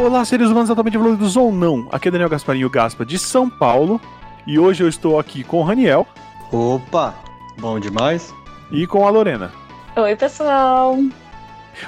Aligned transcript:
Olá, 0.00 0.24
seres 0.24 0.48
humanos 0.48 0.70
altamente 0.70 0.96
evoluídos 0.96 1.36
ou 1.36 1.52
não. 1.52 1.86
Aqui 1.92 2.08
é 2.08 2.10
Daniel 2.10 2.30
Gasparinho 2.30 2.70
Gaspa 2.70 3.04
de 3.04 3.18
São 3.18 3.50
Paulo. 3.50 4.00
E 4.46 4.58
hoje 4.58 4.82
eu 4.82 4.88
estou 4.88 5.18
aqui 5.18 5.44
com 5.44 5.58
o 5.58 5.62
Raniel. 5.62 6.06
Opa, 6.50 7.14
bom 7.58 7.78
demais. 7.78 8.32
E 8.72 8.86
com 8.86 9.06
a 9.06 9.10
Lorena. 9.10 9.52
Oi, 9.94 10.16
pessoal. 10.16 10.96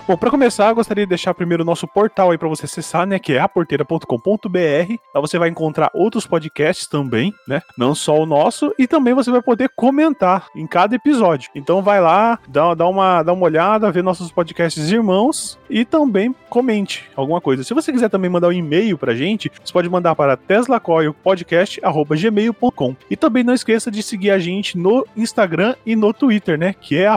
Bom, 0.06 0.16
para 0.16 0.30
começar, 0.30 0.68
eu 0.68 0.74
gostaria 0.74 1.04
de 1.04 1.10
deixar 1.10 1.34
primeiro 1.34 1.62
o 1.62 1.66
nosso 1.66 1.86
portal 1.86 2.30
aí 2.30 2.38
para 2.38 2.48
você 2.48 2.64
acessar, 2.64 3.06
né, 3.06 3.18
que 3.18 3.34
é 3.34 3.40
aporteira.com.br. 3.40 4.94
Lá 5.14 5.20
você 5.20 5.38
vai 5.38 5.48
encontrar 5.48 5.90
outros 5.94 6.26
podcasts 6.26 6.86
também, 6.86 7.32
né? 7.46 7.60
Não 7.76 7.94
só 7.94 8.18
o 8.18 8.26
nosso, 8.26 8.74
e 8.78 8.86
também 8.86 9.14
você 9.14 9.30
vai 9.30 9.42
poder 9.42 9.70
comentar 9.76 10.46
em 10.54 10.66
cada 10.66 10.94
episódio. 10.94 11.50
Então 11.54 11.82
vai 11.82 12.00
lá, 12.00 12.38
dá, 12.48 12.74
dá, 12.74 12.86
uma, 12.86 13.22
dá 13.22 13.32
uma 13.32 13.44
olhada, 13.44 13.90
vê 13.90 14.02
nossos 14.02 14.30
podcasts 14.30 14.90
irmãos 14.90 15.58
e 15.68 15.84
também 15.84 16.34
comente 16.48 17.10
alguma 17.16 17.40
coisa. 17.40 17.64
Se 17.64 17.74
você 17.74 17.90
quiser 17.92 18.08
também 18.08 18.30
mandar 18.30 18.48
um 18.48 18.52
e-mail 18.52 18.98
pra 18.98 19.14
gente, 19.14 19.50
você 19.62 19.72
pode 19.72 19.88
mandar 19.88 20.14
para 20.14 20.36
teslacoilpodcast@gmail.com. 20.36 22.96
E 23.10 23.16
também 23.16 23.42
não 23.42 23.54
esqueça 23.54 23.90
de 23.90 24.02
seguir 24.02 24.30
a 24.30 24.38
gente 24.38 24.76
no 24.76 25.06
Instagram 25.16 25.74
e 25.84 25.96
no 25.96 26.12
Twitter, 26.12 26.58
né, 26.58 26.74
que 26.80 26.98
é 26.98 27.08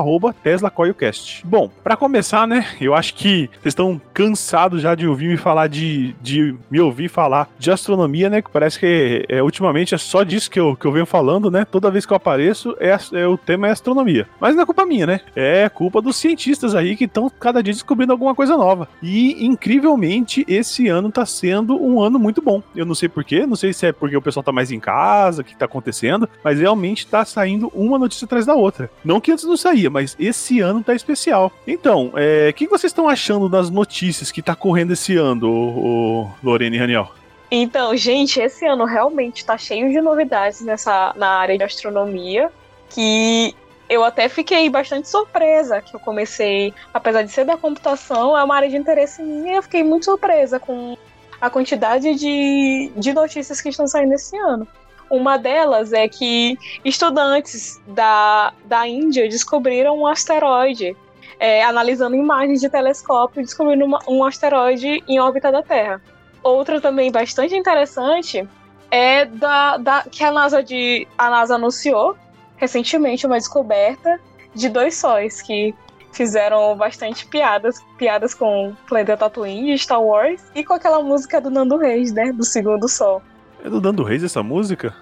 @teslacoilcast. 0.43 1.45
Bom, 1.45 1.70
para 1.84 1.98
começar, 1.98 2.48
né, 2.48 2.55
eu 2.80 2.94
acho 2.94 3.16
que 3.16 3.50
vocês 3.62 3.72
estão 3.72 4.00
cansados 4.14 4.82
já 4.82 4.96
de 4.96 5.08
ouvir 5.08 5.27
me 5.27 5.38
falar 5.38 5.68
de, 5.68 6.16
de 6.22 6.55
me 6.70 6.80
ouvir 6.80 7.09
falar 7.09 7.50
de 7.58 7.72
astronomia, 7.72 8.30
né? 8.30 8.41
Que 8.41 8.50
parece 8.50 8.80
que 8.80 9.26
é, 9.27 9.41
ultimamente 9.41 9.96
é 9.96 9.98
só 9.98 10.23
disso 10.23 10.50
que 10.50 10.60
eu, 10.60 10.76
que 10.76 10.86
eu 10.86 10.91
venho 10.91 11.05
falando, 11.05 11.49
né? 11.49 11.66
Toda 11.66 11.91
vez 11.91 12.05
que 12.05 12.13
eu 12.13 12.18
apareço, 12.18 12.76
é, 12.80 12.98
é 13.13 13.27
o 13.27 13.38
tema 13.38 13.68
é 13.68 13.72
astronomia. 13.72 14.27
Mas 14.40 14.55
não 14.55 14.63
é 14.63 14.66
culpa 14.66 14.86
minha, 14.86 15.08
né? 15.08 15.22
É 15.36 15.68
culpa 15.70 16.02
dos 16.02 16.18
cientistas 16.18 16.76
aí 16.76 16.96
que 16.96 17.05
estão 17.05 17.30
cada 17.30 17.62
dia 17.62 17.73
descobrindo 17.73 18.12
alguma 18.12 18.36
coisa 18.36 18.55
nova. 18.58 18.88
E 19.02 19.46
incrivelmente 19.46 20.46
esse 20.48 20.88
ano 20.88 21.12
tá 21.12 21.26
sendo 21.26 21.82
um 21.82 22.01
ano 22.01 22.20
muito 22.20 22.41
bom. 22.41 22.62
Eu 22.76 22.85
não 22.85 22.96
sei 22.96 23.10
porquê, 23.10 23.46
não 23.46 23.55
sei 23.55 23.74
se 23.74 23.88
é 23.88 23.91
porque 23.91 24.16
o 24.16 24.22
pessoal 24.22 24.44
tá 24.44 24.51
mais 24.51 24.72
em 24.72 24.79
casa, 24.79 25.41
o 25.41 25.46
que 25.46 25.55
tá 25.55 25.66
acontecendo, 25.66 26.29
mas 26.44 26.60
realmente 26.60 27.07
tá 27.07 27.24
saindo 27.26 27.72
uma 27.74 27.98
notícia 27.98 28.26
atrás 28.26 28.46
da 28.46 28.55
outra. 28.55 28.90
Não 29.04 29.22
que 29.22 29.32
antes 29.32 29.46
não 29.46 29.57
saía, 29.57 29.90
mas 29.90 30.16
esse 30.20 30.60
ano 30.60 30.84
tá 30.84 30.94
especial. 30.94 31.51
Então, 31.68 32.12
é, 32.16 32.45
que 32.54 32.68
vocês 32.68 32.91
estão 32.91 33.07
achando 33.07 33.48
das 33.48 33.70
notícias 33.70 34.32
que 34.32 34.41
tá 34.41 34.55
correndo 34.55 34.93
esse 34.93 35.15
ano, 35.15 35.48
o, 35.48 36.24
o 36.24 36.32
Lorena 36.43 36.76
e 36.76 36.79
Raniel? 36.79 37.12
Então, 37.49 37.96
gente, 37.96 38.40
esse 38.40 38.65
ano 38.65 38.85
realmente 38.85 39.38
está 39.38 39.57
cheio 39.57 39.90
de 39.90 40.01
novidades 40.01 40.62
nessa, 40.62 41.13
na 41.16 41.29
área 41.29 41.57
de 41.57 41.63
astronomia, 41.63 42.51
que 42.90 43.55
eu 43.88 44.04
até 44.04 44.27
fiquei 44.27 44.70
bastante 44.70 45.07
surpresa 45.07 45.82
que 45.82 45.96
eu 45.96 45.99
comecei, 45.99 46.73
apesar 46.93 47.21
de 47.21 47.32
ser 47.32 47.46
da 47.46 47.55
computação, 47.55 48.38
é 48.38 48.43
uma 48.43 48.55
área 48.55 48.70
de 48.70 48.76
interesse 48.76 49.21
minha, 49.21 49.54
e 49.54 49.55
eu 49.57 49.63
fiquei 49.63 49.84
muito 49.84 50.05
surpresa 50.05 50.60
com 50.60 50.98
a 51.40 51.49
quantidade 51.49 52.16
de, 52.16 52.91
de 52.96 53.13
notícias 53.13 53.62
que 53.62 53.70
estão 53.70 53.88
saindo 53.88 54.13
esse 54.13 54.35
ano. 54.38 54.68
Uma 55.10 55.38
delas 55.38 55.93
é 55.93 56.07
que 56.07 56.57
estudantes 56.84 57.79
da, 57.88 58.54
da 58.66 58.88
Índia 58.88 59.29
descobriram 59.29 59.99
um 59.99 60.07
asteroide 60.07 60.98
é, 61.40 61.64
analisando 61.64 62.16
imagens 62.16 62.62
de 62.62 62.70
telescópio 62.70 63.41
descobrindo 63.41 63.86
uma, 63.86 64.00
um 64.08 64.24
asteroide 64.24 65.03
em 65.08 65.19
órbita 65.19 65.52
da 65.52 65.62
Terra. 65.62 66.02
Outra 66.44 66.80
também 66.80 67.12
bastante 67.12 67.56
interessante 67.56 68.47
é 68.91 69.25
da, 69.25 69.78
da 69.78 70.03
que 70.03 70.24
a 70.24 70.31
NASA, 70.31 70.63
de, 70.63 71.08
a 71.18 71.30
NASA 71.30 71.56
anunciou 71.56 72.16
recentemente 72.58 73.25
uma 73.25 73.38
descoberta 73.38 74.19
de 74.53 74.69
dois 74.69 74.96
sóis 74.96 75.41
que 75.41 75.74
fizeram 76.13 76.78
bastante 76.78 77.25
piadas, 77.28 77.84
piadas 77.97 78.34
com 78.34 78.74
planeta 78.88 79.18
Tatooine 79.18 79.78
Star 79.78 80.02
Wars 80.02 80.41
e 80.56 80.63
com 80.63 80.74
aquela 80.74 81.02
música 81.02 81.41
do 81.41 81.50
Nando 81.50 81.78
Reis, 81.78 82.13
né, 82.13 82.31
do 82.31 82.44
Segundo 82.44 82.88
Sol. 82.88 83.22
É 83.63 83.69
do 83.69 83.81
Nando 83.81 84.03
Reis 84.03 84.24
essa 84.24 84.41
música? 84.41 84.96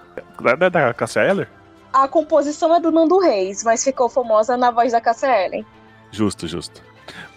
É 0.60 0.70
da 0.70 0.92
Cassia 0.92 1.22
Eller? 1.22 1.48
A 1.92 2.08
composição 2.08 2.74
é 2.74 2.80
do 2.80 2.90
Nando 2.90 3.20
Reis, 3.20 3.62
mas 3.62 3.84
ficou 3.84 4.08
famosa 4.08 4.56
na 4.56 4.72
voz 4.72 4.90
da 4.90 5.00
Cassia 5.00 5.46
Ellen. 5.46 5.64
Justo, 6.14 6.46
justo. 6.46 6.80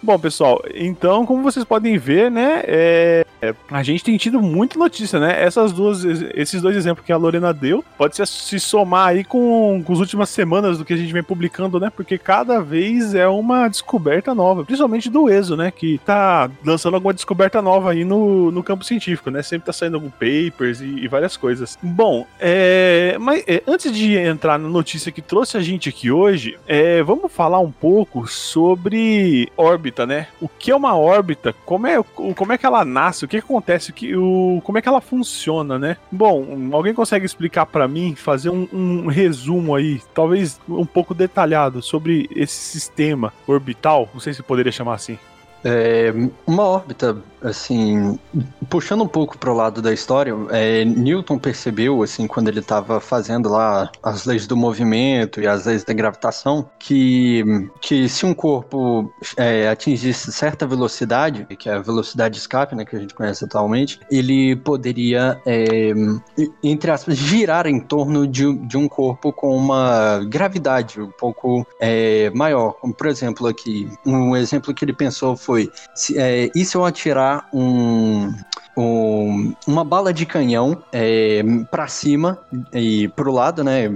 Bom, 0.01 0.17
pessoal, 0.19 0.61
então, 0.73 1.25
como 1.25 1.43
vocês 1.43 1.65
podem 1.65 1.97
ver, 1.97 2.29
né, 2.29 2.61
é, 2.65 3.25
a 3.69 3.83
gente 3.83 4.03
tem 4.03 4.17
tido 4.17 4.41
muita 4.41 4.79
notícia, 4.79 5.19
né? 5.19 5.43
Essas 5.43 5.71
duas, 5.71 6.03
esses 6.03 6.61
dois 6.61 6.75
exemplos 6.75 7.05
que 7.05 7.11
a 7.11 7.17
Lorena 7.17 7.53
deu, 7.53 7.83
pode 7.97 8.15
se, 8.15 8.25
se 8.25 8.59
somar 8.59 9.09
aí 9.09 9.23
com, 9.23 9.81
com 9.85 9.93
as 9.93 9.99
últimas 9.99 10.29
semanas 10.29 10.77
do 10.77 10.85
que 10.85 10.93
a 10.93 10.97
gente 10.97 11.13
vem 11.13 11.21
publicando, 11.21 11.79
né? 11.79 11.91
Porque 11.95 12.17
cada 12.17 12.59
vez 12.59 13.13
é 13.13 13.27
uma 13.27 13.67
descoberta 13.67 14.33
nova, 14.33 14.63
principalmente 14.63 15.09
do 15.09 15.29
ESO, 15.29 15.55
né? 15.55 15.71
Que 15.71 15.99
tá 15.99 16.49
lançando 16.65 16.95
alguma 16.95 17.13
descoberta 17.13 17.61
nova 17.61 17.91
aí 17.91 18.03
no, 18.03 18.51
no 18.51 18.63
campo 18.63 18.83
científico, 18.83 19.29
né? 19.29 19.43
Sempre 19.43 19.67
tá 19.67 19.73
saindo 19.73 19.95
algum 19.95 20.09
papers 20.09 20.81
e, 20.81 20.85
e 20.85 21.07
várias 21.07 21.37
coisas. 21.37 21.77
Bom, 21.81 22.25
é, 22.39 23.17
mas 23.19 23.43
é, 23.47 23.61
antes 23.67 23.91
de 23.91 24.15
entrar 24.15 24.57
na 24.57 24.67
notícia 24.67 25.11
que 25.11 25.21
trouxe 25.21 25.57
a 25.57 25.61
gente 25.61 25.89
aqui 25.89 26.09
hoje, 26.09 26.57
é, 26.67 27.03
vamos 27.03 27.31
falar 27.31 27.59
um 27.59 27.71
pouco 27.71 28.27
sobre 28.27 29.51
órbita, 29.87 30.05
né? 30.05 30.27
O 30.41 30.47
que 30.47 30.71
é 30.71 30.75
uma 30.75 30.97
órbita? 30.97 31.53
Como 31.65 31.87
é, 31.87 32.01
como 32.03 32.51
é 32.51 32.57
que 32.57 32.65
ela 32.65 32.83
nasce? 32.83 33.25
o 33.25 33.27
que 33.27 33.37
acontece, 33.37 33.93
que, 33.93 34.15
o, 34.15 34.61
como 34.63 34.77
é 34.77 34.81
que 34.81 34.89
ela 34.89 35.01
funciona, 35.01 35.79
né? 35.79 35.97
Bom, 36.11 36.69
alguém 36.73 36.93
consegue 36.93 37.25
explicar 37.25 37.65
para 37.65 37.87
mim, 37.87 38.15
fazer 38.15 38.49
um, 38.49 38.67
um, 38.71 39.07
resumo 39.07 39.75
aí, 39.75 40.01
talvez 40.13 40.59
um 40.67 40.85
pouco 40.85 41.13
detalhado 41.13 41.81
sobre 41.81 42.29
esse 42.35 42.55
sistema 42.55 43.33
orbital? 43.47 44.09
Não 44.13 44.19
sei 44.19 44.33
se 44.33 44.43
poderia 44.43 44.71
chamar 44.71 44.95
assim. 44.95 45.17
É, 45.63 46.13
uma 46.45 46.63
órbita 46.63 47.17
assim, 47.41 48.19
puxando 48.69 49.03
um 49.03 49.07
pouco 49.07 49.37
para 49.37 49.51
o 49.51 49.55
lado 49.55 49.81
da 49.81 49.93
história, 49.93 50.33
é, 50.49 50.83
Newton 50.83 51.37
percebeu, 51.37 52.01
assim, 52.01 52.27
quando 52.27 52.47
ele 52.47 52.59
estava 52.59 52.99
fazendo 52.99 53.49
lá 53.49 53.91
as 54.01 54.25
leis 54.25 54.47
do 54.47 54.55
movimento 54.55 55.41
e 55.41 55.47
as 55.47 55.65
leis 55.65 55.83
da 55.83 55.93
gravitação, 55.93 56.69
que, 56.79 57.43
que 57.81 58.09
se 58.09 58.25
um 58.25 58.33
corpo 58.33 59.11
é, 59.35 59.67
atingisse 59.69 60.31
certa 60.31 60.65
velocidade, 60.65 61.45
que 61.57 61.69
é 61.69 61.73
a 61.73 61.79
velocidade 61.79 62.35
de 62.35 62.41
escape, 62.41 62.75
né, 62.75 62.85
que 62.85 62.95
a 62.95 62.99
gente 62.99 63.13
conhece 63.13 63.45
atualmente, 63.45 63.99
ele 64.09 64.55
poderia, 64.55 65.39
é, 65.45 65.91
entre 66.63 66.91
aspas, 66.91 67.15
girar 67.15 67.67
em 67.67 67.79
torno 67.79 68.27
de, 68.27 68.53
de 68.67 68.77
um 68.77 68.87
corpo 68.87 69.31
com 69.31 69.55
uma 69.55 70.23
gravidade 70.29 70.99
um 70.99 71.11
pouco 71.11 71.65
é, 71.79 72.29
maior. 72.31 72.73
Como, 72.73 72.93
por 72.93 73.07
exemplo, 73.07 73.47
aqui, 73.47 73.89
um 74.05 74.35
exemplo 74.35 74.73
que 74.73 74.83
ele 74.83 74.93
pensou 74.93 75.35
foi, 75.35 75.69
se, 75.93 76.17
é, 76.17 76.49
e 76.55 76.65
se 76.65 76.75
eu 76.75 76.85
atirar 76.85 77.26
um, 77.53 78.45
um, 78.77 79.53
uma 79.65 79.83
bala 79.83 80.13
de 80.13 80.25
canhão 80.25 80.77
é, 80.93 81.41
para 81.71 81.87
cima 81.87 82.37
e 82.71 83.07
pro 83.09 83.31
lado, 83.31 83.63
né? 83.63 83.91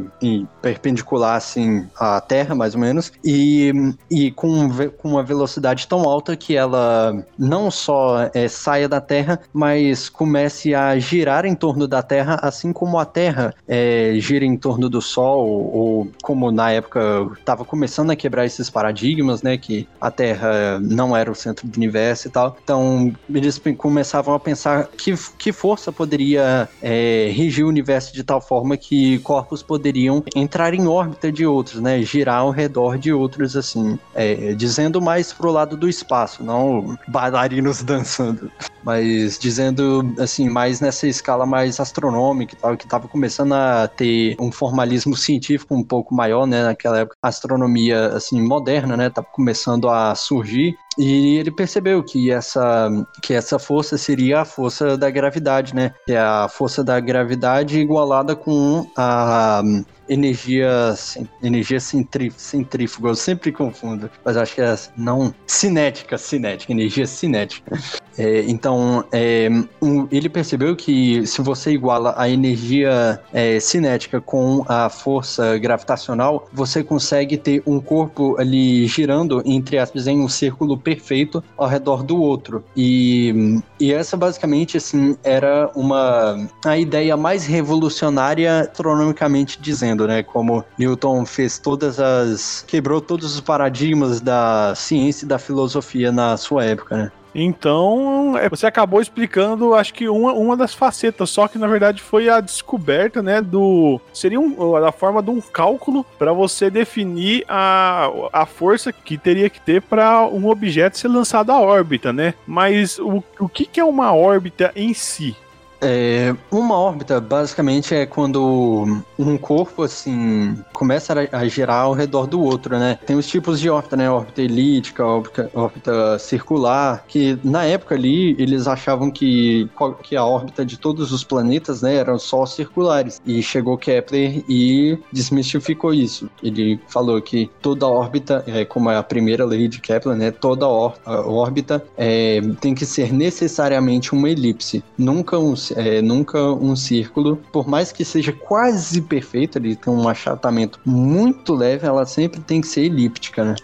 Perpendicular 0.61 1.35
assim 1.35 1.87
à 1.95 2.19
Terra, 2.19 2.55
mais 2.55 2.73
ou 2.73 2.81
menos, 2.81 3.11
e, 3.23 3.71
e 4.09 4.31
com, 4.31 4.69
com 4.97 5.09
uma 5.09 5.23
velocidade 5.23 5.87
tão 5.87 6.01
alta 6.09 6.35
que 6.35 6.55
ela 6.55 7.23
não 7.37 7.69
só 7.69 8.29
é, 8.33 8.47
saia 8.47 8.89
da 8.89 8.99
Terra, 8.99 9.39
mas 9.53 10.09
comece 10.09 10.73
a 10.73 10.97
girar 10.97 11.45
em 11.45 11.53
torno 11.53 11.87
da 11.87 12.01
Terra, 12.01 12.39
assim 12.41 12.73
como 12.73 12.97
a 12.97 13.05
Terra 13.05 13.53
é, 13.67 14.15
gira 14.17 14.43
em 14.43 14.57
torno 14.57 14.89
do 14.89 15.01
Sol, 15.01 15.47
ou 15.71 16.11
como 16.23 16.51
na 16.51 16.71
época 16.71 17.29
estava 17.37 17.63
começando 17.63 18.09
a 18.09 18.15
quebrar 18.15 18.45
esses 18.45 18.69
paradigmas, 18.69 19.43
né? 19.43 19.57
Que 19.57 19.87
a 19.99 20.09
Terra 20.09 20.79
não 20.81 21.15
era 21.15 21.29
o 21.29 21.35
centro 21.35 21.67
do 21.67 21.77
universo 21.77 22.27
e 22.27 22.31
tal. 22.31 22.57
Então 22.63 23.13
eles 23.29 23.61
começavam 23.77 24.33
a 24.33 24.39
pensar 24.39 24.70
pensar 24.71 24.87
que, 24.97 25.13
que 25.37 25.51
força 25.51 25.91
poderia 25.91 26.69
é, 26.81 27.31
regir 27.33 27.65
o 27.65 27.69
universo 27.69 28.13
de 28.13 28.23
tal 28.23 28.39
forma 28.39 28.77
que 28.77 29.19
corpos 29.19 29.61
poderiam 29.61 30.23
entrar 30.35 30.73
em 30.73 30.87
órbita 30.87 31.31
de 31.31 31.45
outros, 31.45 31.81
né? 31.81 32.01
Girar 32.01 32.39
ao 32.39 32.51
redor 32.51 32.97
de 32.97 33.11
outros, 33.11 33.55
assim. 33.55 33.99
É, 34.13 34.53
dizendo 34.53 35.01
mais 35.01 35.33
pro 35.33 35.51
lado 35.51 35.75
do 35.75 35.89
espaço, 35.89 36.43
não 36.43 36.97
bailarinos 37.07 37.81
dançando. 37.83 38.51
Mas 38.83 39.37
dizendo, 39.37 40.13
assim, 40.19 40.49
mais 40.49 40.81
nessa 40.81 41.07
escala 41.07 41.45
mais 41.45 41.79
astronômica 41.79 42.55
e 42.55 42.57
tal, 42.57 42.77
que 42.77 42.87
tava 42.87 43.07
começando 43.07 43.53
a 43.53 43.87
ter 43.87 44.35
um 44.39 44.51
formalismo 44.51 45.15
científico 45.15 45.75
um 45.75 45.83
pouco 45.83 46.15
maior, 46.15 46.47
né? 46.47 46.63
Naquela 46.63 46.99
época, 46.99 47.15
a 47.21 47.27
astronomia, 47.27 48.07
assim, 48.07 48.41
moderna, 48.41 48.97
né? 48.97 49.09
Tava 49.09 49.27
começando 49.31 49.89
a 49.89 50.15
surgir. 50.15 50.75
E 50.97 51.37
ele 51.37 51.51
percebeu 51.51 52.03
que 52.03 52.31
essa, 52.31 52.89
que 53.21 53.33
essa 53.33 53.57
força 53.57 53.97
seria 53.97 54.41
a 54.41 54.45
força 54.45 54.60
da 54.97 55.09
gravidade, 55.09 55.75
né? 55.75 55.93
Que 56.05 56.13
é 56.13 56.19
a 56.19 56.47
força 56.47 56.83
da 56.83 56.99
gravidade 56.99 57.79
igualada 57.79 58.35
com 58.35 58.85
a 58.97 59.61
energia, 60.09 60.93
energia 61.41 61.79
centrífuga, 61.79 63.09
eu 63.09 63.15
sempre 63.15 63.51
confundo, 63.51 64.09
mas 64.25 64.35
acho 64.35 64.55
que 64.55 64.61
é 64.61 64.75
não 64.97 65.33
cinética, 65.47 66.17
cinética, 66.17 66.71
energia 66.71 67.07
cinética. 67.07 67.77
É, 68.17 68.43
então, 68.47 69.03
é, 69.11 69.49
um, 69.81 70.07
ele 70.11 70.29
percebeu 70.29 70.75
que 70.75 71.25
se 71.25 71.41
você 71.41 71.71
iguala 71.71 72.13
a 72.17 72.29
energia 72.29 73.19
é, 73.33 73.59
cinética 73.59 74.19
com 74.19 74.63
a 74.67 74.89
força 74.89 75.57
gravitacional, 75.57 76.47
você 76.51 76.83
consegue 76.83 77.37
ter 77.37 77.63
um 77.65 77.79
corpo 77.79 78.35
ali 78.39 78.85
girando, 78.87 79.41
entre 79.45 79.77
aspas, 79.77 80.07
em 80.07 80.19
um 80.19 80.27
círculo 80.27 80.77
perfeito 80.77 81.43
ao 81.57 81.67
redor 81.67 82.03
do 82.03 82.21
outro. 82.21 82.63
E, 82.75 83.61
e 83.79 83.93
essa 83.93 84.17
basicamente 84.17 84.77
assim 84.77 85.17
era 85.23 85.69
uma 85.75 86.47
a 86.65 86.77
ideia 86.77 87.15
mais 87.15 87.45
revolucionária 87.45 88.61
astronomicamente 88.61 89.59
dizendo, 89.61 90.07
né? 90.07 90.23
Como 90.23 90.63
Newton 90.77 91.25
fez 91.25 91.57
todas 91.57 91.99
as 91.99 92.63
quebrou 92.67 93.01
todos 93.01 93.35
os 93.35 93.41
paradigmas 93.41 94.21
da 94.21 94.73
ciência 94.75 95.25
e 95.25 95.27
da 95.27 95.39
filosofia 95.39 96.11
na 96.11 96.37
sua 96.37 96.65
época, 96.65 96.97
né? 96.97 97.11
Então, 97.33 98.37
é, 98.37 98.49
você 98.49 98.65
acabou 98.65 99.01
explicando, 99.01 99.73
acho 99.73 99.93
que 99.93 100.07
uma, 100.07 100.33
uma 100.33 100.57
das 100.57 100.73
facetas, 100.73 101.29
só 101.29 101.47
que 101.47 101.57
na 101.57 101.67
verdade 101.67 102.01
foi 102.01 102.29
a 102.29 102.41
descoberta, 102.41 103.21
né, 103.21 103.41
do... 103.41 103.99
Seria 104.13 104.39
um, 104.39 104.75
a 104.75 104.91
forma 104.91 105.21
de 105.23 105.29
um 105.29 105.39
cálculo 105.39 106.05
para 106.17 106.33
você 106.33 106.69
definir 106.69 107.45
a, 107.47 108.09
a 108.33 108.45
força 108.45 108.91
que 108.91 109.17
teria 109.17 109.49
que 109.49 109.61
ter 109.61 109.81
para 109.81 110.25
um 110.27 110.47
objeto 110.49 110.97
ser 110.97 111.07
lançado 111.07 111.51
à 111.51 111.59
órbita, 111.59 112.11
né? 112.11 112.33
Mas 112.45 112.99
o, 112.99 113.23
o 113.39 113.47
que, 113.47 113.65
que 113.65 113.79
é 113.79 113.83
uma 113.83 114.13
órbita 114.13 114.71
em 114.75 114.93
si? 114.93 115.35
É, 115.81 116.35
uma 116.51 116.75
órbita 116.75 117.19
basicamente 117.19 117.95
é 117.95 118.05
quando 118.05 119.03
um 119.17 119.37
corpo 119.37 119.83
assim 119.83 120.55
começa 120.73 121.13
a 121.31 121.47
girar 121.47 121.85
ao 121.85 121.93
redor 121.93 122.27
do 122.27 122.39
outro, 122.39 122.77
né? 122.77 122.99
Tem 123.05 123.15
os 123.15 123.27
tipos 123.27 123.59
de 123.59 123.69
órbita, 123.69 123.97
né? 123.97 124.09
Órbita 124.09 124.41
elíptica, 124.41 125.03
órbita, 125.03 125.49
órbita 125.53 126.19
circular, 126.19 127.03
que 127.07 127.37
na 127.43 127.65
época 127.65 127.95
ali 127.95 128.35
eles 128.37 128.67
achavam 128.67 129.09
que, 129.09 129.67
que 130.03 130.15
a 130.15 130.23
órbita 130.23 130.63
de 130.63 130.77
todos 130.77 131.11
os 131.11 131.23
planetas, 131.23 131.81
né, 131.81 131.95
eram 131.95 132.19
só 132.19 132.45
circulares. 132.45 133.21
E 133.25 133.41
chegou 133.41 133.77
Kepler 133.77 134.43
e 134.47 134.97
desmistificou 135.11 135.93
isso. 135.93 136.29
Ele 136.43 136.79
falou 136.87 137.19
que 137.21 137.49
toda 137.61 137.87
órbita, 137.87 138.43
é, 138.45 138.63
como 138.65 138.89
é 138.89 138.97
a 138.97 139.03
primeira 139.03 139.45
lei 139.45 139.67
de 139.67 139.79
Kepler, 139.79 140.15
né? 140.15 140.29
Toda 140.29 140.67
órbita 140.67 141.83
é, 141.97 142.39
tem 142.59 142.75
que 142.75 142.85
ser 142.85 143.11
necessariamente 143.11 144.13
uma 144.13 144.29
elipse, 144.29 144.83
nunca 144.97 145.39
um 145.39 145.55
é, 145.75 146.01
nunca 146.01 146.39
um 146.39 146.75
círculo, 146.75 147.37
por 147.51 147.67
mais 147.67 147.91
que 147.91 148.05
seja 148.05 148.31
quase 148.31 149.01
perfeito, 149.01 149.57
ele 149.57 149.75
tem 149.75 149.93
um 149.93 150.07
achatamento 150.07 150.79
muito 150.85 151.53
leve, 151.53 151.85
ela 151.85 152.05
sempre 152.05 152.39
tem 152.41 152.61
que 152.61 152.67
ser 152.67 152.81
elíptica, 152.81 153.43
né? 153.43 153.55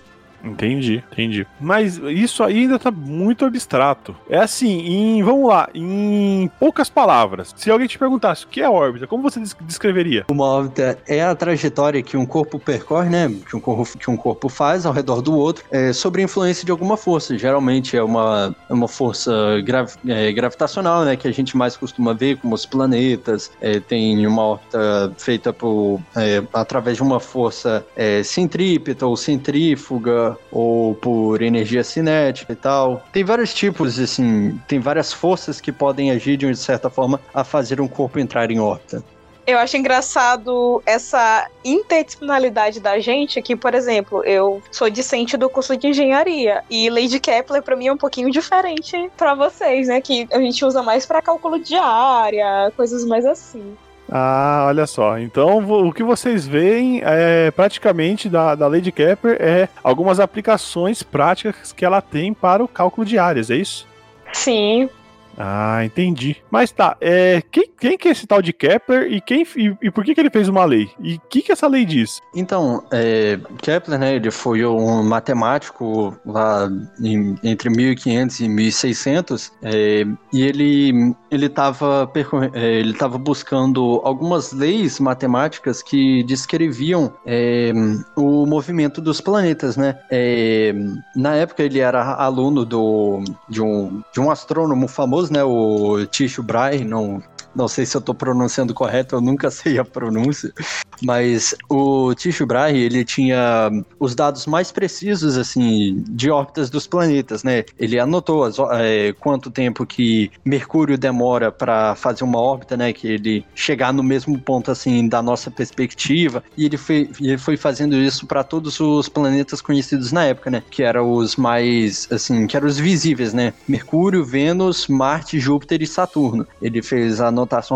Entendi, 0.51 1.03
entendi. 1.11 1.47
Mas 1.59 1.97
isso 1.97 2.43
ainda 2.43 2.79
tá 2.79 2.91
muito 2.91 3.45
abstrato. 3.45 4.15
É 4.29 4.37
assim, 4.37 4.79
em, 4.79 5.23
vamos 5.23 5.47
lá, 5.47 5.69
em 5.73 6.49
poucas 6.59 6.89
palavras. 6.89 7.53
Se 7.55 7.69
alguém 7.69 7.87
te 7.87 7.97
perguntasse 7.97 8.45
o 8.45 8.47
que 8.47 8.61
é 8.61 8.69
órbita, 8.69 9.07
como 9.07 9.23
você 9.23 9.39
descreveria? 9.61 10.25
Uma 10.29 10.45
órbita 10.45 10.97
é 11.07 11.23
a 11.23 11.35
trajetória 11.35 12.01
que 12.01 12.17
um 12.17 12.25
corpo 12.25 12.59
percorre, 12.59 13.09
né? 13.09 13.33
Que 13.47 13.55
um 13.55 13.59
corpo, 13.59 13.97
que 13.97 14.09
um 14.09 14.17
corpo 14.17 14.49
faz 14.49 14.85
ao 14.85 14.93
redor 14.93 15.21
do 15.21 15.35
outro, 15.35 15.63
é, 15.71 15.93
sobre 15.93 16.21
influência 16.21 16.65
de 16.65 16.71
alguma 16.71 16.97
força. 16.97 17.37
Geralmente 17.37 17.95
é 17.95 18.03
uma, 18.03 18.55
é 18.69 18.73
uma 18.73 18.87
força 18.87 19.31
grav, 19.63 19.91
é, 20.07 20.31
gravitacional, 20.31 21.05
né? 21.05 21.15
Que 21.15 21.27
a 21.27 21.33
gente 21.33 21.55
mais 21.55 21.75
costuma 21.75 22.13
ver, 22.13 22.37
como 22.37 22.55
os 22.55 22.65
planetas. 22.65 23.51
É, 23.61 23.79
tem 23.79 24.25
uma 24.25 24.43
órbita 24.43 25.13
feita 25.17 25.53
por, 25.53 25.99
é, 26.15 26.43
através 26.53 26.97
de 26.97 27.03
uma 27.03 27.19
força 27.19 27.85
é, 27.95 28.23
centrípeta 28.23 29.05
ou 29.05 29.15
centrífuga 29.17 30.36
ou 30.51 30.95
por 30.95 31.41
energia 31.41 31.83
cinética 31.83 32.53
e 32.53 32.55
tal. 32.55 33.03
Tem 33.11 33.23
vários 33.23 33.53
tipos, 33.53 33.99
assim, 33.99 34.59
tem 34.67 34.79
várias 34.79 35.13
forças 35.13 35.61
que 35.61 35.71
podem 35.71 36.11
agir 36.11 36.37
de 36.37 36.55
certa 36.55 36.89
forma 36.89 37.19
a 37.33 37.43
fazer 37.43 37.81
um 37.81 37.87
corpo 37.87 38.19
entrar 38.19 38.49
em 38.51 38.59
órbita. 38.59 39.03
Eu 39.47 39.57
acho 39.57 39.77
engraçado 39.77 40.83
essa 40.85 41.49
interdisciplinaridade 41.63 42.81
da 42.81 42.99
gente, 42.99 43.41
que, 43.41 43.55
por 43.55 43.73
exemplo, 43.73 44.21
eu 44.25 44.61
sou 44.69 44.89
discente 44.89 45.37
do 45.37 45.49
curso 45.49 45.77
de 45.77 45.87
engenharia 45.87 46.65
e 46.69 46.89
Lady 46.89 47.17
Kepler 47.17 47.63
para 47.63 47.73
mim 47.77 47.87
é 47.87 47.93
um 47.93 47.97
pouquinho 47.97 48.29
diferente 48.29 49.09
para 49.15 49.33
vocês, 49.35 49.87
né? 49.87 50.01
Que 50.01 50.27
a 50.33 50.39
gente 50.41 50.65
usa 50.65 50.83
mais 50.83 51.05
para 51.05 51.21
cálculo 51.21 51.59
de 51.59 51.75
área, 51.75 52.73
coisas 52.75 53.05
mais 53.05 53.25
assim. 53.25 53.77
Ah, 54.09 54.65
olha 54.67 54.87
só. 54.87 55.17
Então, 55.19 55.57
o 55.57 55.91
que 55.91 56.03
vocês 56.03 56.47
veem 56.47 57.01
é 57.03 57.51
praticamente 57.51 58.29
da, 58.29 58.55
da 58.55 58.67
Lady 58.67 58.91
Kepler 58.91 59.37
é 59.39 59.67
algumas 59.83 60.19
aplicações 60.19 61.03
práticas 61.03 61.73
que 61.73 61.85
ela 61.85 62.01
tem 62.01 62.33
para 62.33 62.63
o 62.63 62.67
cálculo 62.67 63.05
de 63.05 63.17
áreas, 63.17 63.49
é 63.49 63.55
isso? 63.55 63.87
Sim, 64.33 64.89
ah, 65.37 65.85
entendi. 65.85 66.37
Mas 66.49 66.71
tá, 66.71 66.97
é, 66.99 67.41
quem, 67.51 67.69
quem 67.79 67.97
que 67.97 68.07
é 68.07 68.11
esse 68.11 68.25
tal 68.25 68.41
de 68.41 68.51
Kepler 68.51 69.11
e, 69.11 69.21
quem, 69.21 69.45
e, 69.55 69.77
e 69.83 69.91
por 69.91 70.03
que, 70.03 70.15
que 70.15 70.19
ele 70.19 70.31
fez 70.31 70.49
uma 70.49 70.65
lei? 70.65 70.89
E 70.99 71.15
o 71.15 71.21
que, 71.29 71.41
que 71.41 71.51
essa 71.51 71.67
lei 71.67 71.85
diz? 71.85 72.19
Então, 72.35 72.83
é, 72.91 73.39
Kepler, 73.61 73.99
né, 73.99 74.15
ele 74.15 74.31
foi 74.31 74.65
um 74.65 75.03
matemático 75.03 76.17
lá 76.25 76.67
em, 76.99 77.35
entre 77.43 77.69
1500 77.69 78.39
e 78.39 78.49
1600 78.49 79.51
é, 79.61 80.05
e 80.33 80.41
ele 80.41 81.15
ele 81.29 81.47
estava 81.47 82.09
é, 82.53 82.79
ele 82.79 82.93
tava 82.93 83.17
buscando 83.17 84.01
algumas 84.03 84.51
leis 84.51 84.99
matemáticas 84.99 85.83
que 85.83 86.23
descreviam 86.23 87.13
é, 87.25 87.71
o 88.15 88.45
movimento 88.45 89.01
dos 89.01 89.19
planetas, 89.21 89.75
né? 89.77 89.99
É, 90.09 90.73
na 91.15 91.35
época 91.35 91.63
ele 91.63 91.79
era 91.79 92.15
aluno 92.15 92.65
do, 92.65 93.23
de, 93.49 93.61
um, 93.61 94.01
de 94.13 94.19
um 94.19 94.31
astrônomo 94.31 94.87
famoso 94.87 95.26
né? 95.29 95.43
O 95.43 96.05
Tycho 96.05 96.41
Brahe, 96.43 96.83
não, 96.83 97.21
não 97.57 97.67
sei 97.67 97.85
se 97.85 97.97
eu 97.97 97.99
estou 97.99 98.13
pronunciando 98.13 98.73
correto, 98.73 99.15
eu 99.15 99.21
nunca 99.21 99.49
sei 99.51 99.79
a 99.79 99.83
pronúncia, 99.83 100.53
mas 101.01 101.55
o 101.69 102.13
Tycho 102.13 102.45
Brahe, 102.45 102.77
ele 102.77 103.03
tinha 103.03 103.71
os 103.99 104.15
dados 104.15 104.45
mais 104.45 104.71
precisos, 104.71 105.37
assim, 105.37 106.03
de 106.07 106.29
órbitas 106.29 106.69
dos 106.69 106.87
planetas, 106.87 107.43
né? 107.43 107.65
Ele 107.79 107.99
anotou 107.99 108.43
as, 108.43 108.57
é, 108.73 109.13
quanto 109.19 109.49
tempo 109.49 109.85
que 109.85 110.31
Mercúrio 110.45 110.97
demora 110.97 111.51
para 111.51 111.95
fazer 111.95 112.23
uma 112.23 112.39
órbita, 112.39 112.77
né? 112.77 112.93
Que 112.93 113.07
ele 113.07 113.45
chegar 113.55 113.91
no 113.91 114.03
mesmo 114.03 114.39
ponto, 114.39 114.71
assim, 114.71 115.07
da 115.07 115.21
nossa 115.21 115.49
perspectiva, 115.49 116.43
e 116.55 116.65
ele 116.65 116.77
foi, 116.77 117.09
ele 117.19 117.37
foi 117.37 117.57
fazendo 117.57 117.95
isso 117.95 118.27
para 118.27 118.43
todos 118.43 118.79
os 118.79 119.09
planetas 119.09 119.61
conhecidos 119.61 120.11
na 120.11 120.25
época, 120.25 120.51
né? 120.51 120.63
Que 120.69 120.83
eram 120.83 121.11
os 121.11 121.35
mais, 121.35 122.07
assim, 122.11 122.45
que 122.45 122.55
eram 122.55 122.67
os 122.67 122.77
visíveis, 122.77 123.33
né? 123.33 123.53
Mercúrio, 123.67 124.23
Vênus, 124.23 124.87
Marte, 124.87 125.39
Júpiter 125.39 125.81
e 125.81 125.87
Saturno. 125.87 126.47
Ele 126.61 126.81
fez 126.81 127.21
a 127.21 127.31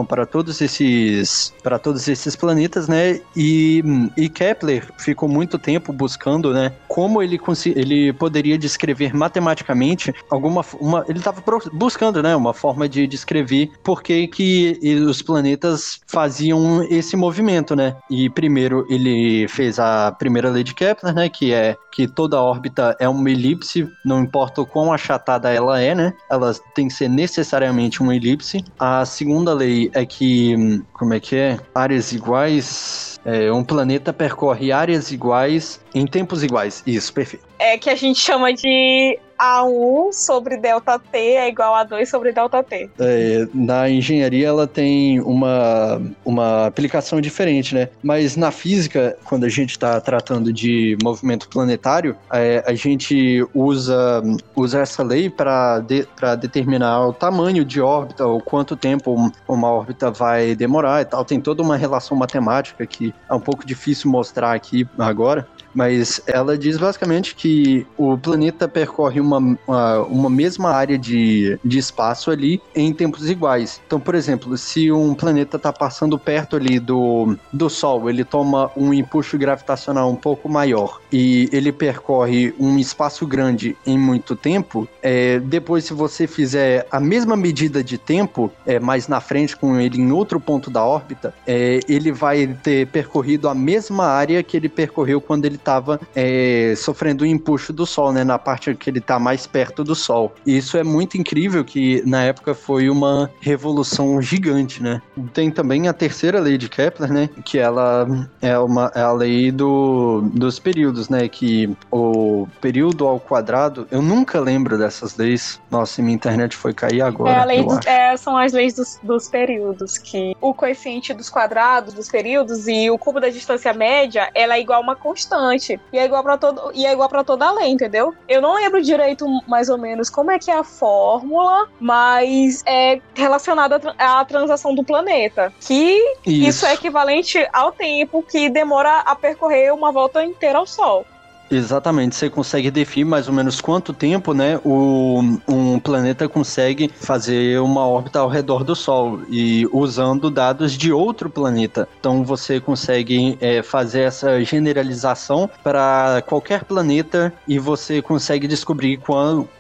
para 0.05 0.25
todos 0.25 0.61
esses 0.61 1.53
para 1.63 1.79
todos 1.79 2.07
esses 2.07 2.35
planetas, 2.35 2.87
né? 2.87 3.19
E, 3.35 3.83
e 4.17 4.29
Kepler 4.29 4.87
ficou 4.97 5.27
muito 5.27 5.57
tempo 5.57 5.93
buscando, 5.93 6.53
né, 6.53 6.73
como 6.87 7.21
ele 7.21 7.39
ele 7.75 8.13
poderia 8.13 8.57
descrever 8.57 9.13
matematicamente 9.13 10.13
alguma 10.29 10.63
uma 10.79 11.05
ele 11.07 11.19
estava 11.19 11.43
buscando, 11.73 12.21
né, 12.21 12.35
uma 12.35 12.53
forma 12.53 12.87
de 12.87 13.07
descrever 13.07 13.71
por 13.83 14.01
que 14.03 14.27
que 14.27 14.79
os 15.07 15.21
planetas 15.21 15.99
faziam 16.07 16.83
esse 16.83 17.15
movimento, 17.15 17.75
né? 17.75 17.95
E 18.09 18.29
primeiro 18.29 18.85
ele 18.89 19.47
fez 19.47 19.79
a 19.79 20.11
primeira 20.11 20.49
lei 20.49 20.63
de 20.63 20.73
Kepler, 20.73 21.13
né, 21.13 21.29
que 21.29 21.53
é 21.53 21.75
que 21.91 22.07
toda 22.07 22.41
órbita 22.41 22.95
é 22.99 23.07
uma 23.07 23.29
elipse, 23.29 23.87
não 24.03 24.21
importa 24.21 24.61
o 24.61 24.65
quão 24.65 24.93
achatada 24.93 25.51
ela 25.51 25.79
é, 25.79 25.93
né? 25.93 26.13
Ela 26.29 26.53
tem 26.73 26.87
que 26.87 26.93
ser 26.93 27.09
necessariamente 27.09 28.01
uma 28.01 28.15
elipse. 28.15 28.63
A 28.79 29.05
segunda 29.05 29.53
lei 29.53 29.91
é 29.93 30.05
que, 30.05 30.81
como 30.93 31.13
é 31.13 31.19
que 31.19 31.35
é? 31.35 31.59
Áreas 31.75 32.11
iguais. 32.11 33.19
É, 33.23 33.51
um 33.51 33.63
planeta 33.63 34.11
percorre 34.11 34.71
áreas 34.71 35.11
iguais 35.11 35.79
em 35.93 36.07
tempos 36.07 36.43
iguais. 36.43 36.81
Isso, 36.87 37.13
perfeito. 37.13 37.45
É 37.59 37.77
que 37.77 37.89
a 37.89 37.95
gente 37.95 38.19
chama 38.19 38.51
de 38.51 39.19
a1 39.41 40.13
sobre 40.13 40.55
delta 40.55 40.99
T 40.99 41.17
é 41.17 41.49
igual 41.49 41.73
a 41.73 41.83
2 41.83 42.07
sobre 42.07 42.31
delta 42.31 42.61
T. 42.61 42.89
É, 42.99 43.47
na 43.53 43.89
engenharia 43.89 44.47
ela 44.47 44.67
tem 44.67 45.19
uma, 45.21 45.99
uma 46.23 46.67
aplicação 46.67 47.19
diferente, 47.19 47.73
né? 47.73 47.89
Mas 48.03 48.37
na 48.37 48.51
física, 48.51 49.17
quando 49.23 49.45
a 49.45 49.49
gente 49.49 49.71
está 49.71 49.99
tratando 49.99 50.53
de 50.53 50.95
movimento 51.03 51.49
planetário, 51.49 52.15
é, 52.31 52.63
a 52.67 52.73
gente 52.73 53.43
usa, 53.53 54.21
usa 54.55 54.79
essa 54.79 55.01
lei 55.01 55.29
para 55.29 55.79
de, 55.79 56.07
determinar 56.39 57.07
o 57.07 57.13
tamanho 57.13 57.65
de 57.65 57.81
órbita, 57.81 58.25
ou 58.25 58.39
quanto 58.39 58.75
tempo 58.75 59.31
uma 59.47 59.71
órbita 59.71 60.11
vai 60.11 60.55
demorar 60.55 61.01
e 61.01 61.05
tal. 61.05 61.25
Tem 61.25 61.41
toda 61.41 61.63
uma 61.63 61.75
relação 61.75 62.15
matemática 62.15 62.85
que 62.85 63.13
é 63.27 63.33
um 63.33 63.39
pouco 63.39 63.65
difícil 63.65 64.11
mostrar 64.11 64.53
aqui 64.53 64.87
agora. 64.99 65.47
Mas 65.73 66.21
ela 66.27 66.57
diz 66.57 66.77
basicamente 66.77 67.35
que 67.35 67.85
o 67.97 68.17
planeta 68.17 68.67
percorre 68.67 69.19
uma, 69.19 69.37
uma, 69.37 69.99
uma 70.03 70.29
mesma 70.29 70.71
área 70.71 70.97
de, 70.97 71.59
de 71.63 71.77
espaço 71.77 72.31
ali 72.31 72.61
em 72.75 72.93
tempos 72.93 73.29
iguais. 73.29 73.81
Então, 73.85 73.99
por 73.99 74.15
exemplo, 74.15 74.57
se 74.57 74.91
um 74.91 75.13
planeta 75.13 75.57
está 75.57 75.71
passando 75.71 76.17
perto 76.17 76.55
ali 76.55 76.79
do, 76.79 77.35
do 77.51 77.69
Sol, 77.69 78.09
ele 78.09 78.23
toma 78.23 78.71
um 78.75 78.93
impulso 78.93 79.37
gravitacional 79.37 80.09
um 80.09 80.15
pouco 80.15 80.47
maior 80.49 80.99
e 81.11 81.49
ele 81.51 81.71
percorre 81.71 82.53
um 82.59 82.77
espaço 82.77 83.25
grande 83.25 83.75
em 83.85 83.97
muito 83.97 84.35
tempo, 84.35 84.87
é, 85.01 85.39
depois 85.39 85.85
se 85.85 85.93
você 85.93 86.27
fizer 86.27 86.87
a 86.91 86.99
mesma 86.99 87.35
medida 87.35 87.83
de 87.83 87.97
tempo, 87.97 88.51
é, 88.65 88.79
mais 88.79 89.07
na 89.07 89.19
frente 89.19 89.55
com 89.55 89.79
ele 89.79 89.99
em 89.99 90.11
outro 90.11 90.39
ponto 90.39 90.69
da 90.69 90.83
órbita, 90.83 91.33
é, 91.45 91.79
ele 91.87 92.11
vai 92.11 92.47
ter 92.47 92.87
percorrido 92.87 93.47
a 93.47 93.55
mesma 93.55 94.05
área 94.05 94.41
que 94.43 94.55
ele 94.57 94.69
percorreu 94.69 95.21
quando 95.21 95.45
ele 95.45 95.57
estava 95.61 95.99
é, 96.15 96.73
sofrendo 96.75 97.23
o 97.23 97.27
empuxo 97.27 97.71
do 97.71 97.85
Sol, 97.85 98.11
né? 98.11 98.23
Na 98.23 98.37
parte 98.37 98.73
que 98.75 98.89
ele 98.89 98.99
está 98.99 99.17
mais 99.19 99.47
perto 99.47 99.83
do 99.83 99.95
Sol. 99.95 100.33
E 100.45 100.57
isso 100.57 100.77
é 100.77 100.83
muito 100.83 101.17
incrível, 101.17 101.63
que 101.63 102.03
na 102.05 102.23
época 102.23 102.53
foi 102.53 102.89
uma 102.89 103.29
revolução 103.39 104.21
gigante, 104.21 104.81
né? 104.83 105.01
Tem 105.33 105.49
também 105.49 105.87
a 105.87 105.93
terceira 105.93 106.39
lei 106.39 106.57
de 106.57 106.67
Kepler, 106.67 107.11
né? 107.11 107.29
Que 107.45 107.59
ela 107.59 108.07
é, 108.41 108.57
uma, 108.57 108.91
é 108.95 109.01
a 109.01 109.11
lei 109.11 109.51
do, 109.51 110.21
dos 110.33 110.59
períodos, 110.59 111.09
né? 111.09 111.27
Que 111.27 111.75
o 111.91 112.47
período 112.59 113.07
ao 113.07 113.19
quadrado, 113.19 113.87
eu 113.91 114.01
nunca 114.01 114.39
lembro 114.39 114.77
dessas 114.77 115.15
leis. 115.15 115.59
Nossa, 115.69 116.01
minha 116.01 116.15
internet 116.15 116.55
foi 116.55 116.73
cair 116.73 117.01
agora. 117.01 117.53
É, 117.53 117.63
dos, 117.63 117.85
é, 117.85 118.17
são 118.17 118.37
as 118.37 118.51
leis 118.51 118.73
dos, 118.73 118.99
dos 119.03 119.29
períodos, 119.29 119.97
que 119.97 120.35
o 120.41 120.53
coeficiente 120.53 121.13
dos 121.13 121.29
quadrados, 121.29 121.93
dos 121.93 122.09
períodos 122.09 122.67
e 122.67 122.89
o 122.89 122.97
cubo 122.97 123.19
da 123.19 123.29
distância 123.29 123.73
média, 123.73 124.29
ela 124.33 124.55
é 124.55 124.61
igual 124.61 124.79
a 124.79 124.83
uma 124.83 124.95
constante. 124.95 125.50
E 125.91 125.97
é 125.97 126.05
igual 126.05 126.23
para 126.23 126.37
todo 126.37 126.71
e 126.73 126.85
é 126.85 126.91
igual 126.91 127.09
para 127.09 127.23
toda 127.23 127.45
a 127.45 127.51
lei, 127.51 127.69
entendeu? 127.69 128.13
Eu 128.27 128.41
não 128.41 128.55
lembro 128.55 128.81
direito 128.81 129.25
mais 129.47 129.69
ou 129.69 129.77
menos 129.77 130.09
como 130.09 130.31
é 130.31 130.39
que 130.39 130.49
é 130.51 130.57
a 130.57 130.63
fórmula, 130.63 131.67
mas 131.79 132.63
é 132.65 132.99
relacionada 133.13 133.79
à 133.97 134.23
transação 134.25 134.75
do 134.75 134.83
planeta, 134.83 135.53
que 135.59 135.97
isso. 136.25 136.49
isso 136.49 136.65
é 136.65 136.73
equivalente 136.73 137.47
ao 137.51 137.71
tempo 137.71 138.23
que 138.23 138.49
demora 138.49 138.99
a 138.99 139.15
percorrer 139.15 139.73
uma 139.73 139.91
volta 139.91 140.23
inteira 140.23 140.59
ao 140.59 140.65
Sol. 140.65 141.05
Exatamente, 141.51 142.15
você 142.15 142.29
consegue 142.29 142.71
definir 142.71 143.03
mais 143.03 143.27
ou 143.27 143.33
menos 143.33 143.59
quanto 143.59 143.91
tempo, 143.91 144.33
né, 144.33 144.57
o, 144.63 145.21
um 145.49 145.77
planeta 145.79 146.29
consegue 146.29 146.89
fazer 146.95 147.59
uma 147.59 147.85
órbita 147.85 148.19
ao 148.19 148.29
redor 148.29 148.63
do 148.63 148.73
Sol 148.73 149.19
e 149.29 149.67
usando 149.73 150.31
dados 150.31 150.77
de 150.77 150.93
outro 150.93 151.29
planeta. 151.29 151.89
Então 151.99 152.23
você 152.23 152.61
consegue 152.61 153.37
é, 153.41 153.61
fazer 153.61 154.03
essa 154.03 154.41
generalização 154.45 155.49
para 155.61 156.23
qualquer 156.25 156.63
planeta 156.63 157.33
e 157.45 157.59
você 157.59 158.01
consegue 158.01 158.47
descobrir 158.47 159.01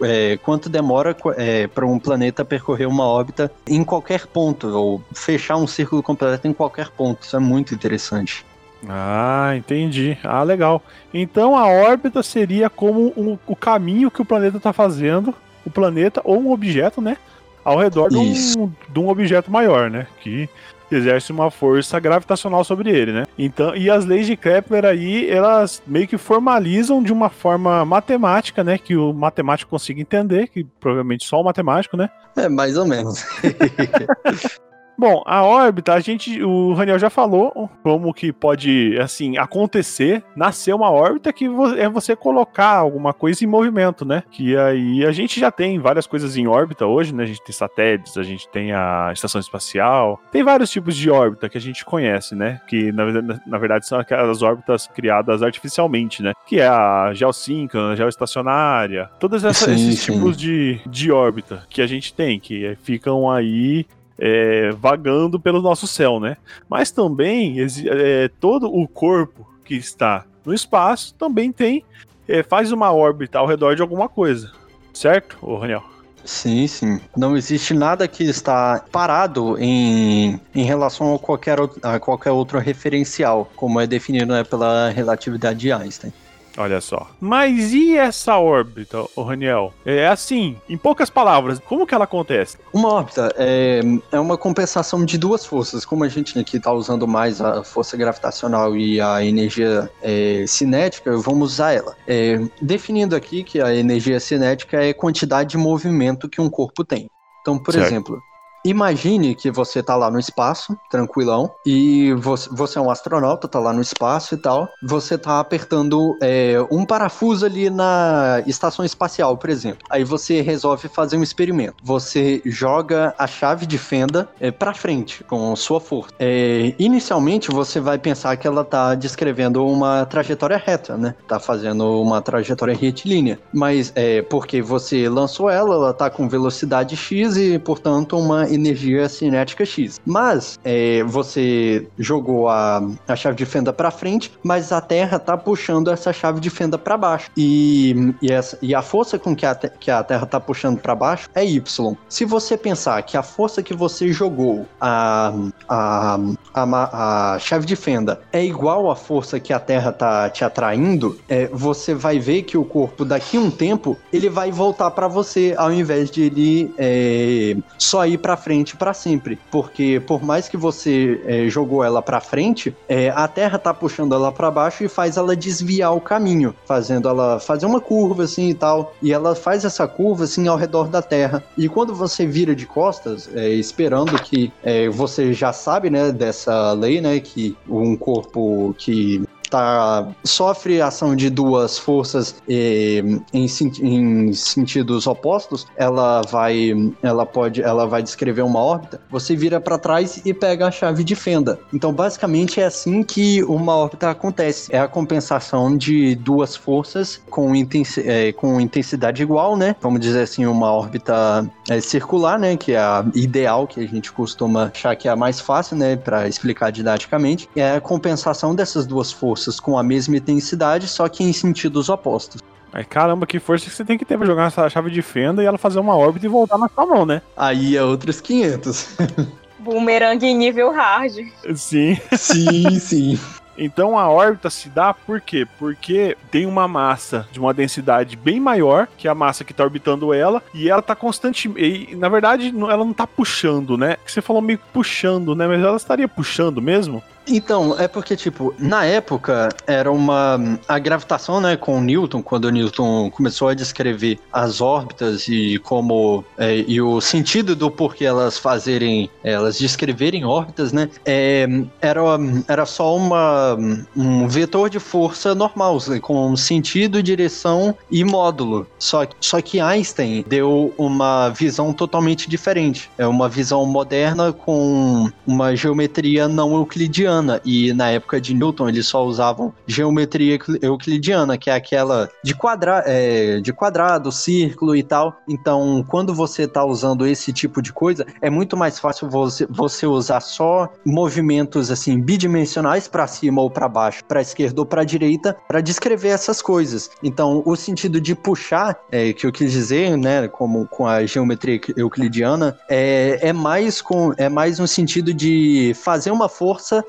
é, 0.01 0.37
quanto 0.37 0.69
demora 0.69 1.13
é, 1.35 1.67
para 1.67 1.85
um 1.85 1.99
planeta 1.99 2.45
percorrer 2.45 2.87
uma 2.87 3.05
órbita 3.05 3.51
em 3.67 3.83
qualquer 3.83 4.27
ponto 4.27 4.67
ou 4.67 5.03
fechar 5.13 5.57
um 5.57 5.67
círculo 5.67 6.01
completo 6.01 6.47
em 6.47 6.53
qualquer 6.53 6.89
ponto. 6.89 7.23
Isso 7.23 7.35
é 7.35 7.39
muito 7.39 7.75
interessante. 7.75 8.45
Ah, 8.87 9.53
entendi. 9.55 10.17
Ah, 10.23 10.43
legal. 10.43 10.81
Então 11.13 11.55
a 11.55 11.67
órbita 11.67 12.23
seria 12.23 12.69
como 12.69 13.13
um, 13.15 13.37
o 13.45 13.55
caminho 13.55 14.11
que 14.11 14.21
o 14.21 14.25
planeta 14.25 14.57
está 14.57 14.73
fazendo, 14.73 15.33
o 15.65 15.69
planeta 15.69 16.21
ou 16.23 16.39
um 16.39 16.51
objeto, 16.51 17.01
né? 17.01 17.17
Ao 17.63 17.77
redor 17.77 18.09
de 18.09 18.17
um, 18.17 18.71
de 18.89 18.99
um, 18.99 19.07
objeto 19.07 19.51
maior, 19.51 19.89
né? 19.89 20.07
Que 20.21 20.49
exerce 20.91 21.31
uma 21.31 21.51
força 21.51 21.99
gravitacional 21.99 22.63
sobre 22.63 22.89
ele, 22.89 23.11
né? 23.11 23.25
Então, 23.37 23.75
e 23.75 23.89
as 23.89 24.03
leis 24.03 24.25
de 24.25 24.35
Kepler 24.35 24.83
aí, 24.83 25.29
elas 25.29 25.81
meio 25.85 26.07
que 26.07 26.17
formalizam 26.17 27.03
de 27.03 27.13
uma 27.13 27.29
forma 27.29 27.85
matemática, 27.85 28.63
né? 28.63 28.79
Que 28.79 28.97
o 28.97 29.13
matemático 29.13 29.69
consiga 29.69 30.01
entender, 30.01 30.47
que 30.47 30.63
provavelmente 30.79 31.25
só 31.25 31.39
o 31.39 31.43
matemático, 31.43 31.95
né? 31.95 32.09
É, 32.35 32.49
mais 32.49 32.75
ou 32.77 32.85
menos. 32.85 33.23
Bom, 35.01 35.23
a 35.25 35.41
órbita, 35.41 35.95
a 35.95 35.99
gente, 35.99 36.43
o 36.43 36.73
Raniel 36.73 36.99
já 36.99 37.09
falou 37.09 37.67
como 37.81 38.13
que 38.13 38.31
pode, 38.31 38.95
assim, 39.01 39.35
acontecer, 39.35 40.23
nascer 40.35 40.75
uma 40.75 40.91
órbita 40.91 41.33
que 41.33 41.45
é 41.79 41.89
você 41.89 42.15
colocar 42.15 42.75
alguma 42.75 43.11
coisa 43.11 43.43
em 43.43 43.47
movimento, 43.47 44.05
né? 44.05 44.21
Que 44.29 44.55
aí 44.55 45.03
a 45.03 45.11
gente 45.11 45.39
já 45.39 45.49
tem 45.49 45.79
várias 45.79 46.05
coisas 46.05 46.37
em 46.37 46.45
órbita 46.45 46.85
hoje, 46.85 47.15
né? 47.15 47.23
A 47.23 47.25
gente 47.25 47.43
tem 47.43 47.51
satélites, 47.51 48.15
a 48.15 48.21
gente 48.21 48.47
tem 48.49 48.73
a 48.73 49.09
estação 49.11 49.41
espacial, 49.41 50.21
tem 50.31 50.43
vários 50.43 50.69
tipos 50.69 50.95
de 50.95 51.09
órbita 51.09 51.49
que 51.49 51.57
a 51.57 51.61
gente 51.61 51.83
conhece, 51.83 52.35
né? 52.35 52.61
Que 52.67 52.91
na, 52.91 53.05
na 53.47 53.57
verdade 53.57 53.87
são 53.87 53.99
aquelas 53.99 54.43
órbitas 54.43 54.85
criadas 54.85 55.41
artificialmente, 55.41 56.21
né? 56.21 56.33
Que 56.45 56.59
é 56.59 56.67
a 56.67 57.11
geossíncrona, 57.11 57.93
a 57.93 57.95
geoestacionária, 57.95 59.09
todos 59.19 59.43
esses 59.43 59.99
sim. 59.99 60.13
tipos 60.13 60.37
de, 60.37 60.79
de 60.85 61.11
órbita 61.11 61.63
que 61.71 61.81
a 61.81 61.87
gente 61.87 62.13
tem, 62.13 62.39
que 62.39 62.77
ficam 62.83 63.31
aí 63.31 63.87
é, 64.21 64.69
vagando 64.71 65.39
pelo 65.39 65.63
nosso 65.63 65.87
céu, 65.87 66.19
né? 66.19 66.37
Mas 66.69 66.91
também 66.91 67.57
é, 67.59 68.29
todo 68.39 68.71
o 68.71 68.87
corpo 68.87 69.49
que 69.65 69.73
está 69.73 70.25
no 70.45 70.53
espaço 70.53 71.15
também 71.15 71.51
tem 71.51 71.83
é, 72.27 72.43
faz 72.43 72.71
uma 72.71 72.93
órbita 72.93 73.39
ao 73.39 73.47
redor 73.47 73.75
de 73.75 73.81
alguma 73.81 74.07
coisa, 74.07 74.51
certo, 74.93 75.37
ô 75.41 75.57
Raniel? 75.57 75.83
Sim, 76.23 76.67
sim. 76.67 77.01
Não 77.17 77.35
existe 77.35 77.73
nada 77.73 78.07
que 78.07 78.23
está 78.23 78.85
parado 78.91 79.57
em, 79.57 80.39
em 80.53 80.63
relação 80.63 81.15
a 81.15 81.19
qualquer, 81.19 81.57
a 81.81 81.99
qualquer 81.99 82.29
outro 82.29 82.59
referencial, 82.59 83.49
como 83.55 83.79
é 83.79 83.87
definido 83.87 84.31
né, 84.31 84.43
pela 84.43 84.89
relatividade 84.89 85.59
de 85.59 85.71
Einstein. 85.71 86.13
Olha 86.57 86.81
só. 86.81 87.09
Mas 87.19 87.73
e 87.73 87.97
essa 87.97 88.37
órbita, 88.37 89.05
o 89.15 89.23
Raniel? 89.23 89.73
É 89.85 90.07
assim, 90.07 90.57
em 90.67 90.77
poucas 90.77 91.09
palavras, 91.09 91.59
como 91.59 91.85
que 91.87 91.93
ela 91.93 92.03
acontece? 92.03 92.57
Uma 92.73 92.89
órbita 92.89 93.33
é, 93.37 93.81
é 94.11 94.19
uma 94.19 94.37
compensação 94.37 95.05
de 95.05 95.17
duas 95.17 95.45
forças. 95.45 95.85
Como 95.85 96.03
a 96.03 96.09
gente 96.09 96.37
aqui 96.37 96.57
está 96.57 96.71
usando 96.71 97.07
mais 97.07 97.41
a 97.41 97.63
força 97.63 97.95
gravitacional 97.95 98.75
e 98.75 98.99
a 98.99 99.23
energia 99.23 99.89
é, 100.01 100.45
cinética, 100.47 101.15
vamos 101.17 101.53
usar 101.53 101.73
ela. 101.73 101.95
É, 102.07 102.39
definindo 102.61 103.15
aqui 103.15 103.43
que 103.43 103.61
a 103.61 103.73
energia 103.73 104.19
cinética 104.19 104.83
é 104.83 104.89
a 104.89 104.93
quantidade 104.93 105.51
de 105.51 105.57
movimento 105.57 106.29
que 106.29 106.41
um 106.41 106.49
corpo 106.49 106.83
tem. 106.83 107.09
Então, 107.41 107.57
por 107.57 107.73
certo. 107.73 107.87
exemplo, 107.87 108.21
Imagine 108.63 109.35
que 109.35 109.49
você 109.49 109.81
tá 109.81 109.95
lá 109.95 110.09
no 110.11 110.19
espaço, 110.19 110.77
tranquilão, 110.89 111.51
e 111.65 112.13
você, 112.13 112.49
você 112.51 112.77
é 112.77 112.81
um 112.81 112.91
astronauta, 112.91 113.47
tá 113.47 113.59
lá 113.59 113.73
no 113.73 113.81
espaço 113.81 114.35
e 114.35 114.37
tal. 114.37 114.69
Você 114.83 115.17
tá 115.17 115.39
apertando 115.39 116.17
é, 116.21 116.55
um 116.71 116.85
parafuso 116.85 117.45
ali 117.45 117.69
na 117.69 118.43
estação 118.45 118.85
espacial, 118.85 119.37
por 119.37 119.49
exemplo. 119.49 119.79
Aí 119.89 120.03
você 120.03 120.41
resolve 120.41 120.87
fazer 120.87 121.17
um 121.17 121.23
experimento. 121.23 121.75
Você 121.83 122.41
joga 122.45 123.13
a 123.17 123.25
chave 123.27 123.65
de 123.65 123.77
fenda 123.77 124.29
é, 124.39 124.51
para 124.51 124.73
frente 124.73 125.23
com 125.23 125.55
sua 125.55 125.79
força. 125.79 126.11
É, 126.19 126.73
inicialmente 126.77 127.49
você 127.51 127.79
vai 127.79 127.97
pensar 127.97 128.35
que 128.37 128.47
ela 128.47 128.63
tá 128.63 128.93
descrevendo 128.95 129.65
uma 129.65 130.05
trajetória 130.05 130.57
reta, 130.57 130.97
né? 130.97 131.15
Tá 131.27 131.39
fazendo 131.39 132.01
uma 132.01 132.21
trajetória 132.21 132.75
retilínea. 132.75 133.39
Mas 133.53 133.91
é 133.95 134.21
porque 134.21 134.61
você 134.61 135.09
lançou 135.09 135.49
ela, 135.49 135.75
ela 135.75 135.93
tá 135.93 136.09
com 136.09 136.29
velocidade 136.29 136.95
x 136.95 137.37
e, 137.37 137.57
portanto, 137.57 138.17
uma 138.17 138.50
energia 138.53 139.07
cinética 139.09 139.65
X. 139.65 139.99
Mas 140.05 140.59
é, 140.63 141.03
você 141.03 141.87
jogou 141.97 142.47
a, 142.49 142.81
a 143.07 143.15
chave 143.15 143.35
de 143.35 143.45
fenda 143.45 143.71
para 143.73 143.91
frente, 143.91 144.31
mas 144.43 144.71
a 144.71 144.81
Terra 144.81 145.19
tá 145.19 145.37
puxando 145.37 145.89
essa 145.91 146.11
chave 146.13 146.39
de 146.39 146.49
fenda 146.49 146.77
para 146.77 146.97
baixo. 146.97 147.29
E, 147.35 148.13
e, 148.21 148.31
essa, 148.31 148.57
e 148.61 148.73
a 148.75 148.81
força 148.81 149.17
com 149.17 149.35
que 149.35 149.45
a, 149.45 149.55
que 149.55 149.91
a 149.91 150.03
Terra 150.03 150.25
tá 150.25 150.39
puxando 150.39 150.79
para 150.79 150.95
baixo 150.95 151.29
é 151.35 151.45
Y. 151.45 151.95
Se 152.09 152.25
você 152.25 152.57
pensar 152.57 153.01
que 153.03 153.17
a 153.17 153.23
força 153.23 153.63
que 153.63 153.73
você 153.73 154.11
jogou 154.11 154.65
a, 154.79 155.33
a, 155.67 156.19
a, 156.53 157.33
a 157.35 157.39
chave 157.39 157.65
de 157.65 157.75
fenda 157.75 158.21
é 158.31 158.43
igual 158.43 158.89
à 158.89 158.95
força 158.95 159.39
que 159.39 159.53
a 159.53 159.59
Terra 159.59 159.91
tá 159.91 160.29
te 160.29 160.43
atraindo, 160.43 161.17
é, 161.27 161.47
você 161.47 161.93
vai 161.93 162.19
ver 162.19 162.43
que 162.43 162.57
o 162.57 162.65
corpo 162.65 163.05
daqui 163.05 163.37
a 163.37 163.39
um 163.39 163.51
tempo 163.51 163.97
ele 164.11 164.29
vai 164.29 164.51
voltar 164.51 164.91
para 164.91 165.07
você 165.07 165.53
ao 165.57 165.71
invés 165.71 166.09
de 166.09 166.23
ele 166.23 166.73
é, 166.77 167.55
só 167.77 168.05
ir 168.05 168.17
para 168.17 168.37
frente 168.41 168.75
para 168.75 168.93
sempre. 168.93 169.39
Porque 169.49 170.01
por 170.05 170.23
mais 170.23 170.49
que 170.49 170.57
você 170.57 171.21
é, 171.25 171.47
jogou 171.47 171.83
ela 171.83 172.01
para 172.01 172.19
frente, 172.19 172.75
é, 172.89 173.09
a 173.09 173.27
Terra 173.27 173.57
tá 173.57 173.73
puxando 173.73 174.13
ela 174.13 174.31
para 174.31 174.51
baixo 174.51 174.83
e 174.83 174.89
faz 174.89 175.17
ela 175.17 175.35
desviar 175.35 175.95
o 175.95 176.01
caminho, 176.01 176.53
fazendo 176.65 177.07
ela 177.07 177.39
fazer 177.39 177.65
uma 177.65 177.79
curva 177.79 178.23
assim 178.23 178.49
e 178.49 178.53
tal. 178.53 178.93
E 179.01 179.13
ela 179.13 179.35
faz 179.35 179.63
essa 179.65 179.87
curva 179.87 180.23
assim 180.23 180.47
ao 180.47 180.57
redor 180.57 180.87
da 180.87 181.01
Terra. 181.01 181.43
E 181.57 181.69
quando 181.69 181.93
você 181.93 182.25
vira 182.25 182.55
de 182.55 182.65
costas, 182.65 183.29
é, 183.33 183.49
esperando 183.49 184.21
que 184.21 184.51
é, 184.63 184.89
você 184.89 185.33
já 185.33 185.53
sabe, 185.53 185.89
né, 185.89 186.11
dessa 186.11 186.73
lei, 186.73 187.01
né, 187.01 187.19
que 187.19 187.55
um 187.69 187.95
corpo 187.95 188.75
que 188.77 189.23
tá, 189.51 190.07
sofre 190.23 190.81
ação 190.81 191.13
de 191.13 191.29
duas 191.29 191.77
forças 191.77 192.41
em, 192.47 193.21
em, 193.33 194.33
sentidos 194.33 195.05
opostos, 195.05 195.67
ela 195.75 196.21
vai, 196.21 196.71
ela 197.03 197.25
pode, 197.25 197.61
ela 197.61 197.85
vai 197.85 198.01
descrever 198.01 198.41
uma 198.41 198.59
órbita. 198.59 199.01
Você 199.09 199.35
vira 199.35 199.59
para 199.59 199.77
trás 199.77 200.21
e 200.25 200.33
pega 200.33 200.67
a 200.67 200.71
chave 200.71 201.03
de 201.03 201.15
fenda. 201.15 201.59
Então, 201.73 201.91
basicamente 201.91 202.61
é 202.61 202.65
assim 202.65 203.03
que 203.03 203.43
uma 203.43 203.75
órbita 203.75 204.09
acontece. 204.09 204.73
É 204.73 204.79
a 204.79 204.87
compensação 204.87 205.77
de 205.77 206.15
duas 206.15 206.55
forças 206.55 207.21
com, 207.29 207.53
intensi 207.53 208.01
é, 208.07 208.31
com 208.31 208.59
intensidade 208.59 209.21
igual, 209.21 209.57
né? 209.57 209.75
Vamos 209.81 209.99
dizer 209.99 210.21
assim, 210.21 210.45
uma 210.45 210.71
órbita 210.71 211.45
é, 211.69 211.81
circular, 211.81 212.39
né? 212.39 212.55
Que 212.55 212.71
é 212.71 212.79
a 212.79 213.05
ideal 213.13 213.67
que 213.67 213.81
a 213.81 213.87
gente 213.87 214.13
costuma 214.13 214.71
achar 214.73 214.95
que 214.95 215.09
é 215.09 215.11
a 215.11 215.15
mais 215.15 215.41
fácil, 215.41 215.75
né? 215.75 215.97
Para 215.97 216.27
explicar 216.29 216.71
didaticamente. 216.71 217.49
É 217.53 217.75
a 217.75 217.81
compensação 217.81 218.55
dessas 218.55 218.85
duas 218.85 219.11
forças 219.11 219.40
com 219.59 219.77
a 219.77 219.83
mesma 219.83 220.17
intensidade, 220.17 220.87
só 220.87 221.07
que 221.07 221.23
em 221.23 221.33
sentidos 221.33 221.89
opostos. 221.89 222.41
Ai, 222.73 222.85
caramba, 222.85 223.25
que 223.25 223.39
força 223.39 223.65
que 223.65 223.75
você 223.75 223.83
tem 223.83 223.97
que 223.97 224.05
ter 224.05 224.17
pra 224.17 224.25
jogar 224.25 224.47
essa 224.47 224.69
chave 224.69 224.89
de 224.89 225.01
fenda 225.01 225.43
e 225.43 225.45
ela 225.45 225.57
fazer 225.57 225.79
uma 225.79 225.95
órbita 225.95 226.25
e 226.25 226.29
voltar 226.29 226.57
na 226.57 226.69
sua 226.69 226.85
mão, 226.85 227.05
né? 227.05 227.21
Aí 227.35 227.75
é 227.75 227.83
outros 227.83 228.21
500. 228.21 228.97
Boomerang 229.59 230.33
nível 230.33 230.71
hard. 230.71 231.27
Sim. 231.55 231.97
Sim, 232.13 232.79
sim. 232.79 233.19
Então 233.57 233.97
a 233.97 234.09
órbita 234.09 234.49
se 234.49 234.69
dá 234.69 234.93
por 234.93 235.21
quê? 235.21 235.47
Porque 235.59 236.17
tem 236.31 236.45
uma 236.45 236.67
massa 236.67 237.27
de 237.31 237.39
uma 237.39 237.53
densidade 237.53 238.15
bem 238.15 238.39
maior 238.39 238.87
que 238.97 239.07
a 239.07 239.13
massa 239.13 239.43
que 239.43 239.51
está 239.51 239.63
orbitando 239.63 240.13
ela 240.13 240.41
e 240.53 240.69
ela 240.69 240.79
está 240.79 240.95
constantemente. 240.95 241.95
Na 241.95 242.09
verdade, 242.09 242.47
ela 242.47 242.77
não 242.77 242.91
está 242.91 243.05
puxando, 243.05 243.77
né? 243.77 243.97
Você 244.05 244.21
falou 244.21 244.41
meio 244.41 244.59
puxando, 244.73 245.35
né? 245.35 245.45
Mas 245.45 245.61
ela 245.61 245.77
estaria 245.77 246.07
puxando 246.07 246.61
mesmo? 246.61 247.03
Então, 247.27 247.79
é 247.79 247.87
porque, 247.87 248.15
tipo, 248.15 248.53
na 248.57 248.85
época 248.85 249.49
era 249.67 249.91
uma. 249.91 250.39
A 250.67 250.79
gravitação, 250.79 251.39
né, 251.39 251.55
com 251.55 251.79
Newton, 251.79 252.21
quando 252.21 252.49
Newton 252.49 253.09
começou 253.11 253.47
a 253.47 253.53
descrever 253.53 254.19
as 254.31 254.59
órbitas 254.59 255.27
e 255.27 255.59
como. 255.59 256.23
É, 256.37 256.57
e 256.67 256.81
o 256.81 256.99
sentido 256.99 257.55
do 257.55 257.69
porquê 257.69 258.05
elas 258.05 258.37
fazerem. 258.37 259.09
Elas 259.23 259.57
descreverem 259.57 260.25
órbitas, 260.25 260.73
né, 260.73 260.89
é, 261.05 261.47
era, 261.81 262.01
era 262.47 262.65
só 262.65 262.95
uma, 262.95 263.57
um 263.95 264.27
vetor 264.27 264.69
de 264.69 264.79
força 264.79 265.35
normal, 265.35 265.77
com 266.01 266.35
sentido, 266.35 267.03
direção 267.03 267.75
e 267.89 268.03
módulo. 268.03 268.67
Só, 268.79 269.05
só 269.19 269.41
que 269.41 269.59
Einstein 269.59 270.25
deu 270.27 270.73
uma 270.77 271.29
visão 271.29 271.71
totalmente 271.73 272.29
diferente. 272.29 272.89
É 272.97 273.05
uma 273.05 273.29
visão 273.29 273.65
moderna 273.65 274.33
com 274.33 275.09
uma 275.25 275.55
geometria 275.55 276.27
não 276.27 276.55
euclidiana 276.55 277.10
euclidiana. 277.11 277.41
E 277.43 277.73
na 277.73 277.89
época 277.89 278.21
de 278.21 278.33
Newton, 278.33 278.69
eles 278.69 278.87
só 278.87 279.05
usavam 279.05 279.53
geometria 279.67 280.39
euclidiana, 280.61 281.37
que 281.37 281.49
é 281.49 281.53
aquela 281.53 282.09
de, 282.23 282.33
quadra 282.33 282.83
é, 282.85 283.39
de 283.41 283.51
quadrado, 283.51 284.11
círculo 284.11 284.75
e 284.75 284.83
tal. 284.83 285.17
Então, 285.27 285.85
quando 285.87 286.13
você 286.13 286.43
está 286.43 286.63
usando 286.63 287.05
esse 287.05 287.33
tipo 287.33 287.61
de 287.61 287.73
coisa, 287.73 288.05
é 288.21 288.29
muito 288.29 288.55
mais 288.55 288.79
fácil 288.79 289.09
você, 289.09 289.45
você 289.49 289.85
usar 289.85 290.21
só 290.21 290.71
movimentos 290.85 291.69
assim 291.69 291.99
bidimensionais 291.99 292.87
para 292.87 293.07
cima 293.07 293.41
ou 293.41 293.49
para 293.49 293.67
baixo, 293.67 294.03
para 294.05 294.21
esquerda 294.21 294.61
ou 294.61 294.65
para 294.65 294.83
direita, 294.83 295.35
para 295.47 295.61
descrever 295.61 296.09
essas 296.09 296.41
coisas. 296.41 296.89
Então, 297.03 297.43
o 297.45 297.55
sentido 297.55 297.99
de 297.99 298.15
puxar, 298.15 298.77
é, 298.91 299.11
que 299.13 299.25
eu 299.25 299.31
quis 299.31 299.51
dizer, 299.51 299.97
né, 299.97 300.27
como 300.27 300.67
com 300.67 300.85
a 300.85 301.05
geometria 301.05 301.59
euclidiana, 301.75 302.57
é, 302.69 303.19
é 303.21 303.33
mais 303.33 303.81
com 303.81 304.13
é 304.17 304.29
mais 304.29 304.59
um 304.59 304.67
sentido 304.67 305.13
de 305.13 305.73
fazer 305.75 306.11
uma 306.11 306.29
força 306.29 306.83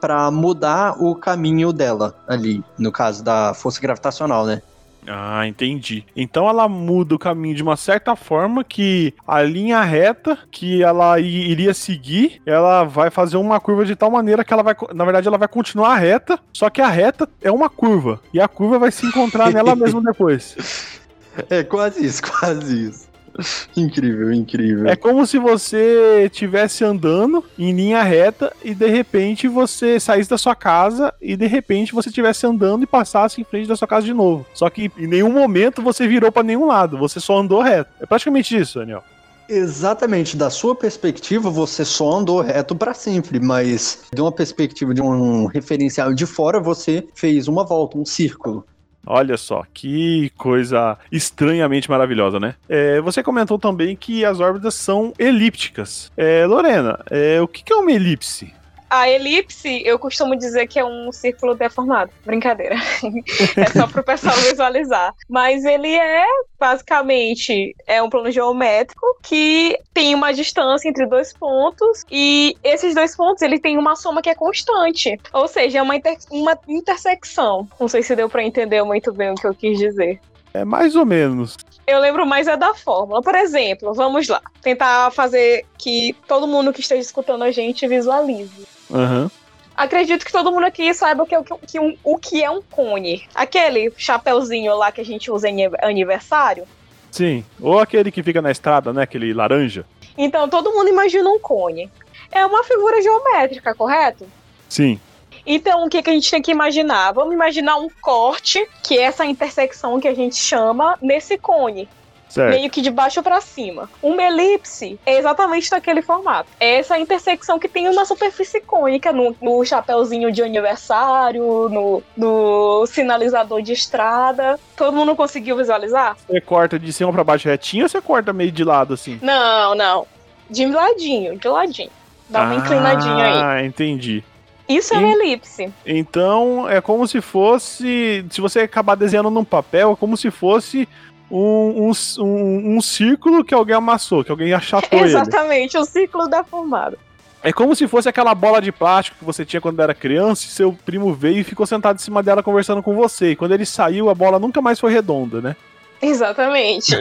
para 0.00 0.30
mudar 0.30 0.94
o 1.02 1.14
caminho 1.14 1.72
dela 1.72 2.14
ali, 2.26 2.62
no 2.78 2.90
caso 2.90 3.22
da 3.22 3.52
força 3.54 3.80
gravitacional, 3.80 4.46
né? 4.46 4.62
Ah, 5.06 5.46
entendi. 5.46 6.04
Então 6.14 6.48
ela 6.48 6.68
muda 6.68 7.14
o 7.14 7.18
caminho 7.18 7.54
de 7.54 7.62
uma 7.62 7.76
certa 7.76 8.14
forma 8.14 8.62
que 8.62 9.14
a 9.26 9.42
linha 9.42 9.80
reta 9.82 10.38
que 10.50 10.82
ela 10.82 11.18
iria 11.18 11.72
seguir, 11.74 12.40
ela 12.44 12.84
vai 12.84 13.10
fazer 13.10 13.36
uma 13.36 13.58
curva 13.58 13.84
de 13.84 13.96
tal 13.96 14.10
maneira 14.10 14.44
que 14.44 14.52
ela 14.52 14.62
vai, 14.62 14.76
na 14.94 15.04
verdade, 15.04 15.26
ela 15.26 15.38
vai 15.38 15.48
continuar 15.48 15.96
reta, 15.96 16.38
só 16.52 16.68
que 16.68 16.80
a 16.80 16.88
reta 16.88 17.28
é 17.42 17.50
uma 17.50 17.68
curva 17.68 18.20
e 18.32 18.40
a 18.40 18.48
curva 18.48 18.78
vai 18.78 18.92
se 18.92 19.06
encontrar 19.06 19.50
nela 19.52 19.74
mesmo 19.74 20.02
depois. 20.04 21.00
É 21.48 21.62
quase 21.62 22.04
isso, 22.04 22.22
quase 22.22 22.88
isso. 22.88 23.09
incrível, 23.76 24.32
incrível. 24.32 24.88
É 24.88 24.96
como 24.96 25.26
se 25.26 25.38
você 25.38 26.24
estivesse 26.24 26.84
andando 26.84 27.44
em 27.58 27.72
linha 27.72 28.02
reta 28.02 28.52
e 28.64 28.74
de 28.74 28.88
repente 28.88 29.48
você 29.48 29.98
saísse 29.98 30.30
da 30.30 30.38
sua 30.38 30.54
casa 30.54 31.12
e 31.20 31.36
de 31.36 31.46
repente 31.46 31.92
você 31.92 32.08
estivesse 32.08 32.46
andando 32.46 32.82
e 32.82 32.86
passasse 32.86 33.40
em 33.40 33.44
frente 33.44 33.68
da 33.68 33.76
sua 33.76 33.88
casa 33.88 34.06
de 34.06 34.14
novo. 34.14 34.46
Só 34.54 34.68
que 34.70 34.90
em 34.96 35.06
nenhum 35.06 35.32
momento 35.32 35.82
você 35.82 36.06
virou 36.06 36.30
para 36.30 36.42
nenhum 36.42 36.66
lado, 36.66 36.98
você 36.98 37.20
só 37.20 37.38
andou 37.38 37.62
reto. 37.62 37.90
É 38.00 38.06
praticamente 38.06 38.56
isso, 38.56 38.78
Daniel. 38.78 39.02
Exatamente, 39.50 40.36
da 40.36 40.48
sua 40.48 40.76
perspectiva 40.76 41.50
você 41.50 41.84
só 41.84 42.18
andou 42.18 42.40
reto 42.40 42.76
para 42.76 42.94
sempre, 42.94 43.40
mas 43.40 43.98
de 44.14 44.20
uma 44.20 44.30
perspectiva 44.30 44.94
de 44.94 45.02
um 45.02 45.46
referencial 45.46 46.14
de 46.14 46.24
fora 46.24 46.60
você 46.60 47.04
fez 47.14 47.48
uma 47.48 47.64
volta, 47.64 47.98
um 47.98 48.04
círculo. 48.04 48.64
Olha 49.06 49.36
só, 49.36 49.64
que 49.72 50.30
coisa 50.36 50.98
estranhamente 51.10 51.90
maravilhosa, 51.90 52.38
né? 52.38 52.54
É, 52.68 53.00
você 53.00 53.22
comentou 53.22 53.58
também 53.58 53.96
que 53.96 54.24
as 54.24 54.40
órbitas 54.40 54.74
são 54.74 55.12
elípticas. 55.18 56.12
É, 56.16 56.44
Lorena, 56.46 56.98
é, 57.10 57.40
o 57.40 57.48
que 57.48 57.72
é 57.72 57.76
uma 57.76 57.92
elipse? 57.92 58.52
A 58.90 59.08
elipse, 59.08 59.82
eu 59.86 60.00
costumo 60.00 60.34
dizer 60.34 60.66
que 60.66 60.76
é 60.76 60.84
um 60.84 61.12
círculo 61.12 61.54
deformado. 61.54 62.10
Brincadeira. 62.26 62.74
é 63.56 63.66
só 63.70 63.86
para 63.86 64.00
o 64.00 64.04
pessoal 64.04 64.34
visualizar. 64.38 65.14
Mas 65.28 65.64
ele 65.64 65.94
é, 65.94 66.24
basicamente, 66.58 67.72
é 67.86 68.02
um 68.02 68.10
plano 68.10 68.32
geométrico 68.32 69.06
que 69.22 69.78
tem 69.94 70.12
uma 70.12 70.32
distância 70.32 70.88
entre 70.88 71.06
dois 71.06 71.32
pontos 71.32 72.04
e 72.10 72.56
esses 72.64 72.92
dois 72.92 73.14
pontos, 73.16 73.42
ele 73.42 73.60
tem 73.60 73.78
uma 73.78 73.94
soma 73.94 74.20
que 74.20 74.28
é 74.28 74.34
constante. 74.34 75.16
Ou 75.32 75.46
seja, 75.46 75.78
é 75.78 75.82
uma, 75.82 75.94
inter 75.94 76.16
uma 76.28 76.58
intersecção. 76.66 77.68
Não 77.78 77.86
sei 77.86 78.02
se 78.02 78.16
deu 78.16 78.28
para 78.28 78.42
entender 78.42 78.82
muito 78.82 79.12
bem 79.12 79.30
o 79.30 79.34
que 79.36 79.46
eu 79.46 79.54
quis 79.54 79.78
dizer. 79.78 80.18
É 80.52 80.64
mais 80.64 80.96
ou 80.96 81.06
menos. 81.06 81.56
Eu 81.86 82.00
lembro 82.00 82.26
mais 82.26 82.48
é 82.48 82.56
da 82.56 82.74
fórmula. 82.74 83.22
Por 83.22 83.36
exemplo, 83.36 83.94
vamos 83.94 84.26
lá. 84.26 84.42
Tentar 84.60 85.12
fazer 85.12 85.64
que 85.78 86.14
todo 86.26 86.46
mundo 86.46 86.72
que 86.72 86.80
esteja 86.80 87.02
escutando 87.02 87.44
a 87.44 87.52
gente 87.52 87.86
visualize. 87.86 88.66
Uhum. 88.90 89.30
Acredito 89.76 90.26
que 90.26 90.32
todo 90.32 90.52
mundo 90.52 90.64
aqui 90.64 90.92
saiba 90.92 91.22
o 91.22 91.26
que, 91.26 91.36
que, 91.66 91.80
um, 91.80 91.96
o 92.04 92.18
que 92.18 92.42
é 92.42 92.50
um 92.50 92.60
cone. 92.60 93.26
Aquele 93.34 93.92
chapeuzinho 93.96 94.76
lá 94.76 94.92
que 94.92 95.00
a 95.00 95.04
gente 95.04 95.30
usa 95.30 95.48
em 95.48 95.70
aniversário. 95.80 96.64
Sim, 97.10 97.44
ou 97.60 97.78
aquele 97.78 98.12
que 98.12 98.22
fica 98.22 98.42
na 98.42 98.50
estrada, 98.50 98.92
né? 98.92 99.02
Aquele 99.02 99.32
laranja. 99.32 99.84
Então, 100.18 100.48
todo 100.48 100.72
mundo 100.72 100.88
imagina 100.88 101.28
um 101.28 101.38
cone. 101.38 101.90
É 102.30 102.44
uma 102.44 102.62
figura 102.62 103.00
geométrica, 103.02 103.74
correto? 103.74 104.26
Sim. 104.68 105.00
Então, 105.46 105.86
o 105.86 105.88
que, 105.88 106.02
que 106.02 106.10
a 106.10 106.12
gente 106.12 106.30
tem 106.30 106.42
que 106.42 106.50
imaginar? 106.50 107.12
Vamos 107.12 107.34
imaginar 107.34 107.76
um 107.76 107.88
corte, 108.02 108.64
que 108.82 108.98
é 108.98 109.02
essa 109.02 109.24
intersecção 109.24 109.98
que 109.98 110.06
a 110.06 110.14
gente 110.14 110.36
chama 110.36 110.96
nesse 111.00 111.38
cone. 111.38 111.88
Certo. 112.30 112.54
meio 112.54 112.70
que 112.70 112.80
de 112.80 112.90
baixo 112.90 113.22
para 113.22 113.40
cima. 113.40 113.90
Uma 114.00 114.22
elipse 114.22 114.98
é 115.04 115.18
exatamente 115.18 115.68
daquele 115.68 116.00
formato. 116.00 116.48
É 116.60 116.76
essa 116.76 116.96
intersecção 116.96 117.58
que 117.58 117.68
tem 117.68 117.88
uma 117.88 118.04
superfície 118.04 118.60
cônica 118.60 119.12
no, 119.12 119.36
no 119.42 119.64
chapéuzinho 119.64 120.30
de 120.30 120.40
aniversário, 120.42 121.68
no, 121.68 122.02
no 122.16 122.86
sinalizador 122.86 123.60
de 123.62 123.72
estrada. 123.72 124.58
Todo 124.76 124.96
mundo 124.96 125.16
conseguiu 125.16 125.56
visualizar? 125.56 126.16
Você 126.28 126.40
corta 126.40 126.78
de 126.78 126.92
cima 126.92 127.12
para 127.12 127.24
baixo 127.24 127.48
retinho 127.48 127.84
ou 127.84 127.88
você 127.88 128.00
corta 128.00 128.32
meio 128.32 128.52
de 128.52 128.62
lado 128.62 128.94
assim? 128.94 129.18
Não, 129.20 129.74
não. 129.74 130.06
De 130.48 130.66
ladinho, 130.66 131.36
de 131.36 131.48
ladinho. 131.48 131.90
Dá 132.28 132.42
uma 132.42 132.52
ah, 132.52 132.56
inclinadinha 132.56 133.24
aí. 133.24 133.42
Ah, 133.42 133.64
entendi. 133.64 134.22
Isso 134.70 134.94
é 134.94 134.98
uma 134.98 135.12
elipse. 135.12 135.72
Então, 135.84 136.68
é 136.68 136.80
como 136.80 137.06
se 137.08 137.20
fosse. 137.20 138.24
Se 138.30 138.40
você 138.40 138.60
acabar 138.60 138.94
desenhando 138.94 139.28
num 139.28 139.44
papel, 139.44 139.92
é 139.92 139.96
como 139.96 140.16
se 140.16 140.30
fosse 140.30 140.88
um, 141.30 141.90
um, 141.90 141.92
um, 142.24 142.76
um 142.76 142.80
círculo 142.80 143.44
que 143.44 143.54
alguém 143.54 143.76
amassou, 143.76 144.24
que 144.24 144.30
alguém 144.30 144.52
achatou 144.52 144.98
Exatamente, 145.04 145.78
o 145.78 145.84
círculo 145.84 146.28
deformado. 146.28 146.98
É 147.42 147.52
como 147.52 147.74
se 147.74 147.88
fosse 147.88 148.08
aquela 148.08 148.34
bola 148.34 148.60
de 148.60 148.70
plástico 148.70 149.18
que 149.18 149.24
você 149.24 149.46
tinha 149.46 149.60
quando 149.60 149.80
era 149.80 149.94
criança 149.94 150.44
e 150.44 150.48
seu 150.48 150.72
primo 150.84 151.14
veio 151.14 151.38
e 151.38 151.44
ficou 151.44 151.66
sentado 151.66 151.96
em 151.96 152.02
cima 152.02 152.22
dela 152.22 152.42
conversando 152.42 152.82
com 152.82 152.94
você. 152.94 153.30
E 153.30 153.36
quando 153.36 153.52
ele 153.52 153.64
saiu, 153.64 154.10
a 154.10 154.14
bola 154.14 154.38
nunca 154.38 154.60
mais 154.60 154.78
foi 154.78 154.92
redonda, 154.92 155.40
né? 155.40 155.56
Exatamente. 156.02 156.96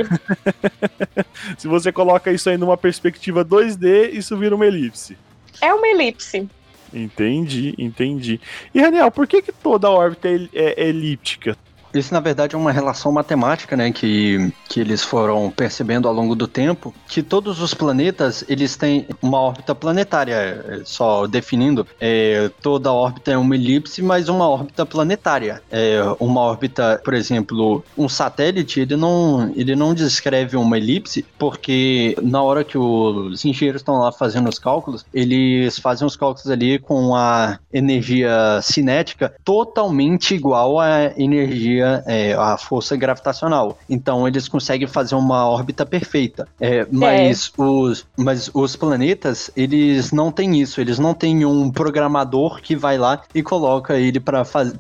se 1.57 1.67
você 1.67 1.91
coloca 1.91 2.31
isso 2.31 2.49
aí 2.49 2.57
numa 2.57 2.77
perspectiva 2.77 3.43
2D, 3.43 4.13
isso 4.13 4.37
vira 4.37 4.55
uma 4.55 4.65
elipse. 4.65 5.17
É 5.61 5.73
uma 5.73 5.87
elipse. 5.87 6.47
Entendi, 6.93 7.75
entendi. 7.77 8.39
E 8.73 8.81
Daniel, 8.81 9.11
por 9.11 9.27
que, 9.27 9.41
que 9.41 9.51
toda 9.51 9.89
órbita 9.89 10.29
é, 10.29 10.49
é 10.53 10.87
elíptica? 10.87 11.57
Isso, 11.93 12.13
na 12.13 12.19
verdade, 12.19 12.55
é 12.55 12.57
uma 12.57 12.71
relação 12.71 13.11
matemática, 13.11 13.75
né, 13.75 13.91
que, 13.91 14.51
que 14.67 14.79
eles 14.79 15.03
foram 15.03 15.51
percebendo 15.51 16.07
ao 16.07 16.13
longo 16.13 16.35
do 16.35 16.47
tempo, 16.47 16.93
que 17.07 17.23
todos 17.23 17.61
os 17.61 17.73
planetas, 17.73 18.43
eles 18.47 18.75
têm 18.75 19.07
uma 19.21 19.39
órbita 19.39 19.73
planetária, 19.73 20.33
é, 20.33 20.81
só 20.85 21.25
definindo, 21.25 21.85
é, 21.99 22.49
toda 22.61 22.91
órbita 22.91 23.31
é 23.31 23.37
uma 23.37 23.55
elipse, 23.55 24.01
mas 24.01 24.29
uma 24.29 24.47
órbita 24.47 24.85
planetária. 24.85 25.61
É, 25.71 25.99
uma 26.19 26.41
órbita, 26.41 27.01
por 27.03 27.13
exemplo, 27.13 27.83
um 27.97 28.07
satélite, 28.07 28.81
ele 28.81 28.95
não, 28.95 29.51
ele 29.55 29.75
não 29.75 29.93
descreve 29.93 30.57
uma 30.57 30.77
elipse, 30.77 31.25
porque 31.37 32.15
na 32.21 32.41
hora 32.41 32.63
que 32.63 32.77
os 32.77 33.43
engenheiros 33.45 33.81
estão 33.81 33.97
lá 33.97 34.11
fazendo 34.11 34.49
os 34.49 34.59
cálculos, 34.59 35.05
eles 35.13 35.79
fazem 35.79 36.05
os 36.05 36.15
cálculos 36.15 36.49
ali 36.49 36.77
com 36.77 37.15
a 37.15 37.59
energia 37.73 38.59
cinética 38.61 39.33
totalmente 39.43 40.35
igual 40.35 40.79
à 40.79 41.11
energia, 41.17 41.78
é, 42.05 42.33
à 42.33 42.57
força 42.57 42.95
gravitacional. 42.95 43.77
Então 43.89 44.27
eles 44.27 44.47
conseguem 44.47 44.87
fazer 44.87 45.15
uma 45.15 45.47
órbita 45.47 45.85
perfeita. 45.85 46.47
É, 46.59 46.85
mas, 46.91 47.51
é. 47.57 47.61
Os, 47.61 48.05
mas 48.17 48.49
os 48.53 48.75
planetas, 48.75 49.51
eles 49.55 50.11
não 50.11 50.31
têm 50.31 50.59
isso. 50.59 50.81
Eles 50.81 50.99
não 50.99 51.13
têm 51.13 51.45
um 51.45 51.71
programador 51.71 52.61
que 52.61 52.75
vai 52.75 52.97
lá 52.97 53.21
e 53.33 53.41
coloca 53.43 53.97
ele 53.97 54.19
para 54.19 54.45
faz, 54.45 54.73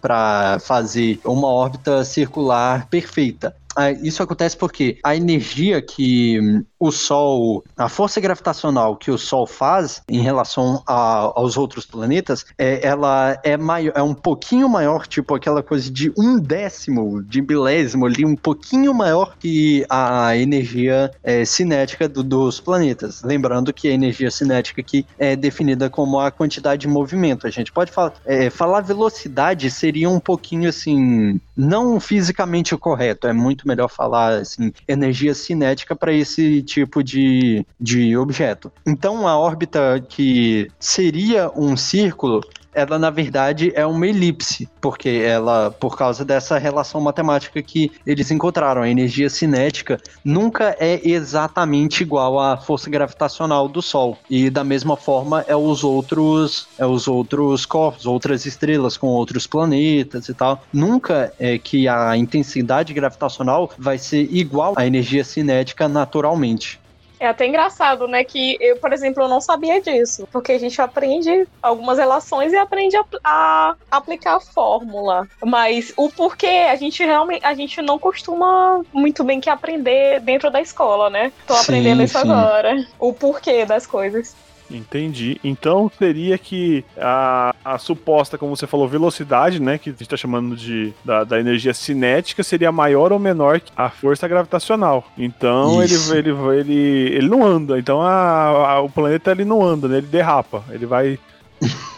fazer 0.61 1.19
uma 1.23 1.47
órbita 1.47 2.03
circular 2.03 2.87
perfeita. 2.87 3.55
Ah, 3.75 3.91
isso 3.91 4.21
acontece 4.21 4.57
porque 4.57 4.97
a 5.03 5.15
energia 5.15 5.81
que 5.81 6.39
o 6.79 6.91
Sol, 6.91 7.63
a 7.77 7.89
força 7.89 8.19
gravitacional 8.19 8.95
que 8.95 9.11
o 9.11 9.17
Sol 9.17 9.45
faz 9.45 10.01
em 10.09 10.21
relação 10.21 10.81
a, 10.87 11.31
aos 11.35 11.57
outros 11.57 11.85
planetas, 11.85 12.45
é, 12.57 12.85
ela 12.85 13.39
é, 13.43 13.57
maior, 13.57 13.93
é 13.95 14.01
um 14.01 14.13
pouquinho 14.13 14.67
maior, 14.67 15.05
tipo 15.05 15.35
aquela 15.35 15.61
coisa 15.61 15.89
de 15.91 16.11
um 16.17 16.39
décimo, 16.39 17.21
de 17.23 17.41
milésimo 17.41 18.05
ali, 18.05 18.25
um 18.25 18.35
pouquinho 18.35 18.93
maior 18.93 19.35
que 19.37 19.85
a 19.89 20.35
energia 20.35 21.11
é, 21.23 21.45
cinética 21.45 22.07
do, 22.07 22.23
dos 22.23 22.59
planetas. 22.59 23.21
Lembrando 23.23 23.73
que 23.73 23.87
a 23.87 23.91
energia 23.91 24.31
cinética 24.31 24.81
aqui 24.81 25.05
é 25.17 25.35
definida 25.35 25.89
como 25.89 26.19
a 26.19 26.31
quantidade 26.31 26.81
de 26.81 26.87
movimento. 26.87 27.45
A 27.45 27.49
gente 27.49 27.71
pode 27.71 27.91
falar, 27.91 28.13
é, 28.25 28.49
falar 28.49 28.81
velocidade 28.81 29.69
seria 29.69 30.09
um 30.09 30.19
pouquinho 30.19 30.69
assim, 30.69 31.39
não 31.55 31.99
fisicamente 31.99 32.75
correto, 32.77 33.27
é 33.27 33.33
muito 33.33 33.67
melhor 33.69 33.87
falar 33.87 34.39
assim, 34.39 34.71
energia 34.87 35.33
cinética 35.33 35.95
para 35.95 36.11
esse 36.11 36.61
tipo 36.63 37.03
de, 37.03 37.65
de 37.79 38.17
objeto. 38.17 38.71
Então, 38.85 39.27
a 39.27 39.37
órbita 39.37 40.03
que 40.07 40.69
seria 40.79 41.51
um 41.55 41.77
círculo 41.77 42.41
ela 42.73 42.99
na 42.99 43.09
verdade 43.09 43.71
é 43.75 43.85
uma 43.85 44.07
elipse, 44.07 44.69
porque 44.79 45.09
ela, 45.09 45.71
por 45.71 45.97
causa 45.97 46.23
dessa 46.23 46.57
relação 46.57 47.01
matemática 47.01 47.61
que 47.61 47.91
eles 48.05 48.31
encontraram, 48.31 48.81
a 48.81 48.89
energia 48.89 49.29
cinética 49.29 49.99
nunca 50.23 50.75
é 50.79 51.01
exatamente 51.07 52.03
igual 52.03 52.39
à 52.39 52.57
força 52.57 52.89
gravitacional 52.89 53.67
do 53.67 53.81
Sol. 53.81 54.17
E 54.29 54.49
da 54.49 54.63
mesma 54.63 54.95
forma 54.95 55.43
é 55.47 55.55
os 55.55 55.83
outros, 55.83 56.67
é 56.77 56.85
os 56.85 57.07
outros 57.07 57.65
corpos, 57.65 58.05
outras 58.05 58.45
estrelas 58.45 58.97
com 58.97 59.07
outros 59.07 59.47
planetas 59.47 60.29
e 60.29 60.33
tal. 60.33 60.63
Nunca 60.71 61.33
é 61.39 61.57
que 61.57 61.87
a 61.87 62.15
intensidade 62.15 62.93
gravitacional 62.93 63.71
vai 63.77 63.97
ser 63.97 64.27
igual 64.31 64.73
à 64.75 64.85
energia 64.85 65.23
cinética 65.23 65.87
naturalmente. 65.87 66.79
É 67.19 67.27
até 67.27 67.45
engraçado, 67.45 68.07
né? 68.07 68.23
Que 68.23 68.57
eu, 68.59 68.77
por 68.77 68.93
exemplo, 68.93 69.23
eu 69.23 69.27
não 69.27 69.41
sabia 69.41 69.81
disso. 69.81 70.27
Porque 70.31 70.53
a 70.53 70.59
gente 70.59 70.81
aprende 70.81 71.47
algumas 71.61 71.97
relações 71.97 72.53
e 72.53 72.57
aprende 72.57 72.95
a, 72.95 73.05
a 73.23 73.75
aplicar 73.91 74.37
a 74.37 74.39
fórmula. 74.39 75.27
Mas 75.43 75.93
o 75.97 76.09
porquê 76.09 76.67
a 76.71 76.75
gente 76.75 77.03
realmente 77.03 77.45
a 77.45 77.53
gente 77.53 77.81
não 77.81 77.99
costuma 77.99 78.81
muito 78.93 79.23
bem 79.23 79.41
que 79.41 79.49
aprender 79.49 80.21
dentro 80.21 80.49
da 80.49 80.61
escola, 80.61 81.09
né? 81.09 81.31
Tô 81.45 81.53
aprendendo 81.53 81.97
sim, 81.97 82.03
isso 82.05 82.19
sim. 82.19 82.31
agora. 82.31 82.87
O 82.97 83.13
porquê 83.13 83.65
das 83.65 83.85
coisas. 83.85 84.35
Entendi. 84.69 85.39
Então 85.43 85.91
seria 85.97 86.37
que 86.37 86.85
a, 86.97 87.55
a 87.63 87.77
suposta, 87.77 88.37
como 88.37 88.55
você 88.55 88.67
falou, 88.67 88.87
velocidade, 88.87 89.61
né? 89.61 89.77
Que 89.77 89.89
a 89.89 89.93
gente 89.93 90.03
está 90.03 90.17
chamando 90.17 90.55
de 90.55 90.93
da, 91.03 91.23
da, 91.23 91.39
energia 91.39 91.73
cinética, 91.73 92.43
seria 92.43 92.71
maior 92.71 93.11
ou 93.11 93.19
menor 93.19 93.59
que 93.59 93.71
a 93.75 93.89
força 93.89 94.27
gravitacional. 94.27 95.05
Então 95.17 95.81
ele, 95.81 95.93
ele, 96.15 96.29
ele, 96.59 97.15
ele 97.15 97.29
não 97.29 97.45
anda. 97.45 97.79
Então 97.79 98.01
a, 98.01 98.73
a, 98.73 98.81
o 98.81 98.89
planeta 98.89 99.31
ele 99.31 99.45
não 99.45 99.63
anda, 99.63 99.87
né? 99.87 99.97
Ele 99.97 100.07
derrapa. 100.07 100.63
Ele 100.69 100.85
vai 100.85 101.19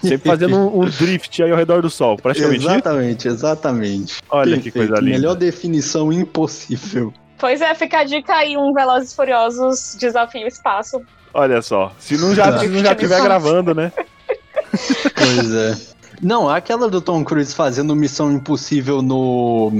Sempre 0.01 0.29
fazendo 0.29 0.57
um, 0.57 0.81
um, 0.81 0.89
drift 0.89 1.43
aí 1.43 1.51
ao 1.51 1.57
redor 1.57 1.81
do 1.81 1.89
Sol, 1.89 2.17
praticamente. 2.21 2.65
Exatamente, 2.65 3.27
exatamente. 3.27 4.19
Olha 4.29 4.55
Perfeito. 4.55 4.63
que 4.63 4.71
coisa 4.71 4.95
linda. 4.95 5.17
Melhor 5.17 5.35
definição 5.35 6.11
impossível. 6.11 7.13
Pois 7.37 7.61
é, 7.61 7.73
fica 7.75 7.99
a 7.99 8.03
dica 8.03 8.33
aí, 8.35 8.55
um 8.57 8.73
Velozes 8.73 9.13
Furiosos 9.13 9.95
Desafio 9.99 10.47
Espaço 10.47 11.01
Olha 11.33 11.61
só, 11.61 11.93
se 11.99 12.17
não 12.17 12.35
já, 12.35 12.59
se 12.59 12.67
não 12.67 12.79
já 12.79 12.93
tiver 12.93 13.21
gravando, 13.21 13.73
né? 13.73 13.91
Pois 15.15 15.53
é. 15.53 15.77
Não, 16.21 16.49
aquela 16.49 16.89
do 16.89 17.01
Tom 17.01 17.23
Cruise 17.23 17.53
fazendo 17.53 17.95
Missão 17.95 18.31
Impossível 18.31 19.01
no 19.01 19.71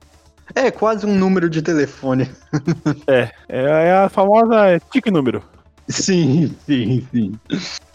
É 0.55 0.71
quase 0.71 1.07
um 1.07 1.15
número 1.15 1.49
de 1.49 1.63
telefone. 1.63 2.31
é, 3.07 3.31
é 3.49 3.93
a 3.93 4.09
famosa 4.09 4.81
tique 4.91 5.11
número. 5.11 5.43
Sim, 5.89 6.55
sim, 6.67 7.07
sim. 7.11 7.33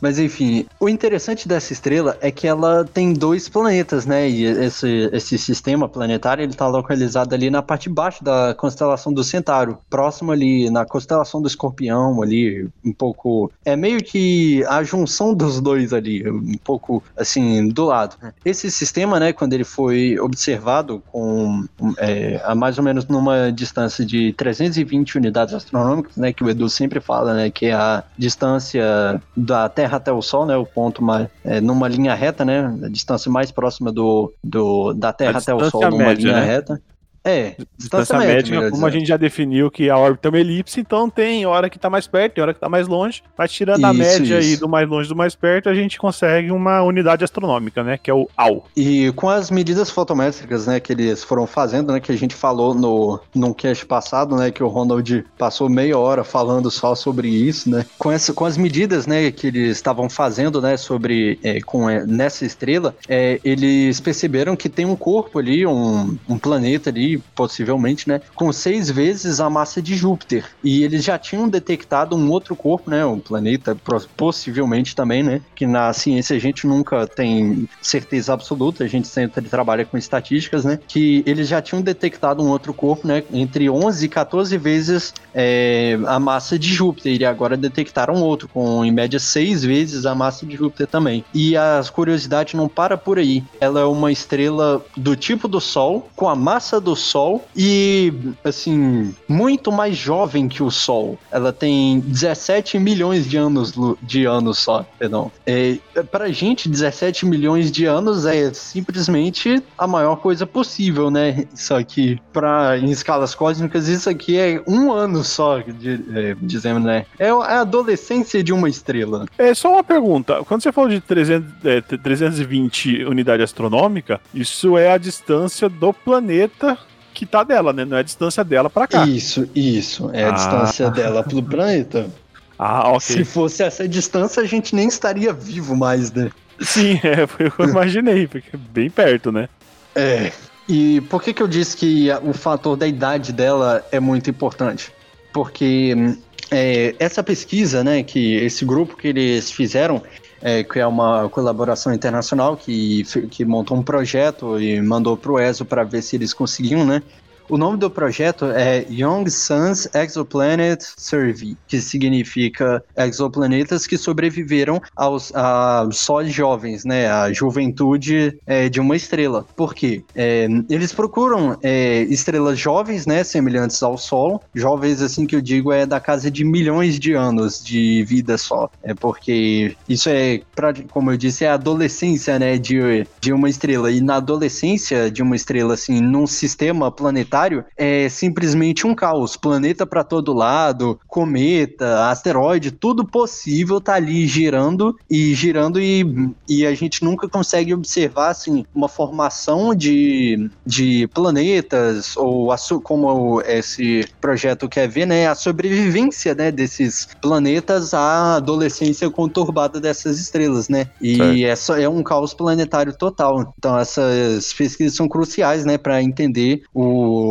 Mas 0.01 0.19
enfim, 0.19 0.65
o 0.79 0.89
interessante 0.89 1.47
dessa 1.47 1.71
estrela 1.71 2.17
é 2.19 2.32
que 2.32 2.47
ela 2.47 2.84
tem 2.84 3.13
dois 3.13 3.47
planetas, 3.47 4.06
né? 4.06 4.27
E 4.27 4.43
esse, 4.45 5.10
esse 5.13 5.38
sistema 5.38 5.88
planetário 5.88 6.43
ele 6.43 6.51
está 6.51 6.67
localizado 6.67 7.34
ali 7.36 7.49
na 7.49 7.62
parte 7.62 7.84
de 7.84 7.89
baixo 7.89 8.23
da 8.23 8.56
constelação 8.58 9.13
do 9.13 9.23
Centauro, 9.23 9.77
próximo 9.89 10.32
ali 10.32 10.69
na 10.69 10.86
constelação 10.86 11.41
do 11.41 11.47
Escorpião, 11.47 12.21
ali 12.21 12.67
um 12.84 12.91
pouco 12.91 13.51
é 13.63 13.75
meio 13.75 14.03
que 14.03 14.63
a 14.67 14.84
junção 14.84 15.34
dos 15.34 15.62
dois 15.62 15.93
ali, 15.93 16.27
um 16.29 16.58
pouco 16.63 17.03
assim 17.15 17.67
do 17.69 17.86
lado. 17.86 18.17
Esse 18.43 18.71
sistema, 18.71 19.19
né? 19.19 19.32
Quando 19.32 19.53
ele 19.53 19.63
foi 19.63 20.19
observado 20.19 21.01
com 21.12 21.65
é, 21.97 22.41
a 22.43 22.56
mais 22.56 22.77
ou 22.77 22.84
menos 22.84 23.06
numa 23.06 23.51
distância 23.51 24.03
de 24.06 24.34
320 24.34 25.17
unidades 25.17 25.53
astronômicas, 25.53 26.17
né? 26.17 26.34
Que 26.34 26.43
o 26.43 26.49
Edu 26.49 26.67
sempre 26.67 26.99
fala, 26.99 27.34
né? 27.36 27.49
Que 27.49 27.67
é 27.67 27.73
a 27.73 27.83
distância 28.17 29.22
da 29.36 29.69
Terra 29.69 29.98
até 29.98 30.12
o 30.12 30.22
Sol, 30.22 30.46
né? 30.46 30.56
O 30.56 30.65
ponto 30.65 31.04
mais 31.04 31.28
é, 31.43 31.60
numa 31.62 31.88
linha 31.88 32.13
reta, 32.13 32.43
né? 32.43 32.74
A 32.84 32.89
distância 32.89 33.32
mais 33.32 33.52
próxima 33.52 33.91
do, 33.91 34.34
do 34.43 34.93
da 34.93 35.12
Terra 35.13 35.39
até 35.39 35.54
o 35.54 35.69
Sol 35.69 35.89
numa 35.89 35.98
média, 35.98 36.32
linha 36.32 36.39
né? 36.39 36.46
reta. 36.46 36.82
É, 37.25 37.55
distância, 37.77 38.17
distância 38.17 38.17
média, 38.17 38.69
como 38.69 38.86
a 38.86 38.89
gente 38.89 39.07
já 39.07 39.15
definiu 39.15 39.71
que 39.71 39.89
a 39.89 39.97
órbita 39.97 40.27
é 40.27 40.29
uma 40.29 40.39
elipse, 40.39 40.81
então 40.81 41.09
tem 41.09 41.45
hora 41.45 41.69
que 41.69 41.79
tá 41.79 41.89
mais 41.89 42.05
perto, 42.05 42.33
tem 42.33 42.41
hora 42.41 42.53
que 42.53 42.59
tá 42.59 42.67
mais 42.67 42.86
longe, 42.88 43.23
mas 43.38 43.51
tirando 43.51 43.77
isso, 43.77 43.86
a 43.86 43.93
média 43.93 44.39
isso. 44.39 44.51
aí 44.51 44.57
do 44.57 44.67
mais 44.67 44.89
longe 44.89 45.07
do 45.07 45.15
mais 45.15 45.33
perto, 45.33 45.69
a 45.69 45.73
gente 45.73 45.97
consegue 45.97 46.51
uma 46.51 46.81
unidade 46.81 47.23
astronômica, 47.23 47.81
né, 47.81 47.97
que 47.97 48.12
é 48.12 48.13
o 48.13 48.27
AU. 48.36 48.65
E 48.75 49.12
com 49.13 49.29
as 49.29 49.49
medidas 49.49 49.89
fotométricas, 49.89 50.67
né, 50.67 50.81
que 50.81 50.91
eles 50.91 51.23
foram 51.23 51.47
fazendo, 51.47 51.93
né, 51.93 52.01
que 52.01 52.12
a 52.12 52.17
gente 52.17 52.36
falou 52.36 52.75
no 52.75 53.19
no 53.33 53.55
cast 53.55 53.86
passado, 53.86 54.36
né, 54.36 54.51
que 54.51 54.62
o 54.62 54.67
Ronald 54.67 55.25
passou 55.38 55.69
meia 55.69 55.97
hora 55.97 56.25
falando 56.25 56.69
só 56.69 56.93
sobre 56.93 57.29
isso, 57.29 57.69
né, 57.69 57.86
com 57.97 58.12
essa 58.12 58.33
com 58.33 58.43
as 58.43 58.57
medidas, 58.57 59.07
né, 59.07 59.31
que 59.31 59.47
eles 59.47 59.77
estavam 59.77 60.09
fazendo, 60.09 60.62
né, 60.62 60.75
sobre 60.75 61.39
é, 61.41 61.62
com 61.62 61.89
é, 61.89 62.05
nessa 62.05 62.45
estrela, 62.45 62.93
é, 63.07 63.39
eles 63.45 64.01
perceberam 64.01 64.57
que 64.57 64.67
tem 64.67 64.86
um 64.86 64.95
corpo 64.95 65.39
ali, 65.39 65.65
um, 65.65 66.17
um 66.27 66.38
planeta 66.38 66.89
ali 66.89 67.12
possivelmente, 67.17 68.08
né, 68.08 68.21
com 68.36 68.52
seis 68.52 68.89
vezes 68.89 69.39
a 69.39 69.49
massa 69.49 69.82
de 69.82 69.95
Júpiter. 69.95 70.45
E 70.63 70.84
eles 70.84 71.04
já 71.04 71.17
tinham 71.17 71.47
detectado 71.47 72.15
um 72.15 72.30
outro 72.30 72.56
corpo, 72.56 72.89
né, 72.89 73.06
um 73.06 73.19
planeta, 73.19 73.76
possivelmente 74.17 74.95
também, 74.95 75.23
né, 75.23 75.41
que 75.56 75.65
na 75.65 75.91
ciência 75.93 76.36
a 76.36 76.39
gente 76.39 76.67
nunca 76.67 77.08
tem 77.08 77.67
certeza 77.82 78.34
absoluta, 78.34 78.84
a 78.84 78.88
gente 78.88 79.08
sempre 79.08 79.41
trabalha 79.47 79.86
com 79.86 79.97
estatísticas, 79.97 80.65
né, 80.65 80.80
que 80.88 81.23
eles 81.26 81.47
já 81.47 81.62
tinham 81.62 81.82
detectado 81.82 82.43
um 82.43 82.49
outro 82.49 82.73
corpo, 82.73 83.08
né, 83.08 83.23
entre 83.32 83.69
11 83.69 84.06
e 84.06 84.10
14 84.10 84.58
vezes 84.58 85.13
é, 85.34 85.97
a 86.06 86.19
massa 86.19 86.58
de 86.58 86.71
Júpiter, 86.73 87.19
e 87.19 87.26
agora 87.26 87.58
detectaram 87.58 88.21
outro, 88.21 88.47
com 88.47 88.84
em 88.84 88.91
média 88.91 89.19
seis 89.19 89.63
vezes 89.63 90.06
a 90.06 90.15
massa 90.15 90.45
de 90.45 90.56
Júpiter 90.56 90.88
também. 90.88 91.23
E 91.34 91.56
as 91.58 91.89
curiosidades 91.89 92.54
não 92.54 92.67
para 92.67 92.97
por 92.97 93.17
aí. 93.17 93.43
Ela 93.60 93.82
é 93.82 93.86
uma 93.86 94.12
estrela 94.12 94.84
do 94.95 95.15
tipo 95.15 95.47
do 95.47 95.60
Sol, 95.60 96.10
com 96.15 96.30
a 96.30 96.36
massa 96.36 96.80
do 96.80 96.95
Sol 97.04 97.46
e, 97.56 98.13
assim, 98.44 99.13
muito 99.28 99.72
mais 99.72 99.96
jovem 99.96 100.48
que 100.48 100.63
o 100.63 100.72
Sol. 100.72 101.20
Ela 101.32 101.52
tem 101.54 102.00
17 102.00 102.80
milhões 102.80 103.30
de 103.30 103.38
anos 103.38 103.74
de 104.02 104.26
anos 104.26 104.60
só, 104.60 104.86
perdão. 104.98 105.32
É, 105.46 105.78
pra 106.12 106.32
gente, 106.32 106.70
17 106.70 107.26
milhões 107.26 107.72
de 107.72 107.86
anos 107.86 108.26
é 108.26 108.54
simplesmente 108.54 109.62
a 109.78 109.86
maior 109.86 110.18
coisa 110.18 110.46
possível, 110.46 111.12
né? 111.12 111.46
Isso 111.54 111.74
aqui, 111.76 112.20
pra, 112.32 112.78
em 112.78 112.89
escalas 112.89 113.36
cósmicas, 113.36 113.88
isso 113.88 114.10
aqui 114.10 114.38
é 114.38 114.62
um 114.68 114.92
ano 114.92 115.24
só, 115.24 115.60
de, 115.60 116.00
é, 116.13 116.80
né? 116.80 117.06
É 117.20 117.30
a 117.30 117.62
adolescência 117.62 118.44
de 118.44 118.54
uma 118.54 118.70
estrela. 118.70 119.26
É 119.38 119.54
só 119.54 119.74
uma 119.74 119.84
pergunta. 119.84 120.44
Quando 120.46 120.63
você 120.63 120.72
falou 120.72 120.89
de 120.89 121.02
300, 121.02 121.66
é, 121.66 121.82
320 121.82 123.04
unidade 123.06 123.44
astronômica, 123.44 124.22
isso 124.34 124.78
é 124.78 124.92
a 124.92 124.98
distância 124.98 125.68
do 125.70 125.94
planeta 125.94 126.78
que 127.13 127.26
tá 127.26 127.43
dela, 127.43 127.71
né? 127.71 127.86
Não 127.86 127.97
é 127.97 127.99
a 128.02 128.04
distância 128.04 128.43
dela 128.43 128.69
para 128.69 128.88
cá. 128.88 129.06
Isso, 129.06 129.47
isso. 129.56 130.10
É 130.13 130.23
a 130.26 130.30
ah. 130.30 130.32
distância 130.32 130.89
dela 130.89 131.23
pro 131.23 131.41
planeta. 131.41 132.08
Ah, 132.65 132.89
ok. 132.89 133.02
Se 133.02 133.26
fosse 133.26 133.63
essa 133.63 133.86
distância, 133.88 134.41
a 134.41 134.45
gente 134.45 134.76
nem 134.76 134.88
estaria 134.88 135.34
vivo 135.34 135.76
mais, 135.76 136.13
né? 136.13 136.30
Sim, 136.62 136.99
é, 137.04 137.26
foi 137.26 137.47
o 137.47 137.52
que 137.52 137.62
eu 137.62 137.67
imaginei, 137.67 138.28
porque 138.28 138.56
é 138.56 138.58
bem 138.58 138.89
perto, 138.89 139.32
né? 139.32 139.49
É. 139.95 140.32
E 140.69 141.02
por 141.02 141.21
que, 141.21 141.34
que 141.34 141.41
eu 141.41 141.47
disse 141.47 141.76
que 141.76 142.10
o 142.23 142.32
fator 142.32 142.78
da 142.78 142.88
idade 142.88 143.34
dela 143.34 143.86
é 143.91 143.99
muito 143.99 144.30
importante? 144.30 144.93
Porque 145.34 146.15
é, 146.49 146.95
essa 146.99 147.21
pesquisa, 147.21 147.84
né, 147.84 148.04
que 148.04 148.36
esse 148.36 148.63
grupo 148.63 148.95
que 148.95 149.08
eles 149.08 149.52
fizeram, 149.52 150.02
é, 150.43 150.62
que 150.62 150.77
é 150.77 150.86
uma 150.86 151.29
colaboração 151.29 151.93
internacional 151.93 152.58
que, 152.58 153.03
que 153.32 153.45
montou 153.45 153.77
um 153.77 153.82
projeto 153.82 154.60
e 154.60 154.82
mandou 154.82 155.15
para 155.15 155.32
o 155.32 155.39
ESO 155.39 155.63
para 155.63 155.86
ver 155.86 156.01
se 156.01 156.17
eles 156.17 156.34
conseguiam, 156.34 156.86
né, 156.86 157.01
o 157.49 157.58
nome 157.58 157.77
do 157.77 157.89
projeto 157.89 158.45
é 158.45 158.86
Young 158.89 159.29
Suns 159.29 159.88
Exoplanet 159.93 160.84
Survey, 160.97 161.58
que 161.67 161.82
significa 161.82 162.84
exoplanetas 162.95 163.86
que 163.86 163.97
sobreviveram 163.97 164.82
aos 164.95 165.32
a 165.36 165.88
jovens, 166.25 166.86
né? 166.86 167.10
A 167.10 167.32
juventude 167.34 168.38
é, 168.45 168.69
de 168.69 168.79
uma 168.79 168.95
estrela. 168.95 169.45
Por 169.56 169.73
quê? 169.73 170.03
É, 170.15 170.47
eles 170.69 170.93
procuram 170.93 171.58
é, 171.62 172.03
estrelas 172.03 172.58
jovens, 172.58 173.06
né? 173.06 173.23
Semelhantes 173.23 173.82
ao 173.84 173.97
Sol. 173.97 174.41
Jovens, 174.53 175.01
assim 175.01 175.25
que 175.25 175.36
eu 175.36 175.41
digo, 175.41 175.71
é 175.71 175.86
da 175.86 175.99
casa 175.99 176.32
de 176.32 176.43
milhões 176.43 176.99
de 176.99 177.13
anos 177.13 177.63
de 177.63 178.03
vida 178.03 178.38
só. 178.38 178.69
É 178.82 178.93
porque 178.93 179.75
isso 179.88 180.10
é, 180.10 180.41
pra, 180.56 180.73
como 180.91 181.12
eu 181.12 181.17
disse, 181.17 181.45
é 181.45 181.49
a 181.49 181.56
adolescência, 181.56 182.39
né? 182.39 182.58
De, 182.58 183.06
de 183.19 183.34
uma 183.34 183.49
estrela. 183.49 183.91
E 183.91 183.99
na 184.01 184.15
adolescência 184.15 185.12
de 185.12 185.21
uma 185.21 185.36
estrela, 185.36 185.73
assim, 185.73 185.99
num 185.99 186.25
sistema 186.25 186.91
planetário 186.91 187.33
planetário 187.34 187.65
é 187.76 188.08
simplesmente 188.08 188.86
um 188.86 188.93
caos. 188.93 189.36
Planeta 189.36 189.86
para 189.86 190.04
todo 190.04 190.34
lado, 190.34 191.00
cometa, 191.08 192.10
asteroide, 192.10 192.72
tudo 192.72 193.06
possível 193.06 193.82
tá 193.82 193.96
ali 193.96 194.28
girando 194.28 194.96
e 195.10 195.34
girando 195.34 195.82
e, 195.82 196.06
e 196.48 196.65
a 196.65 196.74
gente 196.76 197.04
nunca 197.04 197.28
consegue 197.28 197.74
observar 197.74 198.30
assim 198.30 198.65
uma 198.74 198.88
formação 198.88 199.74
de, 199.74 200.50
de 200.65 201.08
planetas 201.08 202.15
ou 202.15 202.52
a, 202.52 202.56
como 202.84 203.41
esse 203.41 204.08
projeto 204.22 204.69
quer 204.69 204.88
ver, 204.88 205.08
né, 205.08 205.28
a 205.28 205.36
sobrevivência, 205.36 206.36
né, 206.36 206.52
desses 206.52 207.08
planetas 207.22 207.93
à 207.93 208.36
adolescência 208.36 209.10
conturbada 209.10 209.80
dessas 209.80 210.19
estrelas, 210.19 210.69
né? 210.69 210.88
E 211.02 211.43
é, 211.43 211.56
só, 211.56 211.78
é 211.78 211.89
um 211.89 212.04
caos 212.04 212.34
planetário 212.34 212.96
total. 212.96 213.54
Então 213.58 213.78
essas 213.78 214.54
pesquisas 214.54 214.96
são 214.96 215.08
cruciais, 215.08 215.65
né, 215.65 215.78
para 215.78 216.02
entender 216.02 216.63
o 216.74 217.22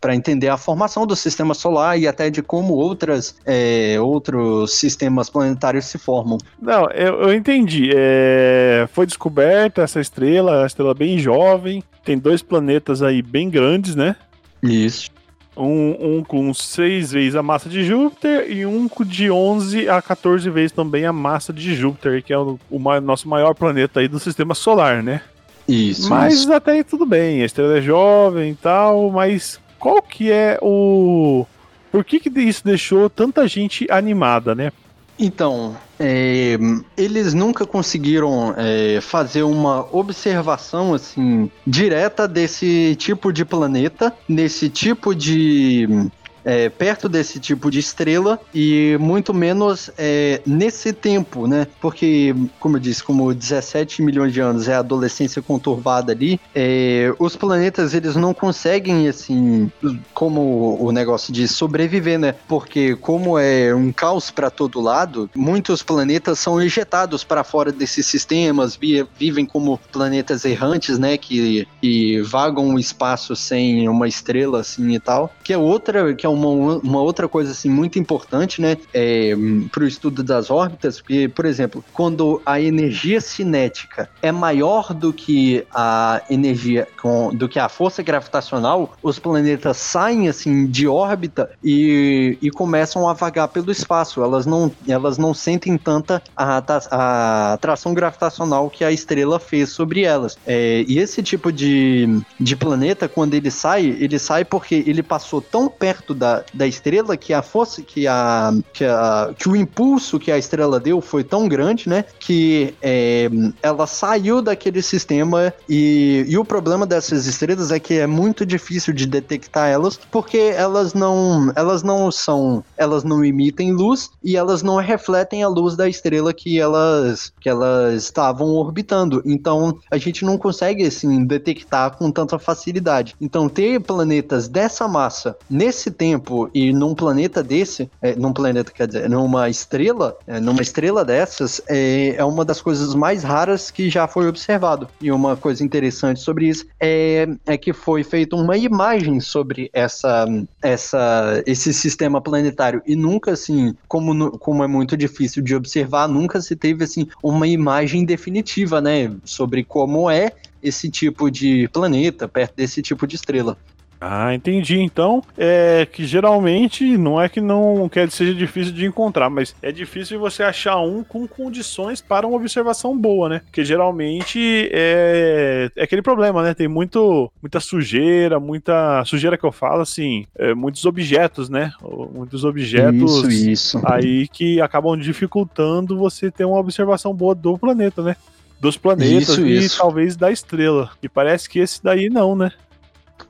para 0.00 0.14
entender 0.14 0.48
a 0.48 0.56
formação 0.56 1.06
do 1.06 1.16
sistema 1.16 1.54
solar 1.54 1.98
e 1.98 2.06
até 2.06 2.30
de 2.30 2.42
como 2.42 2.74
outras, 2.74 3.36
é, 3.44 3.96
outros 4.00 4.74
sistemas 4.74 5.30
planetários 5.30 5.86
se 5.86 5.98
formam. 5.98 6.38
Não, 6.60 6.90
eu, 6.90 7.22
eu 7.22 7.34
entendi. 7.34 7.90
É, 7.94 8.88
foi 8.92 9.06
descoberta 9.06 9.82
essa 9.82 10.00
estrela, 10.00 10.60
uma 10.60 10.66
estrela 10.66 10.94
bem 10.94 11.18
jovem, 11.18 11.82
tem 12.04 12.18
dois 12.18 12.42
planetas 12.42 13.02
aí 13.02 13.22
bem 13.22 13.50
grandes, 13.50 13.94
né? 13.94 14.16
Isso. 14.62 15.10
Um, 15.56 16.18
um, 16.18 16.22
com 16.22 16.54
6 16.54 17.10
vezes 17.10 17.34
a 17.34 17.42
massa 17.42 17.68
de 17.68 17.82
Júpiter 17.82 18.48
e 18.48 18.64
um 18.64 18.88
de 19.04 19.28
11 19.28 19.88
a 19.88 20.00
14 20.00 20.48
vezes 20.50 20.70
também 20.70 21.04
a 21.04 21.12
massa 21.12 21.52
de 21.52 21.74
Júpiter, 21.74 22.22
que 22.22 22.32
é 22.32 22.38
o, 22.38 22.58
o 22.70 22.78
nosso 23.00 23.28
maior 23.28 23.54
planeta 23.54 23.98
aí 23.98 24.06
do 24.06 24.20
sistema 24.20 24.54
solar, 24.54 25.02
né? 25.02 25.20
Isso. 25.68 26.08
Mas 26.08 26.40
isso. 26.40 26.52
até 26.52 26.72
aí 26.72 26.84
tudo 26.84 27.04
bem, 27.04 27.42
a 27.42 27.44
estrela 27.44 27.78
é 27.78 27.82
jovem 27.82 28.52
e 28.52 28.56
tal, 28.56 29.10
mas 29.10 29.60
qual 29.78 30.00
que 30.00 30.32
é 30.32 30.58
o. 30.62 31.46
Por 31.92 32.04
que, 32.04 32.18
que 32.18 32.28
isso 32.40 32.64
deixou 32.64 33.08
tanta 33.08 33.46
gente 33.46 33.86
animada, 33.90 34.54
né? 34.54 34.72
Então, 35.18 35.76
é, 35.98 36.56
eles 36.96 37.34
nunca 37.34 37.66
conseguiram 37.66 38.54
é, 38.56 39.00
fazer 39.00 39.42
uma 39.42 39.84
observação 39.90 40.94
assim 40.94 41.50
direta 41.66 42.28
desse 42.28 42.94
tipo 42.96 43.32
de 43.32 43.44
planeta, 43.44 44.14
nesse 44.28 44.68
tipo 44.68 45.14
de 45.14 46.08
é, 46.44 46.68
perto 46.68 47.08
desse 47.08 47.38
tipo 47.38 47.70
de 47.70 47.78
estrela 47.78 48.38
e 48.54 48.96
muito 49.00 49.32
menos 49.34 49.90
é, 49.96 50.40
nesse 50.46 50.92
tempo, 50.92 51.46
né? 51.46 51.66
Porque, 51.80 52.34
como 52.58 52.76
eu 52.76 52.80
disse, 52.80 53.02
como 53.02 53.34
17 53.34 54.02
milhões 54.02 54.32
de 54.32 54.40
anos 54.40 54.68
é 54.68 54.74
a 54.74 54.78
adolescência 54.78 55.42
conturbada 55.42 56.12
ali, 56.12 56.40
é, 56.54 57.12
os 57.18 57.36
planetas 57.36 57.94
eles 57.94 58.16
não 58.16 58.32
conseguem, 58.32 59.08
assim, 59.08 59.70
como 60.14 60.76
o 60.80 60.92
negócio 60.92 61.32
de 61.32 61.46
sobreviver, 61.48 62.18
né? 62.18 62.34
Porque, 62.46 62.96
como 62.96 63.38
é 63.38 63.74
um 63.74 63.92
caos 63.92 64.30
para 64.30 64.50
todo 64.50 64.80
lado, 64.80 65.30
muitos 65.34 65.82
planetas 65.82 66.38
são 66.38 66.60
ejetados 66.60 67.24
para 67.24 67.44
fora 67.44 67.72
desses 67.72 68.06
sistemas, 68.06 68.78
vivem 69.18 69.46
como 69.46 69.78
planetas 69.92 70.44
errantes, 70.44 70.98
né? 70.98 71.16
Que, 71.16 71.66
que 71.80 72.20
vagam 72.22 72.74
o 72.74 72.78
espaço 72.78 73.34
sem 73.36 73.88
uma 73.88 74.08
estrela, 74.08 74.60
assim 74.60 74.94
e 74.94 75.00
tal. 75.00 75.32
Que 75.42 75.52
é 75.52 75.58
outra, 75.58 76.14
que 76.14 76.26
é 76.28 76.30
uma, 76.30 76.76
uma 76.78 77.00
outra 77.00 77.28
coisa 77.28 77.52
assim 77.52 77.70
muito 77.70 77.98
importante, 77.98 78.60
né, 78.60 78.76
é, 78.92 79.34
para 79.70 79.84
o 79.84 79.86
estudo 79.86 80.22
das 80.22 80.50
órbitas, 80.50 81.00
porque, 81.00 81.28
por 81.28 81.44
exemplo, 81.44 81.84
quando 81.92 82.40
a 82.44 82.60
energia 82.60 83.20
cinética 83.20 84.08
é 84.22 84.30
maior 84.30 84.92
do 84.92 85.12
que 85.12 85.64
a 85.74 86.22
energia 86.30 86.86
com, 87.00 87.34
do 87.34 87.48
que 87.48 87.58
a 87.58 87.68
força 87.68 88.02
gravitacional, 88.02 88.96
os 89.02 89.18
planetas 89.18 89.76
saem 89.76 90.28
assim 90.28 90.66
de 90.66 90.86
órbita 90.86 91.50
e, 91.62 92.36
e 92.40 92.50
começam 92.50 93.08
a 93.08 93.12
vagar 93.12 93.48
pelo 93.48 93.70
espaço. 93.70 94.22
Elas 94.22 94.46
não, 94.46 94.70
elas 94.86 95.18
não 95.18 95.32
sentem 95.32 95.76
tanta 95.78 96.22
a, 96.36 96.62
a 96.90 97.52
atração 97.54 97.94
gravitacional 97.94 98.68
que 98.70 98.84
a 98.84 98.92
estrela 98.92 99.38
fez 99.38 99.70
sobre 99.70 100.02
elas. 100.02 100.38
É, 100.46 100.84
e 100.86 100.98
esse 100.98 101.22
tipo 101.22 101.52
de, 101.52 102.20
de 102.38 102.56
planeta, 102.56 103.08
quando 103.08 103.34
ele 103.34 103.50
sai, 103.50 103.86
ele 103.98 104.18
sai 104.18 104.44
porque 104.44 104.82
ele 104.86 105.02
passou 105.02 105.40
tão 105.40 105.68
perto 105.68 106.14
da 106.18 106.44
da, 106.52 106.66
estrela 106.66 107.16
que 107.16 107.32
a 107.32 107.42
força, 107.42 107.82
que 107.82 108.06
a, 108.06 108.52
que 108.72 108.84
a 108.84 109.30
que 109.38 109.48
o 109.48 109.56
impulso 109.56 110.18
que 110.18 110.30
a 110.30 110.38
estrela 110.38 110.78
deu 110.78 111.00
foi 111.00 111.24
tão 111.24 111.48
grande, 111.48 111.88
né, 111.88 112.04
que 112.18 112.74
é, 112.82 113.30
ela 113.62 113.86
saiu 113.86 114.42
daquele 114.42 114.82
sistema 114.82 115.52
e, 115.68 116.24
e 116.28 116.36
o 116.36 116.44
problema 116.44 116.86
dessas 116.86 117.26
estrelas 117.26 117.70
é 117.70 117.78
que 117.78 117.94
é 117.94 118.06
muito 118.06 118.44
difícil 118.44 118.92
de 118.92 119.06
detectar 119.06 119.68
elas 119.68 119.98
porque 120.10 120.38
elas 120.56 120.94
não 120.94 121.52
elas 121.54 121.82
não 121.82 122.10
são 122.10 122.64
elas 122.76 123.04
não 123.04 123.24
emitem 123.24 123.72
luz 123.72 124.10
e 124.22 124.36
elas 124.36 124.62
não 124.62 124.76
refletem 124.76 125.42
a 125.42 125.48
luz 125.48 125.76
da 125.76 125.88
estrela 125.88 126.32
que 126.32 126.58
elas 126.60 127.32
que 127.40 127.48
elas 127.48 128.02
estavam 128.04 128.48
orbitando. 128.48 129.22
Então 129.24 129.78
a 129.90 129.98
gente 129.98 130.24
não 130.24 130.36
consegue 130.36 130.84
assim 130.84 131.24
detectar 131.24 131.96
com 131.96 132.10
tanta 132.10 132.38
facilidade. 132.38 133.14
Então 133.20 133.48
ter 133.48 133.80
planetas 133.80 134.48
dessa 134.48 134.88
massa 134.88 135.36
nesse 135.48 135.90
tempo 135.90 136.07
tempo 136.08 136.50
e 136.54 136.72
num 136.72 136.94
planeta 136.94 137.42
desse, 137.42 137.90
é, 138.00 138.14
num 138.16 138.32
planeta, 138.32 138.72
quer 138.72 138.86
dizer, 138.86 139.08
numa 139.10 139.48
estrela, 139.48 140.16
é, 140.26 140.40
numa 140.40 140.62
estrela 140.62 141.04
dessas, 141.04 141.60
é, 141.68 142.14
é 142.16 142.24
uma 142.24 142.44
das 142.44 142.60
coisas 142.62 142.94
mais 142.94 143.22
raras 143.22 143.70
que 143.70 143.90
já 143.90 144.08
foi 144.08 144.26
observado. 144.26 144.88
E 145.00 145.12
uma 145.12 145.36
coisa 145.36 145.62
interessante 145.62 146.20
sobre 146.20 146.48
isso 146.48 146.66
é, 146.80 147.28
é 147.46 147.56
que 147.58 147.72
foi 147.72 148.02
feita 148.02 148.36
uma 148.36 148.56
imagem 148.56 149.20
sobre 149.20 149.70
essa, 149.72 150.26
essa, 150.62 151.42
esse 151.46 151.74
sistema 151.74 152.20
planetário 152.20 152.80
e 152.86 152.96
nunca, 152.96 153.32
assim, 153.32 153.74
como, 153.86 154.38
como 154.38 154.64
é 154.64 154.66
muito 154.66 154.96
difícil 154.96 155.42
de 155.42 155.54
observar, 155.54 156.08
nunca 156.08 156.40
se 156.40 156.56
teve, 156.56 156.84
assim, 156.84 157.06
uma 157.22 157.46
imagem 157.46 158.04
definitiva, 158.04 158.80
né, 158.80 159.12
sobre 159.24 159.62
como 159.62 160.10
é 160.10 160.32
esse 160.62 160.90
tipo 160.90 161.30
de 161.30 161.68
planeta 161.68 162.26
perto 162.26 162.56
desse 162.56 162.80
tipo 162.82 163.06
de 163.06 163.14
estrela. 163.14 163.56
Ah, 164.00 164.34
entendi. 164.34 164.78
Então, 164.80 165.22
é 165.36 165.86
que 165.90 166.04
geralmente 166.04 166.96
não 166.96 167.20
é 167.20 167.28
que 167.28 167.40
não 167.40 167.88
quer 167.88 168.08
que 168.08 168.14
seja 168.14 168.34
difícil 168.34 168.72
de 168.72 168.86
encontrar, 168.86 169.28
mas 169.28 169.54
é 169.60 169.72
difícil 169.72 170.18
você 170.20 170.42
achar 170.42 170.78
um 170.80 171.02
com 171.02 171.26
condições 171.26 172.00
para 172.00 172.26
uma 172.26 172.36
observação 172.36 172.96
boa, 172.96 173.28
né? 173.28 173.40
Porque 173.44 173.64
geralmente 173.64 174.68
é, 174.72 175.70
é 175.74 175.82
aquele 175.82 176.02
problema, 176.02 176.42
né? 176.42 176.54
Tem 176.54 176.68
muito, 176.68 177.30
muita 177.42 177.60
sujeira, 177.60 178.38
muita 178.38 179.04
sujeira 179.04 179.36
que 179.36 179.44
eu 179.44 179.52
falo, 179.52 179.82
assim, 179.82 180.26
é, 180.36 180.54
muitos 180.54 180.84
objetos, 180.84 181.48
né? 181.48 181.72
Muitos 182.12 182.44
objetos 182.44 183.24
isso, 183.24 183.30
isso. 183.30 183.80
aí 183.84 184.28
que 184.28 184.60
acabam 184.60 184.96
dificultando 184.96 185.98
você 185.98 186.30
ter 186.30 186.44
uma 186.44 186.58
observação 186.58 187.12
boa 187.12 187.34
do 187.34 187.58
planeta, 187.58 188.02
né? 188.02 188.16
Dos 188.60 188.76
planetas 188.76 189.28
Isso, 189.28 189.46
e 189.46 189.56
isso. 189.56 189.78
talvez 189.78 190.16
da 190.16 190.32
estrela. 190.32 190.90
E 191.00 191.08
parece 191.08 191.48
que 191.48 191.60
esse 191.60 191.82
daí 191.82 192.10
não, 192.10 192.34
né? 192.34 192.50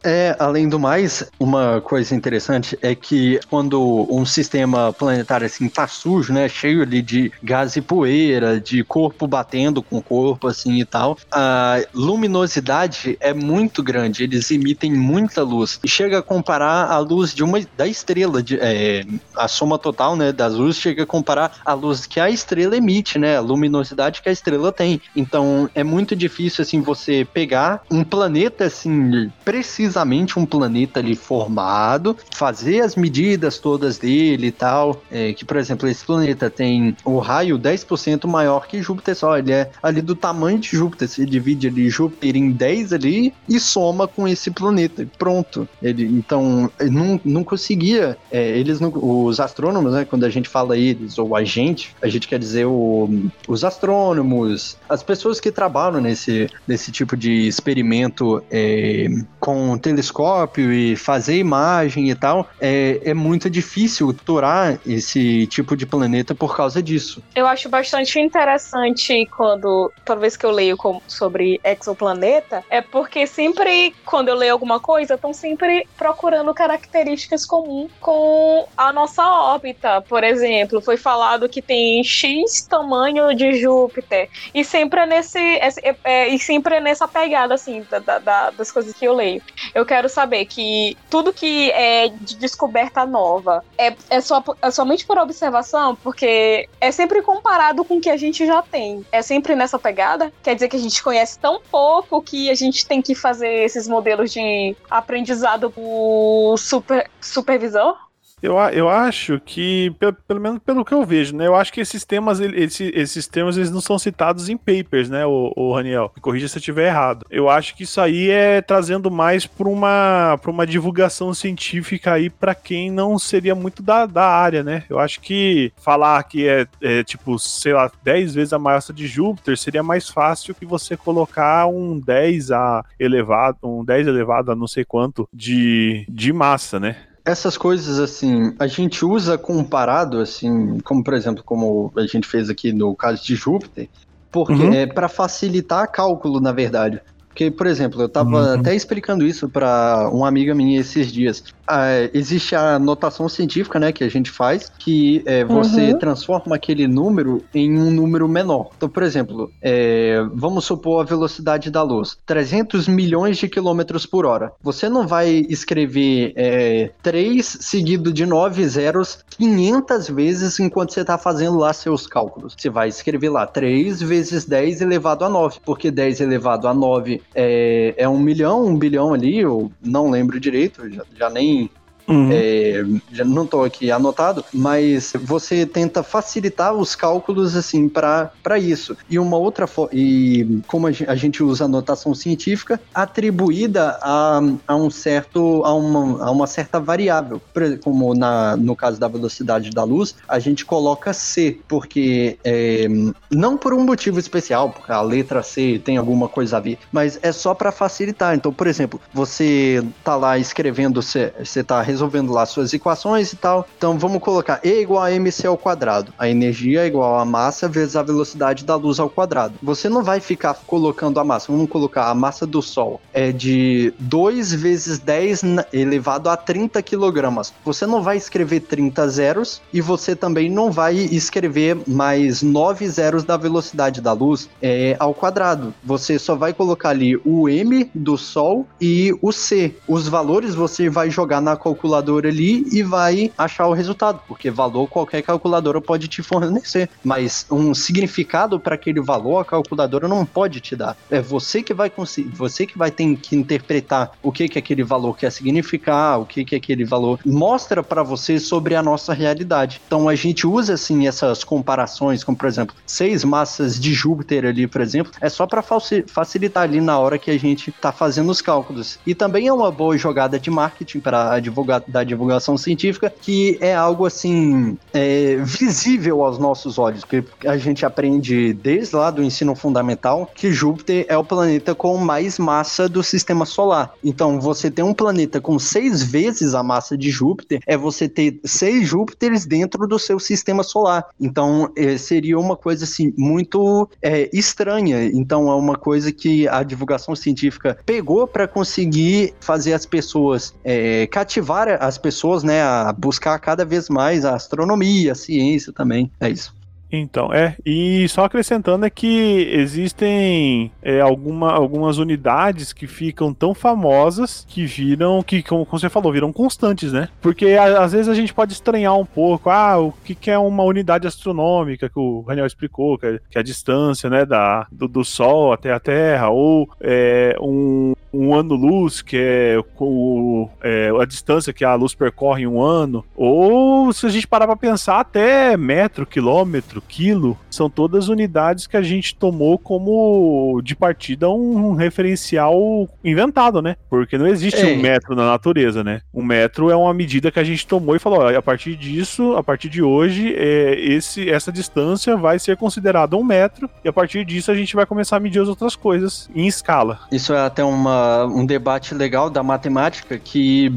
É, 0.03 0.37
além 0.39 0.69
do 0.69 0.79
mais, 0.79 1.25
uma 1.39 1.81
coisa 1.81 2.15
interessante 2.15 2.79
é 2.81 2.95
que 2.95 3.41
quando 3.51 4.07
um 4.11 4.25
sistema 4.25 4.93
planetário 4.93 5.47
assim 5.47 5.69
tá 5.69 5.87
sujo, 5.87 6.33
né, 6.33 6.49
cheio 6.49 6.83
ali 6.83 7.03
de 7.03 7.33
gás 7.43 7.77
e 7.77 7.81
poeira, 7.81 8.61
de 8.61 8.85
corpo 8.85 9.27
batendo 9.27 9.83
com 9.83 10.01
corpo 10.01 10.47
assim 10.47 10.81
e 10.81 10.85
tal, 10.85 11.19
a 11.31 11.81
luminosidade 11.93 13.17
é 13.21 13.33
muito 13.35 13.83
grande, 13.83 14.25
eles 14.25 14.51
emitem 14.51 14.93
muita 14.93 15.43
luz. 15.43 15.81
E 15.83 15.89
chega 15.89 16.19
a 16.19 16.23
comparar 16.23 16.91
a 16.91 16.99
luz 16.99 17.35
de 17.35 17.43
uma 17.43 17.59
da 17.77 17.87
estrela, 17.87 18.43
de, 18.43 18.59
é, 18.61 19.05
a 19.37 19.49
soma 19.49 19.79
total, 19.79 20.17
né, 20.17 20.33
das 20.33 20.55
luzes 20.55 20.81
chega 20.81 21.03
a 21.03 21.07
comparar 21.07 21.57
a 21.65 21.73
luz 21.73 22.07
que 22.07 22.21
a 22.21 22.31
estrela 22.31 22.77
emite, 22.77 23.19
né, 23.19 23.37
a 23.37 23.41
luminosidade 23.41 24.23
que 24.23 24.29
a 24.29 24.33
estrela 24.33 24.73
tem. 24.73 25.01
Então, 25.17 25.69
é 25.75 25.83
muito 25.83 26.15
difícil 26.15 26.63
assim 26.63 26.81
você 26.81 27.27
pegar 27.33 27.83
um 27.91 28.05
planeta 28.05 28.65
assim 28.65 29.31
preciso 29.45 29.88
precisamente 29.89 30.39
um 30.39 30.45
planeta 30.45 31.01
ali 31.01 31.17
formado, 31.17 32.17
fazer 32.35 32.81
as 32.83 32.95
medidas 32.95 33.59
todas 33.59 33.99
dele 33.99 34.49
e 34.49 34.53
tal. 34.53 35.03
É, 35.11 35.33
que, 35.33 35.45
por 35.45 35.57
exemplo, 35.57 35.89
esse 35.89 36.05
planeta 36.05 36.51
tem 36.51 36.95
o 37.05 37.19
raio 37.19 37.59
10% 37.59 38.27
maior 38.27 38.67
que 38.67 38.83
Júpiter 38.83 39.17
só. 39.17 39.39
Ele 39.39 39.53
é 39.53 39.71
ali 39.83 40.03
do 40.03 40.15
tamanho 40.15 40.59
de 40.59 40.69
Júpiter. 40.69 41.09
Você 41.09 41.25
divide 41.25 41.69
ali 41.69 41.89
Júpiter 41.89 42.37
em 42.37 42.51
10 42.51 42.93
ali 42.93 43.35
e 43.49 43.59
soma 43.59 44.07
com 44.07 44.29
esse 44.29 44.51
planeta. 44.51 45.07
Pronto. 45.19 45.67
Ele, 45.83 46.05
então, 46.05 46.71
não, 46.91 47.21
não 47.25 47.43
conseguia. 47.43 48.19
É, 48.31 48.59
eles 48.59 48.79
não, 48.81 48.93
os 48.95 49.41
astrônomos, 49.41 49.93
né? 49.93 50.05
Quando 50.05 50.25
a 50.25 50.31
gente 50.31 50.49
fala 50.49 50.77
eles, 50.77 51.19
ou 51.19 51.35
a 51.35 51.43
gente, 51.45 51.95
a 52.03 52.09
gente 52.09 52.29
quer 52.29 52.39
dizer 52.39 52.67
o, 52.67 53.09
os 53.47 53.65
astrônomos, 53.65 54.77
as 54.89 55.03
pessoas 55.03 55.41
que 55.41 55.51
trabalham 55.51 56.01
nesse, 56.01 56.49
nesse 56.67 56.93
tipo 56.93 57.17
de 57.17 57.49
experimento 57.49 58.43
é, 58.51 59.07
com 59.41 59.78
telescópio 59.79 60.73
e 60.73 60.97
fazer 60.97 61.39
imagem 61.39 62.11
e 62.11 62.15
tal, 62.15 62.49
é, 62.61 63.01
é 63.05 63.15
muito 63.15 63.49
difícil 63.49 64.13
capturar 64.29 64.79
esse 64.87 65.47
tipo 65.47 65.77
de 65.77 65.87
planeta 65.87 66.35
por 66.35 66.57
causa 66.57 66.83
disso. 66.83 67.23
Eu 67.35 67.47
acho 67.47 67.69
bastante 67.69 68.19
interessante 68.19 69.27
quando, 69.35 69.91
toda 70.05 70.21
vez 70.21 70.37
que 70.37 70.45
eu 70.45 70.51
leio 70.51 70.77
com, 70.77 71.01
sobre 71.07 71.61
exoplaneta, 71.65 72.65
é 72.69 72.81
porque 72.81 73.27
sempre, 73.27 73.95
quando 74.05 74.29
eu 74.29 74.35
leio 74.35 74.53
alguma 74.53 74.81
coisa, 74.81 75.15
estão 75.15 75.33
sempre 75.33 75.87
procurando 75.97 76.53
características 76.53 77.47
comuns 77.47 77.91
com 78.01 78.67
a 78.77 78.93
nossa 78.93 79.23
órbita. 79.23 80.03
Por 80.03 80.23
exemplo, 80.25 80.81
foi 80.81 80.97
falado 80.97 81.49
que 81.49 81.63
tem 81.63 82.03
X 82.05 82.67
tamanho 82.69 83.35
de 83.35 83.55
Júpiter. 83.55 84.29
E 84.55 84.65
sempre 84.65 85.01
é 85.01 85.07
nesse. 85.07 85.39
É, 85.39 85.97
é, 86.05 86.29
e 86.29 86.39
sempre 86.39 86.77
é 86.77 86.81
nessa 86.81 87.07
pegada, 87.07 87.55
assim, 87.55 87.85
da, 87.89 88.19
da, 88.19 88.51
das 88.51 88.71
coisas 88.71 88.93
que 88.93 89.05
eu 89.05 89.15
leio. 89.15 89.43
Eu 89.75 89.85
quero 89.85 90.09
saber 90.09 90.45
que 90.47 90.97
tudo 91.11 91.33
que 91.33 91.71
é 91.73 92.09
de 92.09 92.37
descoberta 92.37 93.05
nova 93.07 93.65
é, 93.77 93.95
é, 94.11 94.21
só, 94.21 94.43
é 94.61 94.71
somente 94.71 95.07
por 95.07 95.19
observação, 95.19 95.97
porque 95.97 96.69
é 96.81 96.91
sempre 96.91 97.23
comparado 97.23 97.85
com 97.85 97.97
o 97.97 98.01
que 98.01 98.11
a 98.11 98.17
gente 98.17 98.47
já 98.47 98.63
tem. 98.63 99.05
É 99.13 99.23
sempre 99.23 99.55
nessa 99.55 99.79
pegada. 99.79 100.33
Quer 100.43 100.55
dizer 100.55 100.69
que 100.69 100.77
a 100.77 100.81
gente 100.81 101.03
conhece 101.03 101.39
tão 101.39 101.61
pouco 101.71 102.23
que 102.23 102.51
a 102.51 102.55
gente 102.55 102.87
tem 102.87 103.03
que 103.03 103.15
fazer 103.15 103.65
esses 103.65 103.89
modelos 103.89 104.33
de 104.33 104.77
aprendizado 104.91 105.71
por 105.71 106.57
super, 106.59 107.11
supervisão? 107.21 107.97
Eu, 108.43 108.57
eu 108.73 108.89
acho 108.89 109.41
que, 109.41 109.91
pelo, 109.99 110.13
pelo 110.13 110.41
menos 110.41 110.59
pelo 110.61 110.85
que 110.85 110.95
eu 110.95 111.05
vejo, 111.05 111.37
né? 111.37 111.47
Eu 111.47 111.55
acho 111.55 111.73
que 111.73 111.81
esses 111.81 112.05
temas, 112.05 112.41
esse, 112.41 112.93
esses 112.95 113.27
termos, 113.27 113.57
eles 113.57 113.71
não 113.71 113.81
são 113.81 113.99
citados 113.99 114.49
em 114.49 114.57
papers, 114.57 115.09
né, 115.09 115.27
o, 115.27 115.53
o 115.57 115.75
Raniel? 115.75 116.13
Me 116.15 116.23
corrija 116.23 116.49
se 116.49 116.57
eu 116.57 116.61
estiver 116.61 116.89
errado. 116.89 117.27
Eu 117.31 117.49
acho 117.49 117.75
que 117.75 117.83
isso 117.83 118.01
aí 118.01 118.31
é 118.31 118.61
trazendo 118.61 119.11
mais 119.11 119.47
para 119.47 119.69
uma, 119.69 120.39
uma 120.47 120.67
divulgação 120.67 121.35
científica 121.35 122.13
aí 122.13 122.31
para 122.31 122.55
quem 122.55 122.91
não 122.91 123.19
seria 123.19 123.55
muito 123.55 123.83
da, 123.83 124.07
da 124.07 124.27
área, 124.27 124.63
né? 124.63 124.85
Eu 124.89 124.99
acho 124.99 125.21
que 125.21 125.73
falar 125.77 126.23
que 126.25 126.47
é, 126.47 126.67
é, 126.81 127.03
tipo, 127.03 127.39
sei 127.39 127.73
lá, 127.73 127.91
10 128.03 128.35
vezes 128.35 128.53
a 128.53 128.59
massa 128.59 128.93
de 128.93 129.07
Júpiter 129.07 129.57
seria 129.57 129.83
mais 129.83 130.09
fácil 130.09 130.55
que 130.55 130.67
você 130.67 130.97
colocar 130.97 131.67
um 131.67 131.99
10 131.99 132.51
a 132.53 132.85
elevado, 132.99 133.59
um 133.63 133.85
10 133.85 134.07
elevado 134.07 134.53
a 134.53 134.57
não 134.57 134.67
sei 134.67 134.85
quanto 134.85 135.29
de, 135.33 136.05
de 136.09 136.33
massa, 136.33 136.79
né? 136.79 137.08
Essas 137.29 137.59
coisas 137.59 137.99
assim, 137.99 138.55
a 138.59 138.67
gente 138.67 139.05
usa 139.05 139.37
comparado 139.37 140.19
assim, 140.19 140.79
como 140.81 141.05
por 141.05 141.13
exemplo, 141.13 141.43
como 141.45 141.93
a 141.97 142.07
gente 142.07 142.27
fez 142.27 142.49
aqui 142.49 142.73
no 142.73 142.95
caso 142.95 143.23
de 143.23 143.37
Júpiter, 143.37 143.89
porque 144.31 144.55
uhum. 144.55 144.73
é 144.73 144.87
para 144.87 145.09
facilitar 145.09 145.91
cálculo, 145.91 146.41
na 146.41 146.53
verdade. 146.53 147.01
Porque, 147.39 147.53
por 147.53 147.69
exemplo, 147.69 148.03
eu 148.03 148.07
estava 148.07 148.29
uhum. 148.29 148.55
até 148.55 148.75
explicando 148.75 149.25
isso 149.25 149.49
para 149.49 150.11
uma 150.13 150.27
amiga 150.27 150.57
minha 150.57 150.81
esses 150.81 151.13
dias. 151.13 151.45
Ah, 151.65 151.87
existe 152.13 152.57
a 152.57 152.81
notação 152.81 153.29
científica, 153.29 153.79
né, 153.79 153.93
que 153.93 154.03
a 154.03 154.09
gente 154.09 154.29
faz, 154.29 154.73
que 154.77 155.23
é, 155.25 155.45
você 155.45 155.93
uhum. 155.93 155.99
transforma 156.01 156.57
aquele 156.57 156.89
número 156.89 157.45
em 157.55 157.79
um 157.79 157.93
número 157.93 158.27
menor. 158.27 158.71
Então, 158.77 158.89
por 158.89 159.05
exemplo, 159.05 159.53
é, 159.63 160.21
vamos 160.35 160.65
supor 160.65 161.03
a 161.03 161.05
velocidade 161.05 161.71
da 161.71 161.81
luz, 161.81 162.19
300 162.27 162.89
milhões 162.89 163.39
de 163.39 163.47
quilômetros 163.47 164.05
por 164.05 164.27
hora. 164.27 164.51
Você 164.61 164.89
não 164.89 165.07
vai 165.07 165.47
escrever 165.49 166.33
é, 166.35 166.91
3 167.05 167.47
seguido 167.47 168.13
de 168.13 168.27
9 168.27 168.67
zeros 168.67 169.21
500 169.31 170.09
vezes 170.09 170.59
enquanto 170.59 170.93
você 170.93 171.03
está 171.03 171.17
fazendo 171.17 171.57
lá 171.57 171.73
seus 171.73 172.05
cálculos. 172.05 172.57
Você 172.59 172.69
vai 172.69 172.89
escrever 172.89 173.29
lá 173.29 173.47
3 173.47 174.03
vezes 174.03 174.45
10 174.45 174.81
elevado 174.81 175.25
a 175.25 175.29
9, 175.29 175.61
porque 175.65 175.89
10 175.89 176.21
elevado 176.23 176.67
a 176.67 176.75
9 176.75 177.23
é, 177.35 177.95
é 177.97 178.09
um 178.09 178.19
milhão, 178.19 178.67
um 178.67 178.79
bilhão 178.79 179.13
ali, 179.13 179.39
eu 179.39 179.71
não 179.83 180.11
lembro 180.11 180.41
direito, 180.41 180.89
já, 180.91 181.05
já 181.15 181.31
nem 181.31 181.71
Uhum. 182.09 182.31
É, 182.33 182.85
já 183.13 183.25
não 183.25 183.45
estou 183.45 183.63
aqui 183.63 183.91
anotado, 183.91 184.43
mas 184.53 185.13
você 185.21 185.67
tenta 185.67 186.03
facilitar 186.03 186.75
os 186.75 186.97
cálculos 186.97 187.55
assim 187.55 187.89
para 187.89 188.33
isso. 188.59 188.97
E 189.11 189.19
uma 189.19 189.37
outra 189.37 189.69
e 189.93 190.61
como 190.67 190.87
a 190.87 191.15
gente 191.15 191.43
usa 191.43 191.69
notação 191.69 192.15
científica 192.15 192.81
atribuída 192.95 193.99
a, 194.01 194.41
a 194.67 194.75
um 194.75 194.89
certo 194.89 195.63
a 195.65 195.75
uma, 195.75 196.25
a 196.25 196.31
uma 196.31 196.47
certa 196.47 196.81
variável, 196.81 197.41
como 197.83 198.15
na, 198.15 198.57
no 198.57 198.75
caso 198.75 198.99
da 198.99 199.07
velocidade 199.07 199.71
da 199.71 199.85
luz, 199.85 200.15
a 200.27 200.39
gente 200.39 200.65
coloca 200.65 201.13
c, 201.13 201.59
porque 201.69 202.39
é, 202.43 202.87
não 203.31 203.57
por 203.57 203.75
um 203.75 203.85
motivo 203.85 204.19
especial, 204.19 204.71
porque 204.71 204.91
a 204.91 205.03
letra 205.03 205.43
c 205.43 205.81
tem 205.85 205.99
alguma 205.99 206.29
coisa 206.29 206.57
a 206.57 206.61
ver, 206.61 206.79
mas 206.91 207.19
é 207.23 207.33
só 207.33 207.53
para 207.53 207.71
facilitar. 207.71 208.35
Então, 208.35 208.53
por 208.53 208.67
exemplo, 208.67 208.99
você 209.13 209.85
tá 210.03 210.17
lá 210.17 210.39
escrevendo, 210.39 211.03
você 211.03 211.33
está 211.39 211.83
resolvendo 211.83 211.98
lá 212.29 212.47
suas 212.47 212.73
equações 212.73 213.33
e 213.33 213.37
tal. 213.37 213.67
Então 213.77 213.99
vamos 213.99 214.21
colocar 214.21 214.61
E 214.65 214.81
igual 214.81 215.03
a 215.03 215.13
mc 215.13 215.47
ao 215.47 215.57
quadrado. 215.57 216.13
A 216.19 216.29
energia 216.29 216.83
é 216.83 216.87
igual 216.87 217.19
a 217.19 217.25
massa 217.25 217.69
vezes 217.69 217.97
a 217.97 218.03
velocidade 218.03 218.65
da 218.65 218.77
luz 218.77 218.99
ao 218.99 219.09
quadrado. 219.09 219.55
Você 219.63 219.89
não 219.89 220.03
vai 220.03 220.21
ficar 220.21 220.55
colocando 220.67 221.19
a 221.21 221.25
massa. 221.25 221.53
Vamos 221.53 221.69
colocar 221.69 222.09
a 222.09 222.15
massa 222.15 222.47
do 222.47 222.63
Sol 222.63 223.01
é 223.13 223.33
de 223.33 223.93
2 223.99 224.55
vezes 224.55 224.99
10 224.99 225.43
elevado 225.73 226.29
a 226.29 226.37
30 226.37 226.83
quilogramas. 226.83 227.53
Você 227.65 227.87
não 227.87 228.03
vai 228.03 228.17
escrever 228.17 228.61
30 228.61 229.09
zeros 229.09 229.61
e 229.73 229.81
você 229.81 230.15
também 230.15 230.51
não 230.51 230.71
vai 230.71 230.95
escrever 230.95 231.79
mais 231.87 232.43
9 232.43 232.89
zeros 232.89 233.25
da 233.25 233.37
velocidade 233.37 234.01
da 234.01 234.13
luz 234.13 234.49
é, 234.63 234.97
ao 234.99 235.15
quadrado. 235.15 235.75
Você 235.85 236.19
só 236.19 236.35
vai 236.35 236.53
colocar 236.53 236.91
ali 236.91 237.17
o 237.25 237.49
m 237.49 237.91
do 237.95 238.17
Sol 238.17 238.67
e 238.81 239.17
o 239.21 239.33
c. 239.33 239.75
Os 239.87 240.09
valores 240.09 240.55
você 240.55 240.89
vai 240.89 241.11
jogar 241.11 241.41
na 241.41 241.57
calculadora 241.57 241.88
calculadora 241.89 242.29
ali 242.29 242.67
e 242.71 242.83
vai 242.83 243.33
achar 243.37 243.67
o 243.67 243.73
resultado, 243.73 244.21
porque 244.29 244.51
valor 244.51 244.87
qualquer 244.89 245.23
calculadora 245.23 245.81
pode 245.81 246.07
te 246.07 246.23
fornecer, 246.23 246.89
mas 247.03 247.47
um 247.51 247.75
significado 247.75 248.61
para 248.61 248.75
aquele 248.75 249.01
valor 249.01 249.39
a 249.39 249.45
calculadora 249.45 250.07
não 250.07 250.25
pode 250.27 250.61
te 250.61 250.77
dar. 250.77 250.97
É 251.11 251.21
você 251.21 251.63
que 251.63 251.73
vai 251.73 251.89
conseguir, 251.89 252.29
você 252.29 252.67
que 252.67 252.77
vai 252.77 252.91
ter 252.91 253.17
que 253.17 253.35
interpretar 253.35 254.13
o 254.23 254.31
que 254.31 254.49
que 254.49 254.59
aquele 254.59 254.85
valor 254.85 255.17
quer 255.17 255.33
significar, 255.33 256.21
o 256.21 256.27
que 256.27 256.45
que 256.45 256.57
aquele 256.57 256.85
valor 256.85 257.21
mostra 257.25 257.83
para 257.83 258.03
você 258.03 258.39
sobre 258.39 258.75
a 258.75 258.83
nossa 258.83 259.15
realidade. 259.15 259.81
Então 259.87 260.09
a 260.09 260.15
gente 260.15 260.47
usa 260.47 260.75
assim 260.75 261.07
essas 261.07 261.43
comparações, 261.43 262.23
como 262.23 262.37
por 262.37 262.47
exemplo, 262.47 262.77
seis 262.87 263.25
massas 263.25 263.81
de 263.81 263.95
Júpiter 263.95 264.45
ali, 264.45 264.67
por 264.67 264.81
exemplo, 264.81 265.13
é 265.21 265.29
só 265.29 265.47
para 265.47 265.63
facilitar 265.63 266.65
ali 266.65 266.81
na 266.81 266.99
hora 266.99 267.19
que 267.19 267.31
a 267.31 267.39
gente 267.39 267.71
está 267.71 267.93
fazendo 267.93 268.31
os 268.31 268.43
cálculos. 268.43 268.99
E 269.07 269.15
também 269.15 269.47
é 269.47 269.53
uma 269.53 269.71
boa 269.71 269.97
jogada 269.97 270.39
de 270.39 270.51
marketing 270.51 271.01
para 271.01 271.39
divulgar 271.41 271.78
da 271.87 272.05
divulgação 272.05 272.57
científica, 272.57 273.11
que 273.11 273.59
é 273.61 273.75
algo 273.75 274.07
assim 274.07 274.77
é, 274.93 275.37
visível 275.37 276.25
aos 276.25 276.39
nossos 276.39 276.79
olhos, 276.79 277.05
porque 277.05 277.25
a 277.47 277.57
gente 277.57 277.85
aprende 277.85 278.53
desde 278.53 278.97
lá 278.97 279.11
do 279.11 279.23
ensino 279.23 279.55
fundamental 279.55 280.31
que 280.35 280.53
Júpiter 280.53 281.07
é 281.09 281.17
o 281.17 281.25
planeta 281.25 281.75
com 281.75 281.97
mais 281.97 282.39
massa 282.39 282.89
do 282.89 283.03
sistema 283.03 283.45
solar. 283.45 283.93
Então, 284.03 284.41
você 284.41 284.71
ter 284.71 284.83
um 284.83 284.95
planeta 284.95 285.41
com 285.41 285.59
seis 285.59 286.03
vezes 286.03 286.55
a 286.55 286.63
massa 286.63 286.97
de 286.97 287.11
Júpiter 287.11 287.61
é 287.67 287.77
você 287.77 288.09
ter 288.09 288.41
seis 288.45 288.87
Júpiteres 288.87 289.47
dentro 289.47 289.87
do 289.87 289.99
seu 289.99 290.19
sistema 290.19 290.63
solar. 290.63 291.07
Então, 291.21 291.71
é, 291.77 291.97
seria 291.97 292.39
uma 292.39 292.57
coisa 292.57 292.85
assim 292.85 293.13
muito 293.17 293.89
é, 294.03 294.29
estranha. 294.33 295.05
Então, 295.07 295.51
é 295.51 295.55
uma 295.55 295.77
coisa 295.77 296.13
que 296.13 296.47
a 296.49 296.63
divulgação 296.63 297.15
científica 297.15 297.79
pegou 297.85 298.27
para 298.27 298.47
conseguir 298.47 299.35
fazer 299.41 299.73
as 299.73 299.87
pessoas 299.87 300.55
é, 300.65 301.07
cativar 301.07 301.58
as 301.81 301.99
pessoas, 301.99 302.43
né, 302.43 302.63
a 302.63 302.93
buscar 302.93 303.39
cada 303.39 303.65
vez 303.65 303.89
mais 303.89 304.25
a 304.25 304.35
astronomia, 304.35 305.13
a 305.13 305.15
ciência 305.15 305.73
também. 305.73 306.11
É 306.21 306.29
isso. 306.29 306.58
Então, 306.91 307.33
é. 307.33 307.57
E 307.65 308.09
só 308.09 308.25
acrescentando 308.25 308.85
é 308.87 308.91
que 308.91 309.49
existem 309.53 310.73
é, 310.83 311.01
alguma, 311.01 311.53
algumas 311.53 311.99
unidades 311.99 312.73
que 312.73 312.87
ficam 312.87 313.35
tão 313.35 313.55
famosas 313.55 314.47
que 314.49 314.65
viram, 314.65 315.23
que, 315.23 315.43
como 315.43 315.67
você 315.71 315.89
falou, 315.89 316.13
viram 316.13 316.33
constantes, 316.33 316.93
né? 316.93 317.09
Porque 317.21 317.53
a, 317.53 317.83
às 317.83 317.93
vezes 317.93 318.09
a 318.09 318.15
gente 318.15 318.33
pode 318.33 318.53
estranhar 318.53 318.97
um 318.97 319.05
pouco, 319.05 319.51
ah, 319.51 319.79
o 319.79 319.93
que, 320.05 320.15
que 320.15 320.31
é 320.31 320.39
uma 320.39 320.63
unidade 320.63 321.07
astronômica, 321.07 321.89
que 321.89 321.99
o 321.99 322.25
Daniel 322.27 322.47
explicou, 322.47 322.99
que 322.99 323.07
é, 323.07 323.21
que 323.31 323.39
é 323.39 323.41
a 323.41 323.45
distância, 323.45 324.09
né, 324.09 324.25
da, 324.25 324.67
do, 324.73 324.89
do 324.89 325.05
Sol 325.05 325.53
até 325.53 325.73
a 325.73 325.81
Terra, 325.81 326.31
ou 326.31 326.69
é, 326.81 327.37
um, 327.41 327.95
um 328.13 328.35
ano-luz, 328.35 329.03
que 329.03 329.17
é, 329.17 329.63
o, 329.79 330.49
é, 330.63 330.91
a 331.01 331.05
distância 331.05 331.53
que 331.53 331.65
a 331.65 331.75
luz 331.75 331.95
percorre 331.95 332.43
em 332.43 332.47
um 332.47 332.61
ano, 332.61 333.05
ou 333.17 333.93
se 333.93 334.07
a 334.07 334.09
gente 334.09 334.27
parar 334.27 334.47
para 334.47 334.57
pensar, 334.57 335.01
até 335.01 335.57
metro, 335.57 336.07
quilômetro, 336.07 336.78
quilo, 336.81 337.37
são 337.51 337.69
todas 337.71 338.09
unidades 338.09 338.67
que 338.67 338.77
a 338.77 338.83
gente 338.83 339.15
tomou 339.15 339.59
como 339.59 340.61
de 340.63 340.75
partida 340.75 341.29
um, 341.29 341.75
referencial 341.75 342.89
inventado, 343.05 343.63
né? 343.63 343.77
Porque 343.89 344.19
não 344.19 344.27
existe 344.27 344.61
é. 344.61 344.67
um 344.67 344.81
metro 344.81 345.15
na 345.15 345.27
natureza, 345.27 345.83
né? 345.83 346.03
Um 346.13 346.23
metro 346.23 346.71
é 346.71 346.77
uma 346.77 346.93
medida 346.95 347.31
que 347.31 347.39
a 347.39 347.45
gente 347.45 347.67
tomou 347.67 347.97
e 347.97 347.99
falou: 347.99 348.21
ó, 348.21 348.37
a 348.37 348.43
partir 348.43 348.77
disso, 348.77 349.35
a 349.37 349.43
partir 349.43 349.69
de 349.69 349.83
hoje, 349.83 350.35
é, 350.37 350.79
esse, 350.79 351.29
essa 351.29 351.51
distância 351.51 352.17
vai 352.17 352.39
ser 352.39 352.57
considerada 352.57 353.17
um 353.17 353.25
metro, 353.25 353.69
e 353.85 353.89
a 353.89 353.93
partir 353.93 354.25
disso 354.25 354.51
a 354.51 354.55
gente 354.55 354.75
vai 354.75 354.87
começar 354.87 355.17
a 355.17 355.21
medir 355.21 355.41
as 355.41 355.49
outras 355.49 355.75
coisas 355.75 356.29
em 356.35 356.47
escala. 356.47 357.01
Isso 357.11 357.33
é 357.33 357.41
até 357.41 357.65
uma 357.65 358.25
um 358.25 358.45
debate 358.45 358.95
legal 358.95 359.31
da 359.31 359.43
matemática 359.43 360.19
que 360.19 360.71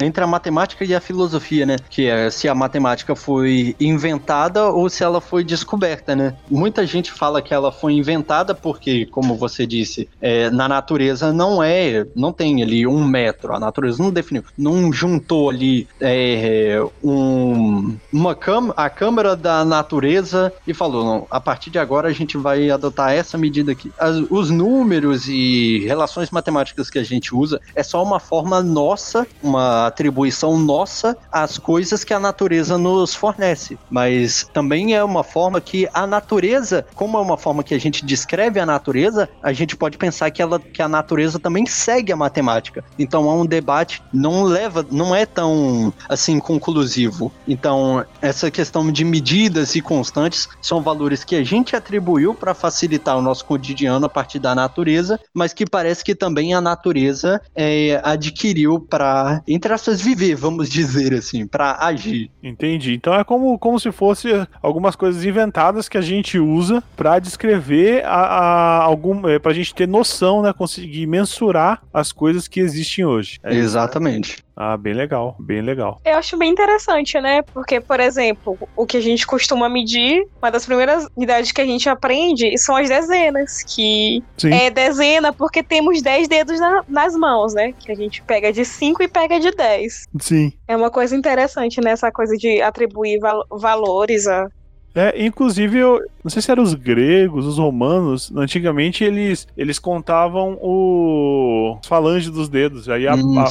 entre 0.00 0.22
a 0.22 0.26
matemática 0.26 0.84
e 0.84 0.94
a 0.94 1.00
filosofia, 1.00 1.66
né? 1.66 1.76
Que 1.90 2.06
é 2.06 2.30
se 2.30 2.48
a 2.48 2.54
matemática 2.54 3.14
foi 3.14 3.74
inventada 3.80 4.66
ou 4.66 4.88
se 4.88 5.02
ela 5.02 5.20
foi 5.20 5.31
descoberta, 5.40 6.14
né? 6.14 6.36
Muita 6.50 6.84
gente 6.84 7.12
fala 7.12 7.40
que 7.40 7.54
ela 7.54 7.72
foi 7.72 7.92
inventada 7.94 8.54
porque, 8.54 9.06
como 9.06 9.36
você 9.36 9.66
disse, 9.66 10.08
é, 10.20 10.50
na 10.50 10.68
natureza 10.68 11.32
não 11.32 11.62
é, 11.62 12.06
não 12.14 12.32
tem 12.32 12.62
ali 12.62 12.86
um 12.86 13.04
metro. 13.04 13.54
A 13.54 13.60
natureza 13.60 14.02
não 14.02 14.10
definiu, 14.10 14.44
não 14.58 14.92
juntou 14.92 15.48
ali 15.48 15.88
é, 16.00 16.82
um, 17.02 17.96
uma 18.12 18.34
cam 18.34 18.72
a 18.76 18.90
câmara 18.90 19.36
da 19.36 19.64
natureza 19.64 20.52
e 20.66 20.74
falou, 20.74 21.04
não, 21.04 21.26
a 21.30 21.40
partir 21.40 21.70
de 21.70 21.78
agora 21.78 22.08
a 22.08 22.12
gente 22.12 22.36
vai 22.36 22.70
adotar 22.70 23.12
essa 23.12 23.38
medida 23.38 23.72
aqui. 23.72 23.92
As, 23.98 24.16
os 24.30 24.50
números 24.50 25.28
e 25.28 25.84
relações 25.86 26.30
matemáticas 26.30 26.90
que 26.90 26.98
a 26.98 27.04
gente 27.04 27.34
usa 27.34 27.60
é 27.74 27.82
só 27.82 28.02
uma 28.02 28.20
forma 28.20 28.62
nossa, 28.62 29.26
uma 29.42 29.86
atribuição 29.86 30.58
nossa 30.58 31.16
às 31.30 31.58
coisas 31.58 32.04
que 32.04 32.14
a 32.14 32.20
natureza 32.20 32.76
nos 32.78 33.14
fornece. 33.14 33.78
Mas 33.90 34.48
também 34.52 34.94
é 34.94 35.02
uma 35.02 35.21
forma 35.22 35.60
que 35.60 35.88
a 35.92 36.06
natureza, 36.06 36.86
como 36.94 37.18
é 37.18 37.20
uma 37.20 37.36
forma 37.36 37.62
que 37.62 37.74
a 37.74 37.80
gente 37.80 38.04
descreve 38.04 38.60
a 38.60 38.66
natureza, 38.66 39.28
a 39.42 39.52
gente 39.52 39.76
pode 39.76 39.98
pensar 39.98 40.30
que, 40.30 40.40
ela, 40.40 40.58
que 40.58 40.82
a 40.82 40.88
natureza 40.88 41.38
também 41.38 41.66
segue 41.66 42.12
a 42.12 42.16
matemática. 42.16 42.84
Então 42.98 43.30
é 43.30 43.34
um 43.34 43.46
debate 43.46 44.02
não 44.12 44.44
leva, 44.44 44.86
não 44.90 45.14
é 45.14 45.26
tão 45.26 45.92
assim 46.08 46.38
conclusivo. 46.38 47.32
Então 47.46 48.04
essa 48.20 48.50
questão 48.50 48.90
de 48.90 49.04
medidas 49.04 49.74
e 49.74 49.80
constantes 49.80 50.48
são 50.60 50.80
valores 50.80 51.24
que 51.24 51.36
a 51.36 51.44
gente 51.44 51.74
atribuiu 51.76 52.34
para 52.34 52.54
facilitar 52.54 53.16
o 53.16 53.22
nosso 53.22 53.44
cotidiano 53.44 54.06
a 54.06 54.08
partir 54.08 54.38
da 54.38 54.54
natureza, 54.54 55.18
mas 55.34 55.52
que 55.52 55.66
parece 55.66 56.04
que 56.04 56.14
também 56.14 56.54
a 56.54 56.60
natureza 56.60 57.40
é, 57.54 58.00
adquiriu 58.04 58.80
para, 58.80 59.42
entre 59.46 59.72
aspas, 59.72 60.00
viver, 60.00 60.34
vamos 60.34 60.68
dizer 60.70 61.14
assim, 61.14 61.46
para 61.46 61.76
agir. 61.80 62.30
Entendi. 62.42 62.94
Então 62.94 63.14
é 63.14 63.24
como, 63.24 63.58
como 63.58 63.78
se 63.78 63.90
fosse 63.92 64.28
algumas 64.62 64.96
coisas 64.96 65.11
inventadas 65.24 65.88
que 65.88 65.98
a 65.98 66.02
gente 66.02 66.38
usa 66.38 66.82
para 66.96 67.18
descrever 67.18 68.04
a, 68.04 68.10
a 68.10 68.82
algum, 68.82 69.28
é, 69.28 69.38
para 69.38 69.52
a 69.52 69.54
gente 69.54 69.74
ter 69.74 69.88
noção, 69.88 70.42
né, 70.42 70.52
conseguir 70.52 71.06
mensurar 71.06 71.82
as 71.92 72.12
coisas 72.12 72.48
que 72.48 72.60
existem 72.60 73.04
hoje. 73.04 73.38
É 73.42 73.54
Exatamente. 73.54 74.34
Isso? 74.34 74.52
Ah, 74.54 74.76
bem 74.76 74.92
legal, 74.92 75.34
bem 75.38 75.62
legal. 75.62 76.00
Eu 76.04 76.16
acho 76.16 76.36
bem 76.36 76.50
interessante, 76.50 77.18
né? 77.20 77.42
Porque, 77.42 77.80
por 77.80 77.98
exemplo, 78.00 78.58
o 78.76 78.86
que 78.86 78.98
a 78.98 79.00
gente 79.00 79.26
costuma 79.26 79.68
medir, 79.68 80.26
uma 80.40 80.50
das 80.50 80.66
primeiras 80.66 81.06
unidades 81.16 81.52
que 81.52 81.60
a 81.60 81.64
gente 81.64 81.88
aprende 81.88 82.56
são 82.58 82.76
as 82.76 82.88
dezenas, 82.88 83.62
que 83.62 84.22
Sim. 84.36 84.52
é 84.52 84.70
dezena 84.70 85.32
porque 85.32 85.62
temos 85.62 86.02
10 86.02 86.28
dedos 86.28 86.60
na, 86.60 86.84
nas 86.86 87.14
mãos, 87.14 87.54
né? 87.54 87.72
Que 87.72 87.90
a 87.90 87.94
gente 87.94 88.22
pega 88.22 88.52
de 88.52 88.64
5 88.64 89.02
e 89.02 89.08
pega 89.08 89.40
de 89.40 89.50
10. 89.50 90.04
Sim. 90.20 90.52
É 90.68 90.76
uma 90.76 90.90
coisa 90.90 91.16
interessante, 91.16 91.80
né? 91.80 91.92
Essa 91.92 92.12
coisa 92.12 92.36
de 92.36 92.60
atribuir 92.60 93.18
val 93.20 93.46
valores 93.50 94.26
a, 94.26 94.48
é, 94.94 95.24
inclusive, 95.24 95.78
eu 95.78 96.00
não 96.22 96.30
sei 96.30 96.42
se 96.42 96.50
eram 96.50 96.62
os 96.62 96.74
gregos, 96.74 97.46
os 97.46 97.58
romanos, 97.58 98.30
antigamente 98.36 99.02
eles, 99.02 99.48
eles 99.56 99.78
contavam 99.78 100.58
o 100.60 101.78
falange 101.84 102.30
dos 102.30 102.48
dedos. 102.48 102.88
Aí 102.88 103.08
a, 103.08 103.14
hum, 103.14 103.38
a, 103.38 103.46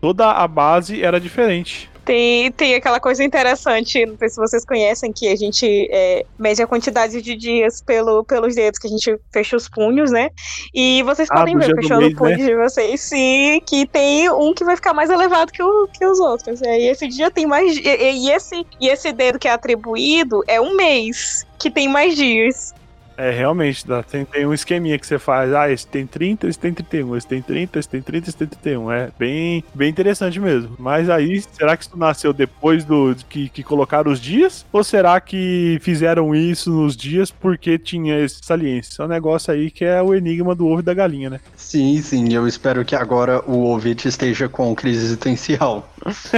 toda 0.00 0.30
a 0.32 0.48
base 0.48 1.02
era 1.02 1.20
diferente. 1.20 1.88
Tem, 2.04 2.50
tem 2.52 2.74
aquela 2.74 2.98
coisa 2.98 3.22
interessante, 3.22 4.04
não 4.04 4.18
sei 4.18 4.28
se 4.28 4.36
vocês 4.36 4.64
conhecem, 4.64 5.12
que 5.12 5.28
a 5.28 5.36
gente 5.36 5.88
é, 5.90 6.26
mede 6.36 6.60
a 6.60 6.66
quantidade 6.66 7.22
de 7.22 7.36
dias 7.36 7.80
pelo, 7.80 8.24
pelos 8.24 8.56
dedos 8.56 8.78
que 8.78 8.88
a 8.88 8.90
gente 8.90 9.16
fecha 9.32 9.56
os 9.56 9.68
punhos, 9.68 10.10
né? 10.10 10.30
E 10.74 11.02
vocês 11.04 11.28
ah, 11.30 11.36
podem 11.36 11.56
ver 11.56 11.74
fechando 11.76 12.06
o 12.06 12.14
punho 12.16 12.38
né? 12.38 12.44
de 12.44 12.56
vocês, 12.56 13.00
sim, 13.00 13.60
que 13.64 13.86
tem 13.86 14.28
um 14.30 14.52
que 14.52 14.64
vai 14.64 14.74
ficar 14.74 14.92
mais 14.92 15.10
elevado 15.10 15.52
que, 15.52 15.62
o, 15.62 15.86
que 15.88 16.04
os 16.04 16.18
outros. 16.18 16.60
É, 16.62 16.80
e 16.80 16.88
esse 16.88 17.06
dia 17.06 17.30
tem 17.30 17.46
mais. 17.46 17.76
E, 17.76 17.82
e, 17.82 18.30
esse, 18.30 18.66
e 18.80 18.88
esse 18.88 19.12
dedo 19.12 19.38
que 19.38 19.46
é 19.46 19.52
atribuído 19.52 20.42
é 20.48 20.60
um 20.60 20.74
mês, 20.74 21.46
que 21.58 21.70
tem 21.70 21.88
mais 21.88 22.16
dias. 22.16 22.74
É, 23.16 23.30
realmente, 23.30 23.86
dá, 23.86 24.02
tem, 24.02 24.24
tem 24.24 24.46
um 24.46 24.54
esqueminha 24.54 24.98
que 24.98 25.06
você 25.06 25.18
faz. 25.18 25.52
Ah, 25.52 25.70
esse 25.70 25.86
tem 25.86 26.06
30, 26.06 26.48
esse 26.48 26.58
tem 26.58 26.72
31, 26.72 27.16
esse 27.16 27.26
tem 27.26 27.42
30, 27.42 27.78
esse 27.78 27.88
tem 27.88 28.02
30, 28.02 28.28
esse 28.28 28.38
tem 28.38 28.48
31. 28.48 28.90
É 28.90 29.10
bem, 29.18 29.64
bem 29.74 29.90
interessante 29.90 30.40
mesmo. 30.40 30.74
Mas 30.78 31.08
aí, 31.10 31.42
será 31.52 31.76
que 31.76 31.84
isso 31.84 31.96
nasceu 31.96 32.32
depois 32.32 32.84
do 32.84 33.14
que, 33.28 33.48
que 33.48 33.62
colocaram 33.62 34.10
os 34.10 34.20
dias? 34.20 34.64
Ou 34.72 34.82
será 34.82 35.20
que 35.20 35.78
fizeram 35.82 36.34
isso 36.34 36.70
nos 36.70 36.96
dias 36.96 37.30
porque 37.30 37.78
tinha 37.78 38.18
esse 38.18 38.40
saliência? 38.42 39.02
É 39.02 39.04
um 39.04 39.08
negócio 39.08 39.52
aí 39.52 39.70
que 39.70 39.84
é 39.84 40.00
o 40.02 40.14
enigma 40.14 40.54
do 40.54 40.66
ovo 40.66 40.80
e 40.80 40.82
da 40.82 40.94
galinha, 40.94 41.30
né? 41.30 41.40
Sim, 41.56 42.00
sim. 42.00 42.32
Eu 42.32 42.46
espero 42.46 42.84
que 42.84 42.94
agora 42.94 43.42
o 43.46 43.58
ouvinte 43.58 44.08
esteja 44.08 44.48
com 44.48 44.74
crise 44.74 45.04
existencial. 45.04 45.91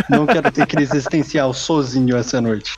Não 0.09 0.27
quero 0.27 0.51
ter 0.51 0.67
crise 0.67 0.97
existencial 0.97 1.53
sozinho 1.53 2.17
essa 2.17 2.41
noite. 2.41 2.77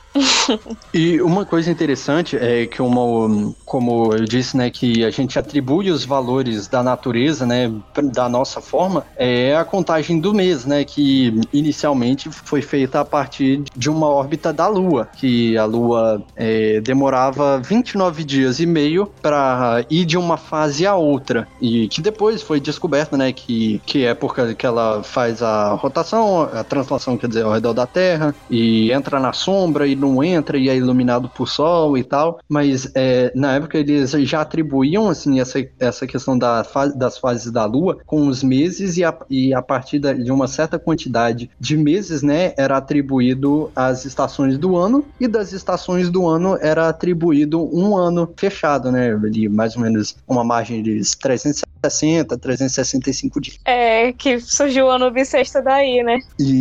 e 0.93 1.21
uma 1.21 1.45
coisa 1.45 1.71
interessante 1.71 2.37
é 2.37 2.67
que 2.67 2.81
uma, 2.81 3.55
como 3.65 4.15
eu 4.15 4.25
disse, 4.25 4.57
né, 4.57 4.71
que 4.71 5.05
a 5.05 5.11
gente 5.11 5.39
atribui 5.39 5.91
os 5.91 6.05
valores 6.05 6.69
da 6.69 6.83
natureza, 6.83 7.47
né, 7.47 7.73
da 8.13 8.29
nossa 8.29 8.61
forma, 8.61 9.05
é 9.17 9.57
a 9.57 9.65
contagem 9.65 10.21
do 10.21 10.33
mês, 10.33 10.65
né, 10.65 10.85
que 10.85 11.41
inicialmente 11.53 12.31
foi 12.31 12.63
feita 12.63 13.01
a 13.01 13.05
partir 13.05 13.63
de 13.77 13.91
uma 13.91 14.09
órbita 14.09 14.53
da 14.53 14.69
Lua, 14.69 15.09
que 15.17 15.57
a 15.57 15.65
Lua 15.65 16.23
é, 16.35 16.81
demorava 16.81 17.59
29 17.59 18.25
dias 18.25 18.61
e 18.61 18.67
meio 18.67 19.07
para 19.21 19.85
ir 19.91 20.05
de 20.05 20.17
uma 20.17 20.37
fase 20.37 20.87
a 20.87 20.95
outra 20.95 21.47
e 21.61 21.89
que 21.89 22.01
depois 22.01 22.43
foi 22.43 22.61
descoberto, 22.61 23.17
né, 23.17 23.33
que 23.33 23.81
que 23.85 24.05
é 24.05 24.15
porque 24.15 24.55
que 24.55 24.67
ela 24.67 25.03
faz 25.03 25.43
a 25.43 25.75
rotação, 25.75 26.49
a 26.53 26.65
translação 26.77 27.17
quer 27.17 27.29
dizer 27.29 27.45
ao 27.45 27.53
redor 27.53 27.73
da 27.73 27.87
Terra, 27.87 28.35
e 28.51 28.93
entra 28.93 29.19
na 29.19 29.33
sombra 29.33 29.87
e 29.87 29.97
não 29.97 30.23
entra 30.23 30.59
e 30.59 30.69
é 30.69 30.77
iluminado 30.77 31.29
por 31.29 31.49
sol 31.49 31.97
e 31.97 32.05
tal. 32.05 32.39
Mas 32.49 32.91
é, 32.95 33.33
na 33.35 33.55
época 33.55 33.79
eles 33.79 34.11
já 34.11 34.41
atribuíam 34.41 35.09
assim 35.09 35.41
essa, 35.41 35.65
essa 35.79 36.07
questão 36.07 36.37
da 36.39 36.65
fase, 36.65 36.97
das 36.97 37.19
fases 37.19 37.51
da 37.51 37.65
Lua 37.65 37.99
com 38.07 38.27
os 38.29 38.43
meses 38.43 38.97
e 38.97 39.05
a, 39.05 39.15
e 39.31 39.55
a 39.55 39.63
partir 39.63 39.99
de 39.99 40.31
uma 40.31 40.47
certa 40.47 40.79
quantidade 40.79 41.51
de 41.59 41.77
meses, 41.77 42.23
né, 42.23 42.53
era 42.57 42.77
atribuído 42.77 43.71
às 43.75 44.05
estações 44.05 44.59
do 44.59 44.77
ano 44.77 45.05
e 45.21 45.27
das 45.27 45.53
estações 45.53 46.11
do 46.11 46.27
ano 46.27 46.59
era 46.61 46.89
atribuído 46.89 47.69
um 47.75 47.97
ano 47.97 48.29
fechado, 48.37 48.91
né, 48.91 49.13
ali 49.13 49.49
mais 49.49 49.77
ou 49.77 49.83
menos 49.83 50.17
uma 50.27 50.45
margem 50.45 50.83
de 50.83 51.01
360, 51.19 52.37
365 52.39 53.41
dias. 53.41 53.59
É, 53.65 54.13
que 54.13 54.39
surgiu 54.41 54.87
o 54.87 54.91
ano 54.91 55.11
bissexto 55.11 55.63
daí, 55.63 56.03
né? 56.03 56.19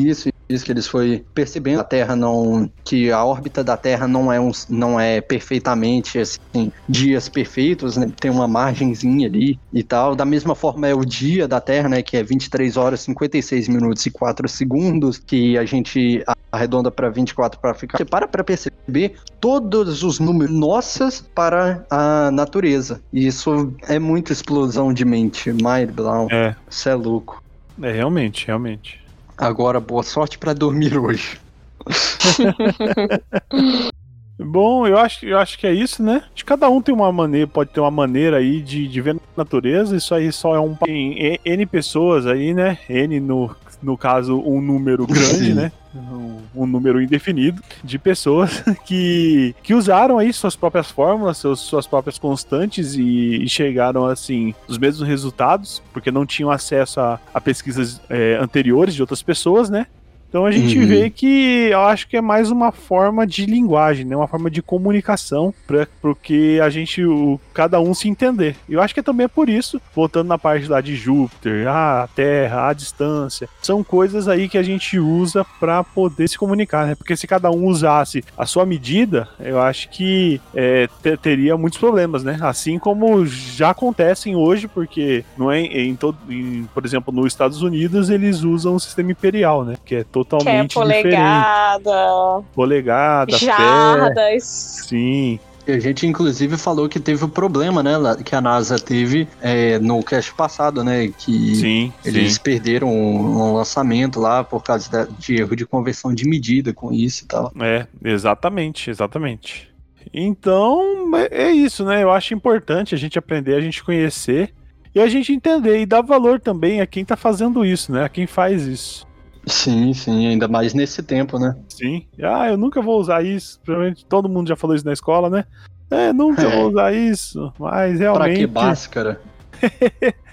Isso, 0.09 0.29
isso 0.47 0.63
que 0.63 0.71
eles 0.71 0.87
foi 0.87 1.25
percebendo 1.33 1.79
a 1.79 1.83
Terra 1.83 2.15
não 2.15 2.69
que 2.83 3.11
a 3.11 3.23
órbita 3.23 3.63
da 3.63 3.75
Terra 3.75 4.07
não 4.07 4.31
é 4.31 4.39
um, 4.39 4.51
não 4.69 4.99
é 4.99 5.19
perfeitamente 5.19 6.19
assim 6.19 6.71
dias 6.87 7.27
perfeitos, 7.27 7.97
né? 7.97 8.11
tem 8.19 8.29
uma 8.29 8.47
margenzinha 8.47 9.27
ali 9.27 9.59
e 9.73 9.83
tal. 9.83 10.15
Da 10.15 10.25
mesma 10.25 10.53
forma 10.53 10.87
é 10.87 10.93
o 10.93 11.03
dia 11.03 11.47
da 11.47 11.59
Terra, 11.59 11.89
né, 11.89 12.01
que 12.01 12.15
é 12.15 12.23
23 12.23 12.77
horas 12.77 13.01
56 13.01 13.67
minutos 13.67 14.05
e 14.05 14.11
4 14.11 14.47
segundos, 14.47 15.17
que 15.17 15.57
a 15.57 15.65
gente 15.65 16.23
arredonda 16.51 16.91
para 16.91 17.09
24 17.09 17.59
para 17.59 17.73
ficar. 17.73 17.97
Você 17.97 18.05
para 18.05 18.27
para 18.27 18.43
perceber 18.43 19.15
todos 19.39 20.03
os 20.03 20.19
números 20.19 20.55
nossas 20.55 21.21
para 21.21 21.85
a 21.89 22.29
natureza. 22.31 23.01
E 23.11 23.25
isso 23.25 23.73
é 23.87 23.99
muita 23.99 24.31
explosão 24.31 24.93
de 24.93 25.03
mente, 25.03 25.51
mind 25.51 25.91
blown. 25.91 26.27
É. 26.31 26.55
Isso 26.69 26.87
é 26.87 26.95
louco. 26.95 27.43
É 27.81 27.91
realmente, 27.91 28.47
realmente. 28.47 29.04
Agora, 29.38 29.79
boa 29.79 30.03
sorte 30.03 30.38
para 30.38 30.53
dormir 30.53 30.97
hoje. 30.97 31.39
Bom, 34.38 34.86
eu 34.86 34.97
acho, 34.97 35.25
eu 35.25 35.38
acho 35.38 35.57
que 35.57 35.65
é 35.65 35.73
isso, 35.73 36.03
né? 36.03 36.23
De 36.33 36.43
cada 36.43 36.69
um 36.69 36.81
tem 36.81 36.93
uma 36.93 37.11
maneira, 37.11 37.47
pode 37.47 37.69
ter 37.69 37.79
uma 37.79 37.91
maneira 37.91 38.38
aí 38.38 38.61
de, 38.61 38.88
de 38.88 39.01
ver 39.01 39.15
a 39.15 39.19
natureza. 39.38 39.95
Isso 39.95 40.13
aí 40.13 40.31
só 40.31 40.55
é 40.55 40.59
um. 40.59 40.75
Tem 40.75 41.39
N 41.43 41.65
pessoas 41.65 42.27
aí, 42.27 42.53
né? 42.53 42.77
N 42.89 43.19
no, 43.19 43.55
no 43.81 43.97
caso, 43.97 44.41
um 44.41 44.61
número 44.61 45.07
grande, 45.07 45.53
né? 45.53 45.71
Um, 45.95 46.24
um, 46.53 46.65
número 46.65 47.01
indefinido 47.01 47.61
de 47.83 47.97
pessoas 47.97 48.63
que, 48.85 49.55
que 49.63 49.73
usaram 49.73 50.17
aí 50.17 50.31
suas 50.33 50.55
próprias 50.55 50.91
fórmulas, 50.91 51.37
seus, 51.37 51.59
suas 51.61 51.87
próprias 51.87 52.17
constantes 52.17 52.95
e, 52.95 53.43
e, 53.43 53.49
chegaram 53.49 54.05
assim 54.05 54.53
os 54.67 54.77
mesmos 54.77 55.07
resultados, 55.07 55.81
porque 55.93 56.11
não 56.11 56.25
tinham 56.25 56.51
acesso 56.51 56.99
a, 56.99 57.19
a 57.33 57.41
pesquisas 57.41 58.01
é, 58.09 58.37
anteriores 58.41 58.93
de 58.93 59.01
outras 59.01 59.21
pessoas, 59.21 59.69
né? 59.69 59.87
Então 60.30 60.45
a 60.45 60.51
gente 60.51 60.78
uhum. 60.78 60.88
vê 60.88 61.09
que 61.09 61.69
eu 61.71 61.80
acho 61.82 62.07
que 62.07 62.17
é 62.17 62.21
mais 62.21 62.51
uma 62.51 62.71
forma 62.71 63.26
de 63.26 63.45
linguagem, 63.45 64.05
né? 64.05 64.15
Uma 64.15 64.28
forma 64.28 64.49
de 64.49 64.61
comunicação 64.61 65.53
para 65.65 65.88
que 66.21 66.59
a 66.59 66.69
gente, 66.69 67.03
o, 67.05 67.39
cada 67.53 67.80
um 67.80 67.93
se 67.93 68.09
entender. 68.09 68.55
Eu 68.67 68.82
acho 68.82 68.93
que 68.93 69.01
também 69.01 69.26
é 69.26 69.30
por 69.30 69.49
isso, 69.49 69.82
voltando 69.93 70.28
na 70.28 70.38
parte 70.38 70.67
lá 70.67 70.82
de 70.82 70.95
Júpiter, 70.95 71.67
a 71.67 72.09
Terra, 72.15 72.67
a 72.67 72.73
distância, 72.73 73.47
são 73.61 73.84
coisas 73.84 74.28
aí 74.28 74.49
que 74.49 74.57
a 74.57 74.63
gente 74.63 74.99
usa 74.99 75.45
para 75.59 75.84
poder 75.84 76.28
se 76.28 76.38
comunicar, 76.38 76.86
né? 76.86 76.95
Porque 76.95 77.15
se 77.15 77.28
cada 77.28 77.49
um 77.51 77.65
usasse 77.65 78.23
a 78.38 78.45
sua 78.45 78.65
medida, 78.65 79.28
eu 79.39 79.61
acho 79.61 79.89
que 79.89 80.41
é, 80.53 80.88
teria 81.21 81.57
muitos 81.57 81.80
problemas, 81.80 82.23
né? 82.23 82.38
Assim 82.41 82.78
como 82.78 83.26
já 83.26 83.69
acontecem 83.69 84.36
hoje, 84.36 84.67
porque 84.67 85.23
não 85.38 85.51
é 85.51 85.61
em 85.61 85.95
todo, 85.95 86.17
em, 86.30 86.67
por 86.73 86.86
exemplo, 86.86 87.13
nos 87.13 87.28
Estados 87.28 87.61
Unidos 87.61 88.09
eles 88.09 88.43
usam 88.43 88.76
o 88.76 88.80
sistema 88.80 89.11
imperial, 89.11 89.63
né? 89.63 89.76
Que 89.86 89.95
é 89.95 90.03
totalmente 90.24 90.74
que 90.74 90.80
é 90.80 90.82
polegada, 90.82 91.80
diferente. 91.80 92.45
Polegada, 92.53 93.38
jardas. 93.38 94.43
Sim. 94.43 95.39
E 95.68 95.72
a 95.72 95.80
gente, 95.80 96.05
inclusive, 96.05 96.57
falou 96.57 96.88
que 96.88 96.99
teve 96.99 97.24
o 97.24 97.28
um 97.28 97.30
problema, 97.30 97.82
né? 97.82 97.93
Que 98.24 98.36
a 98.36 98.41
NASA 98.41 98.78
teve 98.78 99.28
é, 99.41 99.80
no 99.80 100.03
cast 100.03 100.32
passado, 100.36 100.84
né? 100.84 101.07
Que 101.07 101.55
sim, 101.55 101.93
eles 102.05 102.36
sim. 102.36 102.39
perderam 102.41 102.88
um, 102.88 103.41
um, 103.41 103.53
lançamento 103.55 104.20
lá 104.20 104.43
por 104.43 104.61
causa 104.63 105.09
de 105.18 105.38
erro 105.38 105.55
de 105.55 105.66
conversão 105.66 106.13
de 106.13 106.28
medida 106.28 106.72
com 106.72 106.93
isso 106.93 107.24
e 107.24 107.28
tal. 107.28 107.51
É, 107.59 107.88
exatamente, 108.03 108.91
exatamente. 108.91 109.74
Então, 110.13 111.09
é, 111.16 111.47
é 111.47 111.51
isso, 111.51 111.84
né? 111.84 112.03
Eu 112.03 112.11
acho 112.11 112.36
importante 112.36 112.93
a 112.93 112.97
gente 112.97 113.18
aprender, 113.18 113.55
a 113.55 113.61
gente 113.61 113.84
conhecer 113.84 114.53
e 114.93 114.99
a 115.01 115.07
gente 115.07 115.34
entender 115.34 115.80
e 115.80 115.86
dar 115.86 116.01
valor 116.01 116.39
também 116.39 116.80
a 116.80 116.86
quem 116.86 117.03
tá 117.03 117.18
fazendo 117.18 117.66
isso, 117.66 117.91
né? 117.91 118.05
A 118.05 118.09
quem 118.09 118.28
faz 118.28 118.68
isso. 118.68 119.05
Sim, 119.45 119.93
sim, 119.93 120.27
ainda 120.27 120.47
mais 120.47 120.73
nesse 120.73 121.03
tempo, 121.03 121.37
né? 121.37 121.55
Sim. 121.69 122.05
Ah, 122.21 122.49
eu 122.49 122.57
nunca 122.57 122.81
vou 122.81 122.99
usar 122.99 123.23
isso. 123.23 123.59
Provavelmente 123.63 124.05
todo 124.05 124.29
mundo 124.29 124.47
já 124.47 124.55
falou 124.55 124.75
isso 124.75 124.85
na 124.85 124.93
escola, 124.93 125.29
né? 125.29 125.45
É, 125.89 126.11
nunca 126.11 126.41
é. 126.41 126.55
vou 126.55 126.69
usar 126.69 126.93
isso. 126.93 127.53
Mas 127.59 127.99
realmente. 127.99 128.25
Pra 128.25 128.35
que 128.35 128.47
báscara? 128.47 129.21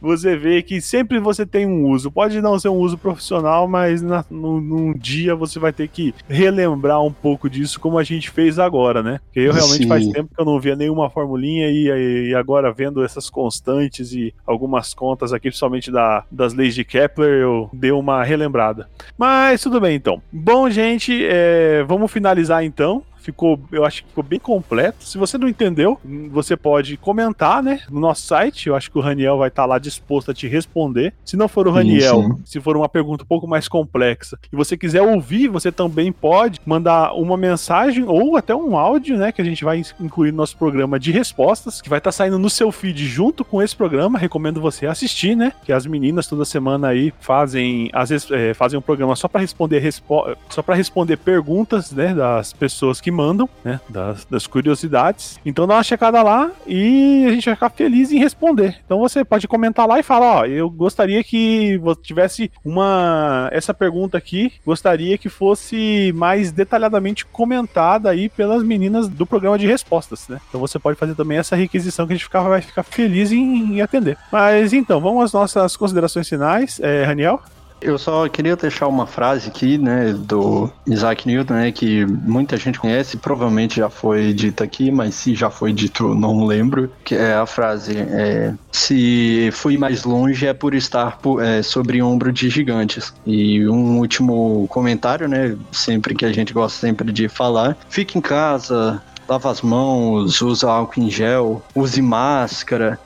você 0.00 0.36
vê 0.36 0.62
que 0.62 0.80
sempre 0.80 1.18
você 1.18 1.46
tem 1.46 1.66
um 1.66 1.86
uso. 1.86 2.10
Pode 2.10 2.40
não 2.40 2.58
ser 2.58 2.68
um 2.68 2.76
uso 2.76 2.98
profissional, 2.98 3.68
mas 3.68 4.02
na, 4.02 4.24
no, 4.30 4.60
num 4.60 4.92
dia 4.92 5.34
você 5.34 5.58
vai 5.58 5.72
ter 5.72 5.88
que 5.88 6.14
relembrar 6.28 7.02
um 7.02 7.12
pouco 7.12 7.48
disso, 7.48 7.80
como 7.80 7.98
a 7.98 8.04
gente 8.04 8.30
fez 8.30 8.58
agora, 8.58 9.02
né? 9.02 9.20
Porque 9.26 9.40
eu 9.40 9.52
realmente 9.52 9.82
Sim. 9.82 9.88
faz 9.88 10.08
tempo 10.08 10.34
que 10.34 10.40
eu 10.40 10.44
não 10.44 10.60
via 10.60 10.76
nenhuma 10.76 11.10
formulinha 11.10 11.68
e, 11.68 12.30
e, 12.30 12.34
agora 12.34 12.72
vendo 12.72 13.04
essas 13.04 13.28
constantes 13.28 14.12
e 14.12 14.34
algumas 14.46 14.94
contas 14.94 15.32
aqui, 15.32 15.48
principalmente 15.48 15.90
da, 15.90 16.24
das 16.30 16.54
leis 16.54 16.74
de 16.74 16.84
Kepler, 16.84 17.40
eu 17.42 17.70
dei 17.72 17.92
uma 17.92 18.22
relembrada. 18.24 18.88
Mas 19.16 19.60
tudo 19.60 19.80
bem 19.80 19.96
então. 19.96 20.22
Bom, 20.32 20.68
gente, 20.70 21.24
é, 21.24 21.84
vamos 21.86 22.10
finalizar 22.10 22.64
então 22.64 23.02
ficou, 23.20 23.60
eu 23.70 23.84
acho 23.84 24.02
que 24.02 24.08
ficou 24.08 24.24
bem 24.24 24.38
completo. 24.38 25.04
Se 25.04 25.18
você 25.18 25.38
não 25.38 25.48
entendeu, 25.48 25.98
você 26.30 26.56
pode 26.56 26.96
comentar, 26.96 27.62
né, 27.62 27.80
no 27.90 28.00
nosso 28.00 28.22
site. 28.22 28.68
Eu 28.68 28.76
acho 28.76 28.90
que 28.90 28.98
o 28.98 29.00
Raniel 29.00 29.38
vai 29.38 29.48
estar 29.48 29.62
tá 29.62 29.66
lá 29.66 29.78
disposto 29.78 30.30
a 30.30 30.34
te 30.34 30.48
responder. 30.48 31.12
Se 31.24 31.36
não 31.36 31.48
for 31.48 31.66
o 31.68 31.70
Raniel, 31.70 32.38
se 32.44 32.60
for 32.60 32.76
uma 32.76 32.88
pergunta 32.88 33.24
um 33.24 33.26
pouco 33.26 33.46
mais 33.46 33.68
complexa 33.68 34.38
e 34.52 34.56
você 34.56 34.76
quiser 34.76 35.02
ouvir, 35.02 35.48
você 35.48 35.70
também 35.70 36.12
pode 36.12 36.60
mandar 36.64 37.12
uma 37.14 37.36
mensagem 37.36 38.04
ou 38.06 38.36
até 38.36 38.54
um 38.54 38.76
áudio, 38.76 39.16
né, 39.16 39.32
que 39.32 39.40
a 39.40 39.44
gente 39.44 39.64
vai 39.64 39.82
incluir 40.00 40.32
no 40.32 40.38
nosso 40.38 40.56
programa 40.56 40.98
de 40.98 41.10
respostas, 41.12 41.80
que 41.80 41.88
vai 41.88 41.98
estar 41.98 42.08
tá 42.08 42.12
saindo 42.12 42.38
no 42.38 42.50
seu 42.50 42.72
feed 42.72 43.06
junto 43.06 43.44
com 43.44 43.62
esse 43.62 43.76
programa. 43.76 44.18
Recomendo 44.18 44.60
você 44.60 44.86
assistir, 44.86 45.36
né, 45.36 45.52
que 45.64 45.72
as 45.72 45.86
meninas 45.86 46.26
toda 46.26 46.44
semana 46.44 46.88
aí 46.88 47.12
fazem, 47.20 47.90
às 47.92 48.10
vezes, 48.10 48.30
é, 48.30 48.54
fazem 48.54 48.78
um 48.78 48.82
programa 48.82 49.14
só 49.14 49.28
para 49.28 49.40
responder 49.40 49.78
respo 49.78 50.20
só 50.48 50.62
para 50.62 50.74
responder 50.74 51.16
perguntas, 51.16 51.92
né, 51.92 52.14
das 52.14 52.52
pessoas 52.52 53.00
que 53.00 53.09
que 53.10 53.16
mandam, 53.16 53.48
né? 53.64 53.80
Das, 53.88 54.24
das 54.24 54.46
curiosidades. 54.46 55.38
Então 55.44 55.66
dá 55.66 55.74
uma 55.74 55.82
checada 55.82 56.22
lá 56.22 56.50
e 56.66 57.26
a 57.26 57.32
gente 57.32 57.46
vai 57.46 57.54
ficar 57.54 57.70
feliz 57.70 58.12
em 58.12 58.18
responder. 58.18 58.78
Então 58.84 59.00
você 59.00 59.24
pode 59.24 59.48
comentar 59.48 59.86
lá 59.86 59.98
e 59.98 60.02
falar, 60.02 60.42
ó, 60.42 60.46
eu 60.46 60.70
gostaria 60.70 61.22
que 61.24 61.80
tivesse 62.02 62.50
uma 62.64 63.48
essa 63.52 63.74
pergunta 63.74 64.16
aqui, 64.16 64.52
gostaria 64.64 65.18
que 65.18 65.28
fosse 65.28 66.12
mais 66.14 66.52
detalhadamente 66.52 67.26
comentada 67.26 68.08
aí 68.08 68.28
pelas 68.28 68.62
meninas 68.62 69.08
do 69.08 69.26
programa 69.26 69.58
de 69.58 69.66
respostas, 69.66 70.28
né? 70.28 70.40
Então 70.48 70.60
você 70.60 70.78
pode 70.78 70.98
fazer 70.98 71.14
também 71.14 71.38
essa 71.38 71.56
requisição 71.56 72.06
que 72.06 72.12
a 72.12 72.16
gente 72.16 72.24
ficar, 72.24 72.42
vai 72.42 72.60
ficar 72.60 72.84
feliz 72.84 73.32
em, 73.32 73.74
em 73.74 73.82
atender. 73.82 74.16
Mas 74.30 74.72
então, 74.72 75.00
vamos 75.00 75.24
às 75.24 75.32
nossas 75.32 75.76
considerações 75.76 76.28
finais. 76.28 76.78
É, 76.80 77.04
Raniel? 77.04 77.42
Eu 77.80 77.98
só 77.98 78.28
queria 78.28 78.56
deixar 78.56 78.86
uma 78.88 79.06
frase 79.06 79.48
aqui, 79.48 79.78
né, 79.78 80.12
do 80.12 80.70
Isaac 80.86 81.26
Newton, 81.26 81.54
né, 81.54 81.72
que 81.72 82.04
muita 82.04 82.56
gente 82.56 82.78
conhece, 82.78 83.16
provavelmente 83.16 83.76
já 83.76 83.88
foi 83.88 84.32
dita 84.32 84.64
aqui, 84.64 84.90
mas 84.90 85.14
se 85.14 85.34
já 85.34 85.50
foi 85.50 85.72
dito, 85.72 86.14
não 86.14 86.44
lembro, 86.44 86.92
que 87.04 87.14
é 87.14 87.34
a 87.34 87.46
frase, 87.46 87.96
é, 87.96 88.54
se 88.70 89.50
fui 89.52 89.78
mais 89.78 90.04
longe 90.04 90.46
é 90.46 90.52
por 90.52 90.74
estar 90.74 91.18
por, 91.18 91.42
é, 91.42 91.62
sobre 91.62 92.02
ombro 92.02 92.32
de 92.32 92.50
gigantes. 92.50 93.14
E 93.26 93.66
um 93.68 93.98
último 93.98 94.66
comentário, 94.68 95.26
né, 95.26 95.56
sempre 95.72 96.14
que 96.14 96.24
a 96.24 96.32
gente 96.32 96.52
gosta 96.52 96.78
sempre 96.78 97.10
de 97.10 97.28
falar, 97.28 97.76
fique 97.88 98.18
em 98.18 98.20
casa, 98.20 99.02
lava 99.30 99.48
as 99.48 99.62
mãos, 99.62 100.42
usa 100.42 100.68
álcool 100.68 101.00
em 101.00 101.08
gel, 101.08 101.62
use 101.72 102.02
máscara, 102.02 102.98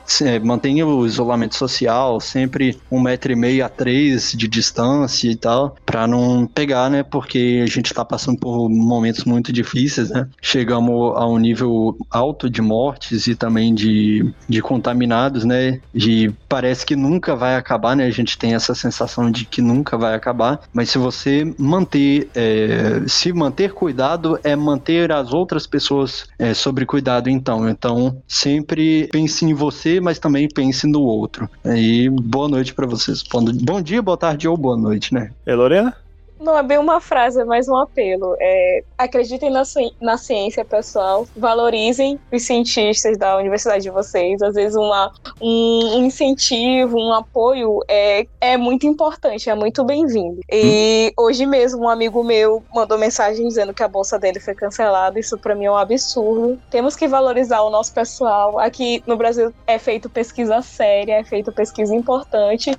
mantenha 0.43 0.85
o 0.85 1.05
isolamento 1.05 1.55
social, 1.55 2.19
sempre 2.19 2.79
um 2.91 2.99
metro 2.99 3.31
e 3.31 3.35
meio 3.35 3.63
a 3.63 3.69
três 3.69 4.31
de 4.31 4.47
distância 4.47 5.29
e 5.29 5.35
tal, 5.35 5.75
para 5.85 6.07
não 6.07 6.47
pegar, 6.47 6.89
né? 6.89 7.03
Porque 7.03 7.61
a 7.63 7.67
gente 7.67 7.93
tá 7.93 8.03
passando 8.03 8.39
por 8.39 8.67
momentos 8.67 9.23
muito 9.23 9.53
difíceis, 9.53 10.09
né? 10.09 10.27
Chegamos 10.41 11.15
a 11.15 11.27
um 11.27 11.37
nível 11.37 11.95
alto 12.09 12.49
de 12.49 12.61
mortes 12.61 13.27
e 13.27 13.35
também 13.35 13.75
de, 13.75 14.33
de 14.49 14.61
contaminados, 14.63 15.45
né? 15.45 15.79
E 15.93 16.31
parece 16.49 16.85
que 16.87 16.95
nunca 16.95 17.35
vai 17.35 17.55
acabar, 17.55 17.95
né? 17.95 18.05
A 18.05 18.11
gente 18.11 18.35
tem 18.35 18.55
essa 18.55 18.73
sensação 18.73 19.29
de 19.29 19.45
que 19.45 19.61
nunca 19.61 19.95
vai 19.95 20.15
acabar, 20.15 20.61
mas 20.73 20.89
se 20.89 20.97
você 20.97 21.53
manter, 21.59 22.29
é, 22.33 23.03
se 23.07 23.31
manter 23.31 23.73
cuidado 23.73 24.39
é 24.43 24.55
manter 24.55 25.11
as 25.11 25.31
outras 25.31 25.67
pessoas 25.67 26.14
é, 26.37 26.53
sobre 26.53 26.85
cuidado, 26.85 27.29
então. 27.29 27.69
Então, 27.69 28.21
sempre 28.27 29.07
pense 29.11 29.45
em 29.45 29.53
você, 29.53 29.99
mas 29.99 30.19
também 30.19 30.47
pense 30.47 30.87
no 30.87 31.01
outro. 31.01 31.49
E 31.65 32.09
boa 32.09 32.47
noite 32.47 32.73
para 32.73 32.87
vocês. 32.87 33.23
Bom 33.23 33.81
dia, 33.81 34.01
boa 34.01 34.17
tarde 34.17 34.47
ou 34.47 34.57
boa 34.57 34.77
noite, 34.77 35.13
né? 35.13 35.31
É, 35.45 35.55
Lorena? 35.55 36.04
Não 36.45 36.55
é 36.55 36.61
bem 36.61 36.77
uma 36.77 37.01
frase, 37.01 37.41
é 37.41 37.43
mais 37.43 37.67
um 37.67 37.75
apelo. 37.75 38.37
É, 38.39 38.83
acreditem 38.99 39.49
na, 39.49 39.63
na 39.99 40.15
ciência, 40.15 40.63
pessoal. 40.63 41.27
Valorizem 41.35 42.19
os 42.31 42.43
cientistas 42.43 43.17
da 43.17 43.35
universidade 43.35 43.81
de 43.81 43.89
vocês. 43.89 44.39
Às 44.43 44.53
vezes, 44.53 44.75
uma, 44.75 45.11
um 45.41 46.03
incentivo, 46.03 46.99
um 46.99 47.11
apoio 47.11 47.79
é, 47.87 48.27
é 48.39 48.57
muito 48.57 48.85
importante, 48.85 49.49
é 49.49 49.55
muito 49.55 49.83
bem-vindo. 49.83 50.39
E 50.51 51.11
hum. 51.17 51.23
hoje 51.23 51.47
mesmo, 51.47 51.85
um 51.85 51.89
amigo 51.89 52.23
meu 52.23 52.63
mandou 52.71 52.95
mensagem 52.99 53.47
dizendo 53.47 53.73
que 53.73 53.81
a 53.81 53.87
bolsa 53.87 54.19
dele 54.19 54.39
foi 54.39 54.53
cancelada. 54.53 55.19
Isso, 55.19 55.39
para 55.39 55.55
mim, 55.55 55.65
é 55.65 55.71
um 55.71 55.75
absurdo. 55.75 56.61
Temos 56.69 56.95
que 56.95 57.07
valorizar 57.07 57.63
o 57.63 57.71
nosso 57.71 57.91
pessoal. 57.91 58.59
Aqui 58.59 59.01
no 59.07 59.17
Brasil 59.17 59.51
é 59.65 59.79
feito 59.79 60.11
pesquisa 60.11 60.61
séria, 60.61 61.13
é 61.13 61.23
feito 61.23 61.51
pesquisa 61.51 61.95
importante. 61.95 62.69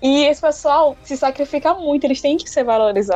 E 0.00 0.26
esse 0.26 0.40
pessoal 0.40 0.96
se 1.02 1.16
sacrifica 1.16 1.74
muito, 1.74 2.04
eles 2.04 2.20
têm 2.20 2.36
que 2.36 2.48
ser 2.48 2.62
valorizados. 2.62 3.15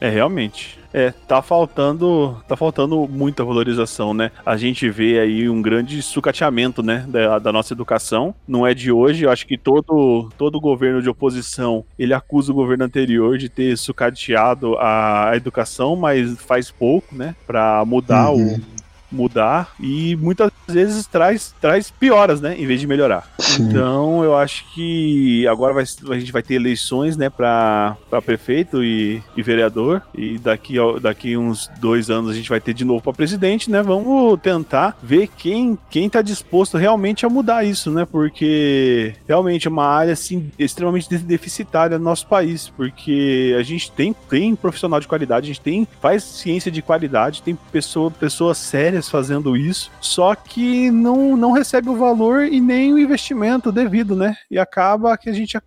É, 0.00 0.08
realmente. 0.08 0.78
É, 0.92 1.10
tá 1.26 1.42
faltando, 1.42 2.40
tá 2.46 2.56
faltando 2.56 3.08
muita 3.08 3.44
valorização, 3.44 4.14
né? 4.14 4.30
A 4.46 4.56
gente 4.56 4.88
vê 4.88 5.18
aí 5.18 5.48
um 5.48 5.60
grande 5.60 6.00
sucateamento, 6.02 6.84
né, 6.84 7.04
da, 7.08 7.38
da, 7.40 7.52
nossa 7.52 7.74
educação. 7.74 8.32
Não 8.46 8.64
é 8.64 8.74
de 8.74 8.92
hoje, 8.92 9.24
eu 9.24 9.30
acho 9.30 9.44
que 9.46 9.58
todo, 9.58 10.30
todo 10.38 10.60
governo 10.60 11.02
de 11.02 11.08
oposição, 11.08 11.84
ele 11.98 12.14
acusa 12.14 12.52
o 12.52 12.54
governo 12.54 12.84
anterior 12.84 13.38
de 13.38 13.48
ter 13.48 13.76
sucateado 13.76 14.76
a, 14.76 15.30
a 15.30 15.36
educação, 15.36 15.96
mas 15.96 16.38
faz 16.40 16.70
pouco, 16.70 17.12
né, 17.12 17.34
para 17.44 17.84
mudar 17.84 18.30
uhum. 18.30 18.54
o 18.54 18.73
mudar 19.14 19.72
e 19.80 20.16
muitas 20.16 20.50
vezes 20.66 21.06
traz, 21.06 21.54
traz 21.60 21.90
pioras, 21.90 22.40
né, 22.40 22.56
em 22.58 22.66
vez 22.66 22.80
de 22.80 22.86
melhorar. 22.86 23.28
Sim. 23.38 23.64
Então 23.64 24.24
eu 24.24 24.36
acho 24.36 24.64
que 24.74 25.46
agora 25.46 25.72
vai, 25.72 25.84
a 25.84 26.18
gente 26.18 26.32
vai 26.32 26.42
ter 26.42 26.54
eleições, 26.54 27.16
né, 27.16 27.30
para 27.30 27.96
prefeito 28.24 28.82
e, 28.82 29.22
e, 29.36 29.42
vereador 29.42 30.02
e 30.14 30.38
daqui, 30.38 30.74
daqui 31.00 31.36
uns 31.36 31.70
dois 31.78 32.10
anos 32.10 32.30
a 32.30 32.34
gente 32.34 32.48
vai 32.48 32.60
ter 32.60 32.74
de 32.74 32.84
novo 32.84 33.02
para 33.02 33.12
presidente, 33.12 33.70
né? 33.70 33.82
Vamos 33.82 34.40
tentar 34.40 34.96
ver 35.02 35.28
quem 35.28 35.78
quem 35.90 36.06
está 36.06 36.22
disposto 36.22 36.76
realmente 36.76 37.26
a 37.26 37.28
mudar 37.28 37.64
isso, 37.64 37.90
né? 37.90 38.06
Porque 38.10 39.14
realmente 39.26 39.66
é 39.66 39.70
uma 39.70 39.86
área 39.86 40.12
assim 40.12 40.50
extremamente 40.58 41.14
deficitária 41.18 41.98
no 41.98 42.04
nosso 42.04 42.26
país, 42.26 42.72
porque 42.76 43.54
a 43.58 43.62
gente 43.62 43.90
tem 43.92 44.14
tem 44.28 44.54
profissional 44.54 45.00
de 45.00 45.08
qualidade, 45.08 45.44
a 45.44 45.48
gente 45.48 45.60
tem 45.60 45.86
faz 46.00 46.22
ciência 46.22 46.70
de 46.70 46.82
qualidade, 46.82 47.42
tem 47.42 47.56
pessoa, 47.70 48.10
pessoas 48.10 48.58
sérias 48.58 49.03
fazendo 49.08 49.56
isso, 49.56 49.90
só 50.00 50.34
que 50.34 50.90
não, 50.90 51.36
não 51.36 51.52
recebe 51.52 51.88
o 51.88 51.96
valor 51.96 52.44
e 52.44 52.60
nem 52.60 52.92
o 52.92 52.98
investimento 52.98 53.70
devido, 53.72 54.14
né? 54.16 54.36
E 54.50 54.58
acaba 54.58 55.16
que 55.16 55.28
a 55.28 55.32
gente 55.32 55.58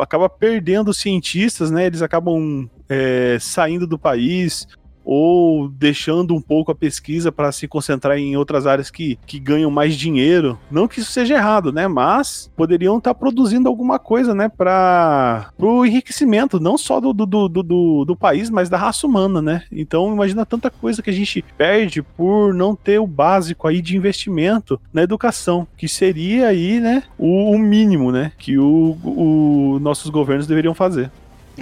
acaba 0.00 0.28
perdendo 0.28 0.94
cientistas, 0.94 1.70
né? 1.70 1.86
Eles 1.86 2.02
acabam 2.02 2.68
é, 2.88 3.36
saindo 3.40 3.86
do 3.86 3.98
país 3.98 4.66
ou 5.10 5.70
deixando 5.70 6.34
um 6.34 6.40
pouco 6.40 6.70
a 6.70 6.74
pesquisa 6.74 7.32
para 7.32 7.50
se 7.50 7.66
concentrar 7.66 8.18
em 8.18 8.36
outras 8.36 8.66
áreas 8.66 8.90
que, 8.90 9.18
que 9.26 9.38
ganham 9.38 9.70
mais 9.70 9.96
dinheiro. 9.96 10.58
Não 10.70 10.86
que 10.86 11.00
isso 11.00 11.10
seja 11.10 11.34
errado, 11.34 11.72
né? 11.72 11.88
Mas 11.88 12.50
poderiam 12.54 12.98
estar 12.98 13.14
tá 13.14 13.18
produzindo 13.18 13.70
alguma 13.70 13.98
coisa, 13.98 14.34
né? 14.34 14.50
Para 14.50 15.50
o 15.58 15.86
enriquecimento, 15.86 16.60
não 16.60 16.76
só 16.76 17.00
do, 17.00 17.14
do, 17.14 17.24
do, 17.24 17.48
do, 17.48 18.04
do 18.04 18.16
país, 18.16 18.50
mas 18.50 18.68
da 18.68 18.76
raça 18.76 19.06
humana, 19.06 19.40
né? 19.40 19.62
Então 19.72 20.12
imagina 20.12 20.44
tanta 20.44 20.70
coisa 20.70 21.02
que 21.02 21.08
a 21.08 21.14
gente 21.14 21.42
perde 21.56 22.02
por 22.02 22.52
não 22.52 22.76
ter 22.76 22.98
o 22.98 23.06
básico 23.06 23.66
aí 23.66 23.80
de 23.80 23.96
investimento 23.96 24.78
na 24.92 25.02
educação, 25.02 25.66
que 25.78 25.88
seria 25.88 26.48
aí, 26.48 26.80
né? 26.80 27.02
O, 27.16 27.52
o 27.52 27.58
mínimo, 27.58 28.12
né? 28.12 28.30
Que 28.36 28.58
o, 28.58 28.98
o 29.02 29.78
nossos 29.80 30.10
governos 30.10 30.46
deveriam 30.46 30.74
fazer. 30.74 31.10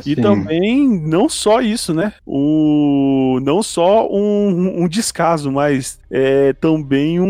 E 0.05 0.14
Sim. 0.14 0.22
também, 0.22 0.88
não 0.88 1.28
só 1.28 1.61
isso, 1.61 1.94
né? 1.94 2.12
O, 2.26 3.40
não 3.42 3.62
só 3.62 4.09
um, 4.11 4.82
um 4.82 4.88
descaso, 4.88 5.51
mas 5.51 5.99
é 6.11 6.53
também 6.55 7.21
um, 7.21 7.27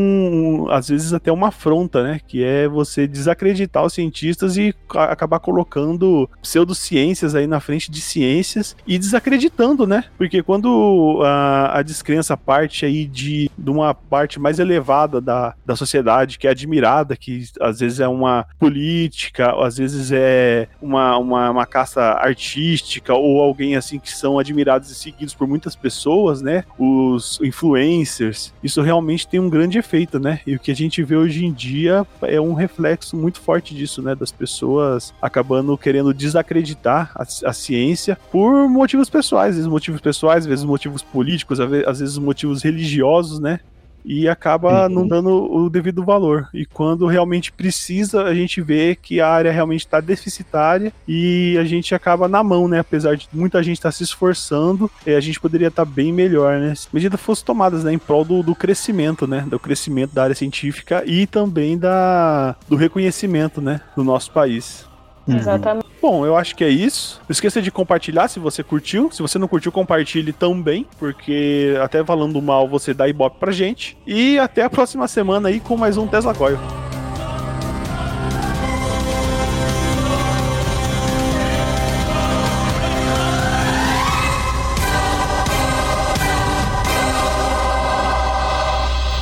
um, 0.64 0.70
às 0.70 0.88
vezes 0.88 1.12
até 1.12 1.32
uma 1.32 1.48
afronta, 1.48 2.02
né? 2.02 2.20
Que 2.26 2.44
é 2.44 2.68
você 2.68 3.06
desacreditar 3.06 3.84
os 3.84 3.94
cientistas 3.94 4.56
e 4.56 4.74
acabar 4.94 5.38
colocando 5.38 6.28
pseudociências 6.42 7.34
aí 7.34 7.46
na 7.46 7.60
frente 7.60 7.90
de 7.90 8.00
ciências 8.00 8.76
e 8.86 8.98
desacreditando, 8.98 9.86
né? 9.86 10.04
Porque 10.16 10.42
quando 10.42 11.20
a, 11.24 11.78
a 11.78 11.82
descrença 11.82 12.36
parte 12.36 12.84
aí 12.84 13.06
de, 13.06 13.50
de 13.56 13.70
uma 13.70 13.94
parte 13.94 14.38
mais 14.38 14.58
elevada 14.58 15.20
da, 15.20 15.54
da 15.64 15.76
sociedade, 15.76 16.38
que 16.38 16.46
é 16.46 16.50
admirada, 16.50 17.16
que 17.16 17.44
às 17.60 17.80
vezes 17.80 18.00
é 18.00 18.08
uma 18.08 18.46
política, 18.58 19.52
às 19.64 19.78
vezes 19.78 20.12
é 20.12 20.68
uma, 20.80 21.16
uma, 21.16 21.50
uma 21.50 21.66
caça 21.66 22.02
artística 22.02 23.14
ou 23.14 23.40
alguém 23.40 23.76
assim 23.76 23.98
que 23.98 24.12
são 24.12 24.38
admirados 24.38 24.90
e 24.90 24.94
seguidos 24.94 25.34
por 25.34 25.48
muitas 25.48 25.74
pessoas, 25.74 26.42
né? 26.42 26.64
Os 26.78 27.38
influencers 27.42 28.52
isso 28.66 28.82
realmente 28.82 29.26
tem 29.26 29.40
um 29.40 29.48
grande 29.48 29.78
efeito, 29.78 30.18
né? 30.18 30.40
E 30.46 30.56
o 30.56 30.58
que 30.58 30.70
a 30.70 30.74
gente 30.74 31.02
vê 31.02 31.16
hoje 31.16 31.44
em 31.44 31.52
dia 31.52 32.06
é 32.22 32.40
um 32.40 32.52
reflexo 32.52 33.16
muito 33.16 33.40
forte 33.40 33.74
disso, 33.74 34.02
né? 34.02 34.14
Das 34.14 34.32
pessoas 34.32 35.14
acabando 35.22 35.76
querendo 35.78 36.12
desacreditar 36.12 37.12
a, 37.14 37.22
a 37.22 37.52
ciência 37.52 38.18
por 38.30 38.68
motivos 38.68 39.08
pessoais, 39.08 39.50
às 39.50 39.56
vezes 39.56 39.70
motivos 39.70 40.00
pessoais, 40.00 40.44
às 40.44 40.46
vezes 40.46 40.64
motivos 40.64 41.02
políticos, 41.02 41.60
às 41.60 42.00
vezes 42.00 42.18
motivos 42.18 42.62
religiosos, 42.62 43.38
né? 43.38 43.60
E 44.06 44.28
acaba 44.28 44.86
uhum. 44.86 44.94
não 44.94 45.08
dando 45.08 45.52
o 45.52 45.68
devido 45.68 46.04
valor. 46.04 46.48
E 46.54 46.64
quando 46.64 47.06
realmente 47.06 47.50
precisa, 47.50 48.22
a 48.22 48.34
gente 48.34 48.62
vê 48.62 48.94
que 48.94 49.20
a 49.20 49.28
área 49.28 49.50
realmente 49.50 49.80
está 49.80 50.00
deficitária 50.00 50.92
e 51.06 51.58
a 51.58 51.64
gente 51.64 51.94
acaba 51.94 52.28
na 52.28 52.42
mão, 52.42 52.68
né? 52.68 52.78
Apesar 52.78 53.16
de 53.16 53.28
muita 53.32 53.62
gente 53.62 53.78
estar 53.78 53.88
tá 53.88 53.92
se 53.92 54.04
esforçando, 54.04 54.88
a 55.04 55.20
gente 55.20 55.40
poderia 55.40 55.68
estar 55.68 55.84
tá 55.84 55.90
bem 55.90 56.12
melhor, 56.12 56.58
né? 56.58 56.74
Se 56.74 56.88
medidas 56.92 57.20
fossem 57.20 57.44
tomadas 57.44 57.82
né, 57.82 57.92
em 57.92 57.98
prol 57.98 58.24
do, 58.24 58.42
do, 58.42 58.54
crescimento, 58.54 59.26
né? 59.26 59.44
Do 59.48 59.58
crescimento 59.58 60.14
da 60.14 60.22
área 60.22 60.34
científica 60.34 61.02
e 61.04 61.26
também 61.26 61.76
da, 61.76 62.54
do 62.68 62.76
reconhecimento, 62.76 63.60
né? 63.60 63.80
Do 63.96 64.04
nosso 64.04 64.30
país. 64.30 64.86
Uhum. 65.26 65.36
Exatamente. 65.36 65.86
Bom, 66.00 66.24
eu 66.24 66.36
acho 66.36 66.54
que 66.54 66.62
é 66.62 66.68
isso. 66.68 67.20
Não 67.28 67.32
esqueça 67.32 67.60
de 67.60 67.70
compartilhar 67.70 68.28
se 68.28 68.38
você 68.38 68.62
curtiu. 68.62 69.10
Se 69.10 69.22
você 69.22 69.38
não 69.38 69.48
curtiu, 69.48 69.72
compartilhe 69.72 70.32
também, 70.32 70.86
porque 70.98 71.74
até 71.82 72.04
falando 72.04 72.40
mal 72.40 72.68
você 72.68 72.94
dá 72.94 73.08
ibope 73.08 73.38
pra 73.38 73.50
gente. 73.50 73.96
E 74.06 74.38
até 74.38 74.62
a 74.62 74.70
próxima 74.70 75.08
semana 75.08 75.48
aí 75.48 75.58
com 75.58 75.76
mais 75.76 75.96
um 75.96 76.06
Tesla 76.06 76.34
Coil. 76.34 76.58